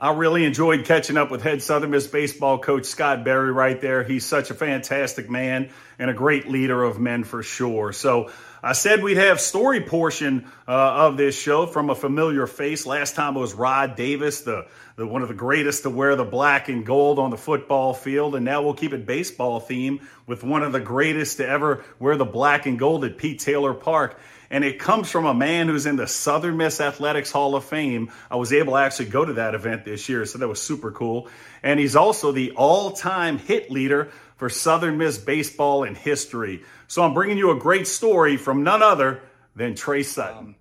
I 0.00 0.12
really 0.12 0.44
enjoyed 0.44 0.84
catching 0.84 1.16
up 1.16 1.28
with 1.28 1.42
head 1.42 1.60
Southern 1.60 1.90
Miss 1.90 2.06
baseball 2.06 2.60
coach 2.60 2.84
Scott 2.84 3.24
Berry 3.24 3.50
right 3.50 3.80
there. 3.80 4.04
He's 4.04 4.24
such 4.24 4.48
a 4.52 4.54
fantastic 4.54 5.28
man 5.28 5.70
and 5.98 6.08
a 6.08 6.14
great 6.14 6.46
leader 6.46 6.84
of 6.84 7.00
men 7.00 7.24
for 7.24 7.42
sure. 7.42 7.92
So 7.92 8.30
I 8.62 8.74
said 8.74 9.02
we'd 9.02 9.16
have 9.16 9.40
story 9.40 9.80
portion 9.80 10.46
uh, 10.68 10.70
of 10.70 11.16
this 11.16 11.36
show 11.36 11.66
from 11.66 11.90
a 11.90 11.96
familiar 11.96 12.46
face. 12.46 12.86
Last 12.86 13.16
time 13.16 13.36
it 13.36 13.40
was 13.40 13.54
Rod 13.54 13.96
Davis, 13.96 14.42
the, 14.42 14.68
the 14.94 15.04
one 15.04 15.22
of 15.22 15.28
the 15.28 15.34
greatest 15.34 15.82
to 15.82 15.90
wear 15.90 16.14
the 16.14 16.24
black 16.24 16.68
and 16.68 16.86
gold 16.86 17.18
on 17.18 17.30
the 17.30 17.36
football 17.36 17.92
field, 17.92 18.36
and 18.36 18.44
now 18.44 18.62
we'll 18.62 18.74
keep 18.74 18.92
it 18.92 19.04
baseball 19.04 19.58
theme 19.58 20.06
with 20.28 20.44
one 20.44 20.62
of 20.62 20.70
the 20.70 20.78
greatest 20.78 21.38
to 21.38 21.48
ever 21.48 21.84
wear 21.98 22.16
the 22.16 22.24
black 22.24 22.66
and 22.66 22.78
gold 22.78 23.04
at 23.04 23.18
Pete 23.18 23.40
Taylor 23.40 23.74
Park 23.74 24.16
and 24.50 24.64
it 24.64 24.78
comes 24.78 25.10
from 25.10 25.26
a 25.26 25.34
man 25.34 25.68
who's 25.68 25.86
in 25.86 25.96
the 25.96 26.06
Southern 26.06 26.56
Miss 26.56 26.80
Athletics 26.80 27.30
Hall 27.30 27.54
of 27.54 27.64
Fame. 27.64 28.10
I 28.30 28.36
was 28.36 28.52
able 28.52 28.74
to 28.74 28.78
actually 28.78 29.06
go 29.06 29.24
to 29.24 29.34
that 29.34 29.54
event 29.54 29.84
this 29.84 30.08
year, 30.08 30.24
so 30.24 30.38
that 30.38 30.48
was 30.48 30.60
super 30.60 30.90
cool. 30.90 31.28
And 31.62 31.78
he's 31.78 31.96
also 31.96 32.32
the 32.32 32.52
all 32.52 32.92
time 32.92 33.38
hit 33.38 33.70
leader 33.70 34.10
for 34.36 34.48
Southern 34.48 34.96
Miss 34.96 35.18
baseball 35.18 35.84
in 35.84 35.94
history. 35.94 36.62
So 36.86 37.02
I'm 37.02 37.12
bringing 37.12 37.36
you 37.36 37.50
a 37.50 37.58
great 37.58 37.86
story 37.86 38.36
from 38.36 38.62
none 38.62 38.82
other 38.82 39.20
than 39.54 39.74
Trey 39.74 40.02
Sutton. 40.02 40.38
Um, 40.38 40.54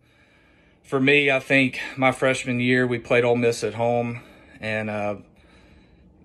for 0.84 1.00
me, 1.00 1.30
I 1.30 1.40
think 1.40 1.80
my 1.98 2.12
freshman 2.12 2.60
year, 2.60 2.88
we 2.88 2.98
played 2.98 3.26
Ole 3.26 3.36
Miss 3.36 3.64
at 3.64 3.74
home, 3.74 4.22
and 4.62 4.90
uh, 4.90 5.16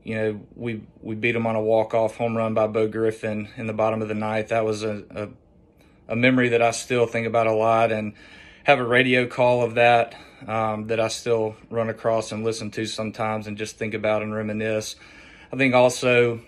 you 0.04 0.14
know 0.14 0.40
we 0.54 0.82
we 1.00 1.16
beat 1.16 1.32
them 1.32 1.46
on 1.46 1.56
a 1.56 1.60
walk 1.60 1.94
off 1.94 2.16
home 2.16 2.36
run 2.36 2.54
by 2.54 2.68
Bo 2.68 2.86
Griffin 2.86 3.48
in 3.56 3.66
the 3.66 3.72
bottom 3.72 4.02
of 4.02 4.08
the 4.08 4.14
ninth. 4.14 4.48
That 4.48 4.64
was 4.64 4.84
a, 4.84 5.04
a 5.10 5.28
a 6.12 6.16
memory 6.16 6.50
that 6.50 6.60
I 6.60 6.72
still 6.72 7.06
think 7.06 7.26
about 7.26 7.46
a 7.46 7.54
lot 7.54 7.90
and 7.90 8.12
have 8.64 8.78
a 8.78 8.84
radio 8.84 9.26
call 9.26 9.62
of 9.62 9.76
that 9.76 10.14
um, 10.46 10.88
that 10.88 11.00
I 11.00 11.08
still 11.08 11.56
run 11.70 11.88
across 11.88 12.32
and 12.32 12.44
listen 12.44 12.70
to 12.72 12.84
sometimes 12.84 13.46
and 13.46 13.56
just 13.56 13.78
think 13.78 13.94
about 13.94 14.22
and 14.22 14.34
reminisce. 14.34 14.94
I 15.50 15.56
think 15.56 15.74
also, 15.74 16.42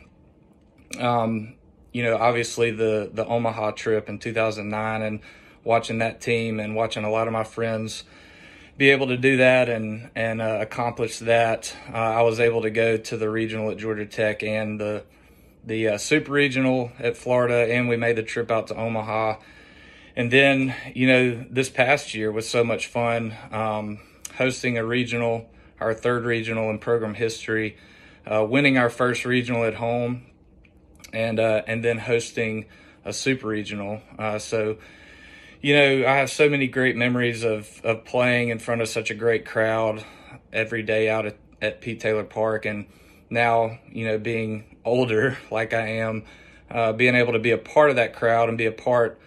um, 1.01 1.55
you 1.93 2.03
know, 2.03 2.19
obviously 2.19 2.73
the 2.73 3.11
the 3.12 3.25
Omaha 3.25 3.71
trip 3.71 4.11
in 4.11 4.19
2009 4.19 5.01
and 5.01 5.21
watching 5.65 5.97
that 5.99 6.21
team 6.21 6.61
and 6.61 6.77
watching 6.77 7.05
a 7.05 7.11
lot 7.11 7.27
of 7.27 7.33
my 7.33 7.45
friends 7.45 8.05
be 8.77 8.91
able 8.91 9.07
to 9.07 9.17
do 9.17 9.39
that 9.39 9.71
and 9.71 10.11
and 10.15 10.43
uh, 10.43 10.59
accomplish 10.61 11.21
that. 11.21 11.75
Uh, 11.91 11.97
I 11.97 12.21
was 12.21 12.39
able 12.39 12.61
to 12.62 12.71
go 12.71 12.99
to 12.99 13.17
the 13.17 13.31
regional 13.31 13.71
at 13.71 13.79
Georgia 13.79 14.05
Tech 14.05 14.43
and 14.43 14.79
the 14.79 15.05
the 15.65 15.89
uh, 15.89 15.99
super 15.99 16.33
regional 16.33 16.93
at 16.99 17.17
Florida, 17.17 17.73
and 17.73 17.89
we 17.89 17.97
made 17.97 18.17
the 18.17 18.23
trip 18.23 18.51
out 18.51 18.67
to 18.69 18.77
Omaha 18.77 19.37
and 20.17 20.31
then, 20.31 20.75
you 20.95 21.09
know, 21.09 21.45
this 21.51 21.69
past 21.69 22.15
year 22.15 22.31
was 22.31 22.49
so 22.49 22.62
much 22.62 22.87
fun 22.87 23.35
um, 23.51 23.99
hosting 24.37 24.79
a 24.79 24.85
regional, 24.85 25.51
our 25.81 25.93
third 25.93 26.25
regional 26.25 26.71
in 26.71 26.79
program 26.79 27.15
history, 27.15 27.77
uh, 28.27 28.47
winning 28.49 28.79
our 28.79 28.91
first 28.91 29.25
regional 29.25 29.65
at 29.65 29.75
home, 29.75 30.27
and 31.12 31.41
uh, 31.41 31.62
and 31.67 31.85
then 31.85 31.99
hosting 31.99 32.67
a 33.05 33.12
super 33.12 33.49
regional. 33.49 34.01
Uh, 34.19 34.39
so, 34.39 34.79
you 35.61 35.75
know, 35.75 36.07
I 36.07 36.17
have 36.17 36.31
so 36.31 36.49
many 36.49 36.69
great 36.69 36.95
memories 36.95 37.43
of 37.43 37.81
of 37.83 38.05
playing 38.05 38.51
in 38.51 38.61
front 38.61 38.83
of 38.83 38.89
such 38.89 39.11
a 39.11 39.15
great 39.15 39.45
crowd 39.45 40.05
every 40.53 40.85
day 40.85 41.09
out 41.09 41.27
at, 41.27 41.37
at 41.61 41.81
Pete 41.81 41.99
Taylor 41.99 42.25
Park, 42.25 42.67
and 42.67 42.87
now 43.31 43.81
you 43.91 44.07
know 44.07 44.17
being 44.17 44.74
older 44.85 45.39
like 45.51 45.72
I 45.72 45.89
am 45.89 46.24
uh, 46.70 46.93
being 46.93 47.14
able 47.14 47.32
to 47.32 47.39
be 47.39 47.51
a 47.51 47.59
part 47.59 47.91
of 47.91 47.97
that 47.97 48.14
crowd 48.14 48.49
and 48.49 48.59
be 48.59 48.66
a 48.66 48.72
part 48.72 49.20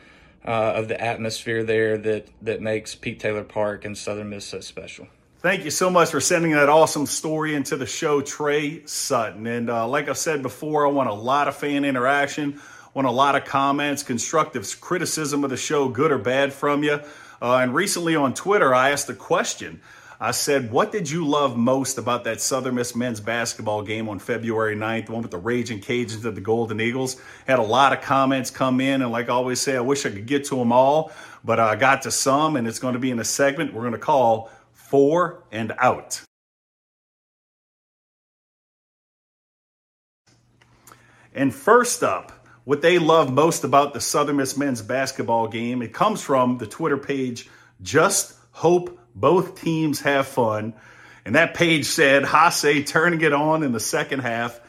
uh, 0.45 0.73
of 0.75 0.87
the 0.87 0.99
atmosphere 0.99 1.63
there 1.63 1.97
that 1.97 2.27
that 2.41 2.61
makes 2.61 2.95
Pete 2.95 3.19
Taylor 3.19 3.43
Park 3.43 3.85
and 3.85 3.97
Southern 3.97 4.29
Miss 4.29 4.45
so 4.45 4.59
special. 4.61 5.07
Thank 5.39 5.65
you 5.65 5.71
so 5.71 5.89
much 5.89 6.09
for 6.09 6.19
sending 6.19 6.51
that 6.53 6.67
awesome 6.67 7.05
story 7.05 7.53
into 7.53 7.77
the 7.77 7.85
show, 7.85 8.21
Trey 8.21 8.83
Sutton. 8.85 9.45
And 9.45 9.69
uh, 9.69 9.87
like 9.87 10.09
I 10.09 10.13
said 10.13 10.41
before, 10.41 10.87
I 10.87 10.89
want 10.89 11.09
a 11.09 11.13
lot 11.13 11.47
of 11.47 11.55
fan 11.55 11.85
interaction, 11.85 12.59
want 12.95 13.07
a 13.07 13.11
lot 13.11 13.35
of 13.35 13.45
comments, 13.45 14.01
constructive 14.01 14.81
criticism 14.81 15.43
of 15.43 15.51
the 15.51 15.57
show, 15.57 15.89
good 15.89 16.11
or 16.11 16.17
bad 16.17 16.53
from 16.53 16.83
you. 16.83 16.99
Uh, 17.39 17.57
and 17.57 17.75
recently 17.75 18.15
on 18.15 18.33
Twitter, 18.33 18.73
I 18.73 18.89
asked 18.89 19.09
a 19.09 19.13
question. 19.13 19.79
I 20.19 20.31
said, 20.31 20.71
What 20.71 20.91
did 20.91 21.09
you 21.09 21.27
love 21.27 21.55
most 21.55 21.97
about 21.99 22.23
that 22.23 22.41
Southern 22.41 22.75
Miss 22.75 22.95
men's 22.95 23.19
basketball 23.19 23.83
game 23.83 24.09
on 24.09 24.17
February 24.17 24.75
9th, 24.75 25.05
the 25.05 25.11
one 25.11 25.21
with 25.21 25.31
the 25.31 25.39
Ragin 25.39 25.79
Cajuns 25.79 26.25
and 26.25 26.35
the 26.35 26.41
Golden 26.41 26.81
Eagles? 26.81 27.21
Had 27.45 27.59
a 27.59 27.63
lot 27.63 27.93
of 27.93 28.01
comments 28.01 28.49
come 28.49 28.81
in, 28.81 29.03
and 29.03 29.11
like 29.11 29.29
I 29.29 29.33
always 29.33 29.59
say, 29.59 29.77
I 29.77 29.81
wish 29.81 30.05
I 30.05 30.09
could 30.09 30.25
get 30.25 30.45
to 30.45 30.55
them 30.55 30.71
all, 30.71 31.11
but 31.43 31.59
I 31.59 31.75
got 31.75 32.01
to 32.03 32.11
some, 32.11 32.55
and 32.55 32.67
it's 32.67 32.79
going 32.79 32.93
to 32.93 32.99
be 32.99 33.11
in 33.11 33.19
a 33.19 33.23
segment 33.23 33.73
we're 33.73 33.81
going 33.81 33.93
to 33.93 33.99
call 33.99 34.51
Four 34.71 35.43
and 35.51 35.73
Out. 35.77 36.21
And 41.35 41.53
first 41.53 42.03
up, 42.03 42.31
what 42.63 42.81
they 42.81 42.97
love 42.97 43.31
most 43.31 43.63
about 43.63 43.93
the 43.93 44.01
Southern 44.01 44.37
Miss 44.37 44.57
men's 44.57 44.81
basketball 44.81 45.47
game, 45.47 45.83
it 45.83 45.93
comes 45.93 46.23
from 46.23 46.57
the 46.57 46.65
Twitter 46.65 46.97
page 46.97 47.47
Just 47.83 48.33
Hope 48.51 48.99
both 49.19 49.59
teams 49.59 50.01
have 50.01 50.27
fun. 50.27 50.73
And 51.25 51.35
that 51.35 51.55
page 51.55 51.85
said 51.85 52.23
Haase 52.23 52.85
turning 52.87 53.21
it 53.21 53.33
on 53.33 53.63
in 53.63 53.71
the 53.71 53.79
second 53.79 54.19
half, 54.19 54.59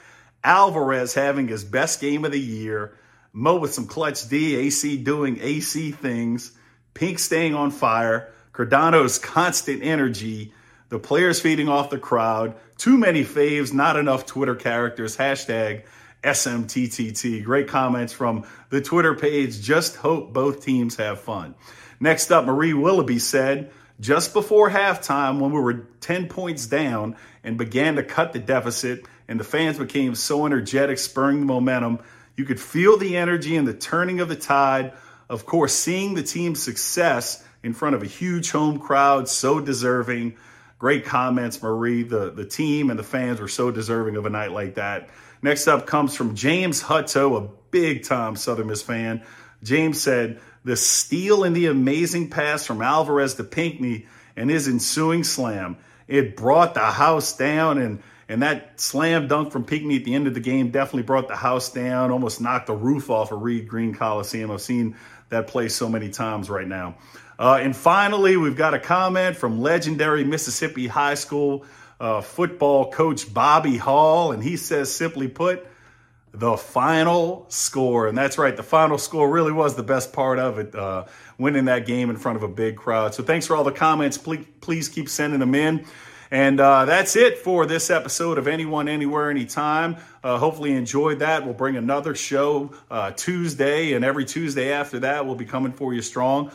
Alvarez 0.42 1.14
having 1.14 1.46
his 1.46 1.64
best 1.64 2.00
game 2.00 2.24
of 2.24 2.32
the 2.32 2.40
year, 2.40 2.94
Mo 3.32 3.56
with 3.56 3.74
some 3.74 3.86
clutch 3.86 4.28
D, 4.28 4.56
AC 4.56 4.96
doing 4.96 5.38
AC 5.40 5.92
things, 5.92 6.52
Pink 6.94 7.18
staying 7.18 7.54
on 7.54 7.70
fire, 7.70 8.32
Cardano's 8.52 9.18
constant 9.18 9.82
energy, 9.84 10.52
the 10.88 10.98
players 10.98 11.40
feeding 11.40 11.68
off 11.68 11.90
the 11.90 11.98
crowd, 11.98 12.56
too 12.78 12.96
many 12.96 13.22
faves, 13.24 13.72
not 13.72 13.96
enough 13.96 14.26
Twitter 14.26 14.56
characters, 14.56 15.16
hashtag 15.16 15.84
SMTTT. 16.24 17.44
Great 17.44 17.68
comments 17.68 18.12
from 18.12 18.46
the 18.70 18.80
Twitter 18.80 19.14
page. 19.14 19.60
Just 19.60 19.96
hope 19.96 20.32
both 20.32 20.64
teams 20.64 20.96
have 20.96 21.20
fun. 21.20 21.54
Next 22.00 22.30
up, 22.30 22.44
Marie 22.44 22.74
Willoughby 22.74 23.18
said, 23.18 23.70
just 24.00 24.32
before 24.32 24.70
halftime 24.70 25.40
when 25.40 25.52
we 25.52 25.60
were 25.60 25.86
10 26.00 26.28
points 26.28 26.66
down 26.66 27.16
and 27.42 27.58
began 27.58 27.96
to 27.96 28.02
cut 28.02 28.32
the 28.32 28.38
deficit 28.38 29.04
and 29.28 29.38
the 29.38 29.44
fans 29.44 29.78
became 29.78 30.14
so 30.14 30.46
energetic, 30.46 30.98
spurring 30.98 31.40
the 31.40 31.46
momentum. 31.46 32.00
You 32.36 32.44
could 32.44 32.60
feel 32.60 32.96
the 32.96 33.16
energy 33.16 33.56
and 33.56 33.68
the 33.68 33.74
turning 33.74 34.20
of 34.20 34.28
the 34.28 34.36
tide. 34.36 34.92
Of 35.28 35.44
course, 35.44 35.74
seeing 35.74 36.14
the 36.14 36.22
team's 36.22 36.62
success 36.62 37.44
in 37.62 37.74
front 37.74 37.94
of 37.94 38.02
a 38.02 38.06
huge 38.06 38.50
home 38.50 38.78
crowd, 38.78 39.28
so 39.28 39.60
deserving. 39.60 40.36
Great 40.78 41.04
comments, 41.04 41.62
Marie. 41.62 42.04
The, 42.04 42.30
the 42.30 42.46
team 42.46 42.88
and 42.88 42.98
the 42.98 43.04
fans 43.04 43.40
were 43.40 43.48
so 43.48 43.70
deserving 43.70 44.16
of 44.16 44.24
a 44.24 44.30
night 44.30 44.52
like 44.52 44.76
that. 44.76 45.10
Next 45.42 45.66
up 45.66 45.86
comes 45.86 46.14
from 46.14 46.34
James 46.34 46.82
Hutto, 46.82 47.36
a 47.36 47.48
big 47.70 48.04
time 48.04 48.36
Southern 48.36 48.68
Miss 48.68 48.82
fan. 48.82 49.22
James 49.62 50.00
said, 50.00 50.40
the 50.68 50.76
steal 50.76 51.44
and 51.44 51.56
the 51.56 51.66
amazing 51.66 52.28
pass 52.28 52.66
from 52.66 52.82
Alvarez 52.82 53.34
to 53.34 53.44
Pinckney 53.44 54.06
and 54.36 54.50
his 54.50 54.68
ensuing 54.68 55.24
slam. 55.24 55.78
It 56.06 56.36
brought 56.36 56.74
the 56.74 56.80
house 56.80 57.36
down 57.36 57.78
and 57.78 58.02
and 58.30 58.42
that 58.42 58.78
slam 58.78 59.26
dunk 59.26 59.50
from 59.50 59.64
Pinckney 59.64 59.96
at 59.96 60.04
the 60.04 60.14
end 60.14 60.26
of 60.26 60.34
the 60.34 60.40
game 60.40 60.70
definitely 60.70 61.04
brought 61.04 61.28
the 61.28 61.36
house 61.36 61.72
down, 61.72 62.10
almost 62.10 62.42
knocked 62.42 62.66
the 62.66 62.74
roof 62.74 63.08
off 63.08 63.32
of 63.32 63.40
Reed 63.40 63.66
Green 63.66 63.94
Coliseum. 63.94 64.50
I've 64.50 64.60
seen 64.60 64.96
that 65.30 65.46
play 65.46 65.68
so 65.68 65.88
many 65.88 66.10
times 66.10 66.50
right 66.50 66.68
now. 66.68 66.96
Uh, 67.38 67.58
and 67.62 67.74
finally, 67.74 68.36
we've 68.36 68.56
got 68.56 68.74
a 68.74 68.78
comment 68.78 69.38
from 69.38 69.62
legendary 69.62 70.24
Mississippi 70.24 70.86
High 70.86 71.14
School 71.14 71.64
uh, 71.98 72.20
football 72.20 72.92
coach 72.92 73.32
Bobby 73.32 73.78
Hall, 73.78 74.32
and 74.32 74.42
he 74.42 74.58
says, 74.58 74.94
simply 74.94 75.28
put, 75.28 75.66
the 76.38 76.56
final 76.56 77.46
score. 77.48 78.06
And 78.06 78.16
that's 78.16 78.38
right, 78.38 78.56
the 78.56 78.62
final 78.62 78.96
score 78.96 79.28
really 79.28 79.52
was 79.52 79.74
the 79.74 79.82
best 79.82 80.12
part 80.12 80.38
of 80.38 80.58
it, 80.58 80.74
uh, 80.74 81.04
winning 81.36 81.64
that 81.64 81.84
game 81.84 82.10
in 82.10 82.16
front 82.16 82.36
of 82.36 82.42
a 82.42 82.48
big 82.48 82.76
crowd. 82.76 83.14
So 83.14 83.22
thanks 83.22 83.46
for 83.46 83.56
all 83.56 83.64
the 83.64 83.72
comments. 83.72 84.16
Please, 84.16 84.46
please 84.60 84.88
keep 84.88 85.08
sending 85.08 85.40
them 85.40 85.54
in. 85.54 85.84
And 86.30 86.60
uh, 86.60 86.84
that's 86.84 87.16
it 87.16 87.38
for 87.38 87.64
this 87.64 87.90
episode 87.90 88.36
of 88.38 88.46
Anyone, 88.46 88.86
Anywhere, 88.86 89.30
Anytime. 89.30 89.96
Uh, 90.22 90.38
hopefully, 90.38 90.72
you 90.72 90.76
enjoyed 90.76 91.20
that. 91.20 91.44
We'll 91.44 91.54
bring 91.54 91.76
another 91.76 92.14
show 92.14 92.74
uh, 92.90 93.12
Tuesday, 93.12 93.94
and 93.94 94.04
every 94.04 94.26
Tuesday 94.26 94.70
after 94.70 95.00
that, 95.00 95.24
we'll 95.24 95.36
be 95.36 95.46
coming 95.46 95.72
for 95.72 95.94
you 95.94 96.02
strong. 96.02 96.52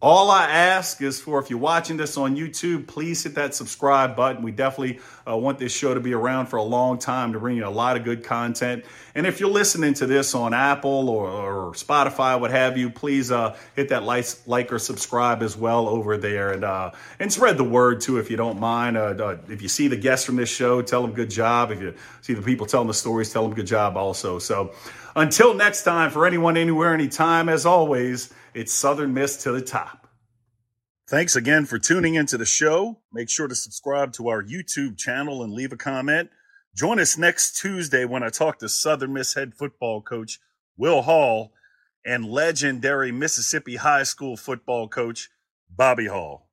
All 0.00 0.30
I 0.30 0.44
ask 0.48 1.02
is 1.02 1.20
for 1.20 1.40
if 1.40 1.50
you're 1.50 1.58
watching 1.58 1.96
this 1.96 2.16
on 2.16 2.36
YouTube, 2.36 2.86
please 2.86 3.24
hit 3.24 3.34
that 3.34 3.52
subscribe 3.52 4.14
button. 4.14 4.44
We 4.44 4.52
definitely 4.52 5.00
uh, 5.28 5.36
want 5.36 5.58
this 5.58 5.72
show 5.72 5.92
to 5.92 5.98
be 5.98 6.14
around 6.14 6.46
for 6.46 6.54
a 6.56 6.62
long 6.62 7.00
time 7.00 7.32
to 7.32 7.40
bring 7.40 7.56
you 7.56 7.66
a 7.66 7.68
lot 7.68 7.96
of 7.96 8.04
good 8.04 8.22
content. 8.22 8.84
And 9.16 9.26
if 9.26 9.40
you're 9.40 9.50
listening 9.50 9.94
to 9.94 10.06
this 10.06 10.36
on 10.36 10.54
Apple 10.54 11.08
or, 11.08 11.28
or 11.28 11.72
Spotify, 11.72 12.38
what 12.38 12.52
have 12.52 12.78
you, 12.78 12.90
please 12.90 13.32
uh, 13.32 13.56
hit 13.74 13.88
that 13.88 14.04
like, 14.04 14.24
like 14.46 14.72
or 14.72 14.78
subscribe 14.78 15.42
as 15.42 15.56
well 15.56 15.88
over 15.88 16.16
there, 16.16 16.52
and 16.52 16.62
uh, 16.62 16.92
and 17.18 17.32
spread 17.32 17.58
the 17.58 17.64
word 17.64 18.00
too 18.00 18.18
if 18.18 18.30
you 18.30 18.36
don't 18.36 18.60
mind. 18.60 18.96
Uh, 18.96 19.16
uh, 19.18 19.38
if 19.48 19.62
you 19.62 19.68
see 19.68 19.88
the 19.88 19.96
guests 19.96 20.24
from 20.24 20.36
this 20.36 20.48
show, 20.48 20.80
tell 20.80 21.02
them 21.02 21.12
good 21.12 21.30
job. 21.30 21.72
If 21.72 21.80
you 21.80 21.94
see 22.20 22.34
the 22.34 22.42
people 22.42 22.66
telling 22.66 22.86
the 22.86 22.94
stories, 22.94 23.32
tell 23.32 23.42
them 23.42 23.52
good 23.52 23.66
job 23.66 23.96
also. 23.96 24.38
So 24.38 24.74
until 25.16 25.54
next 25.54 25.82
time, 25.82 26.12
for 26.12 26.24
anyone, 26.24 26.56
anywhere, 26.56 26.94
anytime, 26.94 27.48
as 27.48 27.66
always. 27.66 28.32
It's 28.58 28.72
Southern 28.72 29.14
Miss 29.14 29.36
to 29.44 29.52
the 29.52 29.62
top. 29.62 30.08
Thanks 31.08 31.36
again 31.36 31.64
for 31.64 31.78
tuning 31.78 32.16
into 32.16 32.36
the 32.36 32.44
show. 32.44 32.98
Make 33.12 33.30
sure 33.30 33.46
to 33.46 33.54
subscribe 33.54 34.12
to 34.14 34.30
our 34.30 34.42
YouTube 34.42 34.98
channel 34.98 35.44
and 35.44 35.52
leave 35.52 35.72
a 35.72 35.76
comment. 35.76 36.30
Join 36.74 36.98
us 36.98 37.16
next 37.16 37.60
Tuesday 37.60 38.04
when 38.04 38.24
I 38.24 38.30
talk 38.30 38.58
to 38.58 38.68
Southern 38.68 39.12
Miss 39.12 39.34
head 39.34 39.54
football 39.54 40.02
coach 40.02 40.40
Will 40.76 41.02
Hall 41.02 41.52
and 42.04 42.24
legendary 42.24 43.12
Mississippi 43.12 43.76
High 43.76 44.02
School 44.02 44.36
football 44.36 44.88
coach 44.88 45.30
Bobby 45.70 46.06
Hall. 46.06 46.47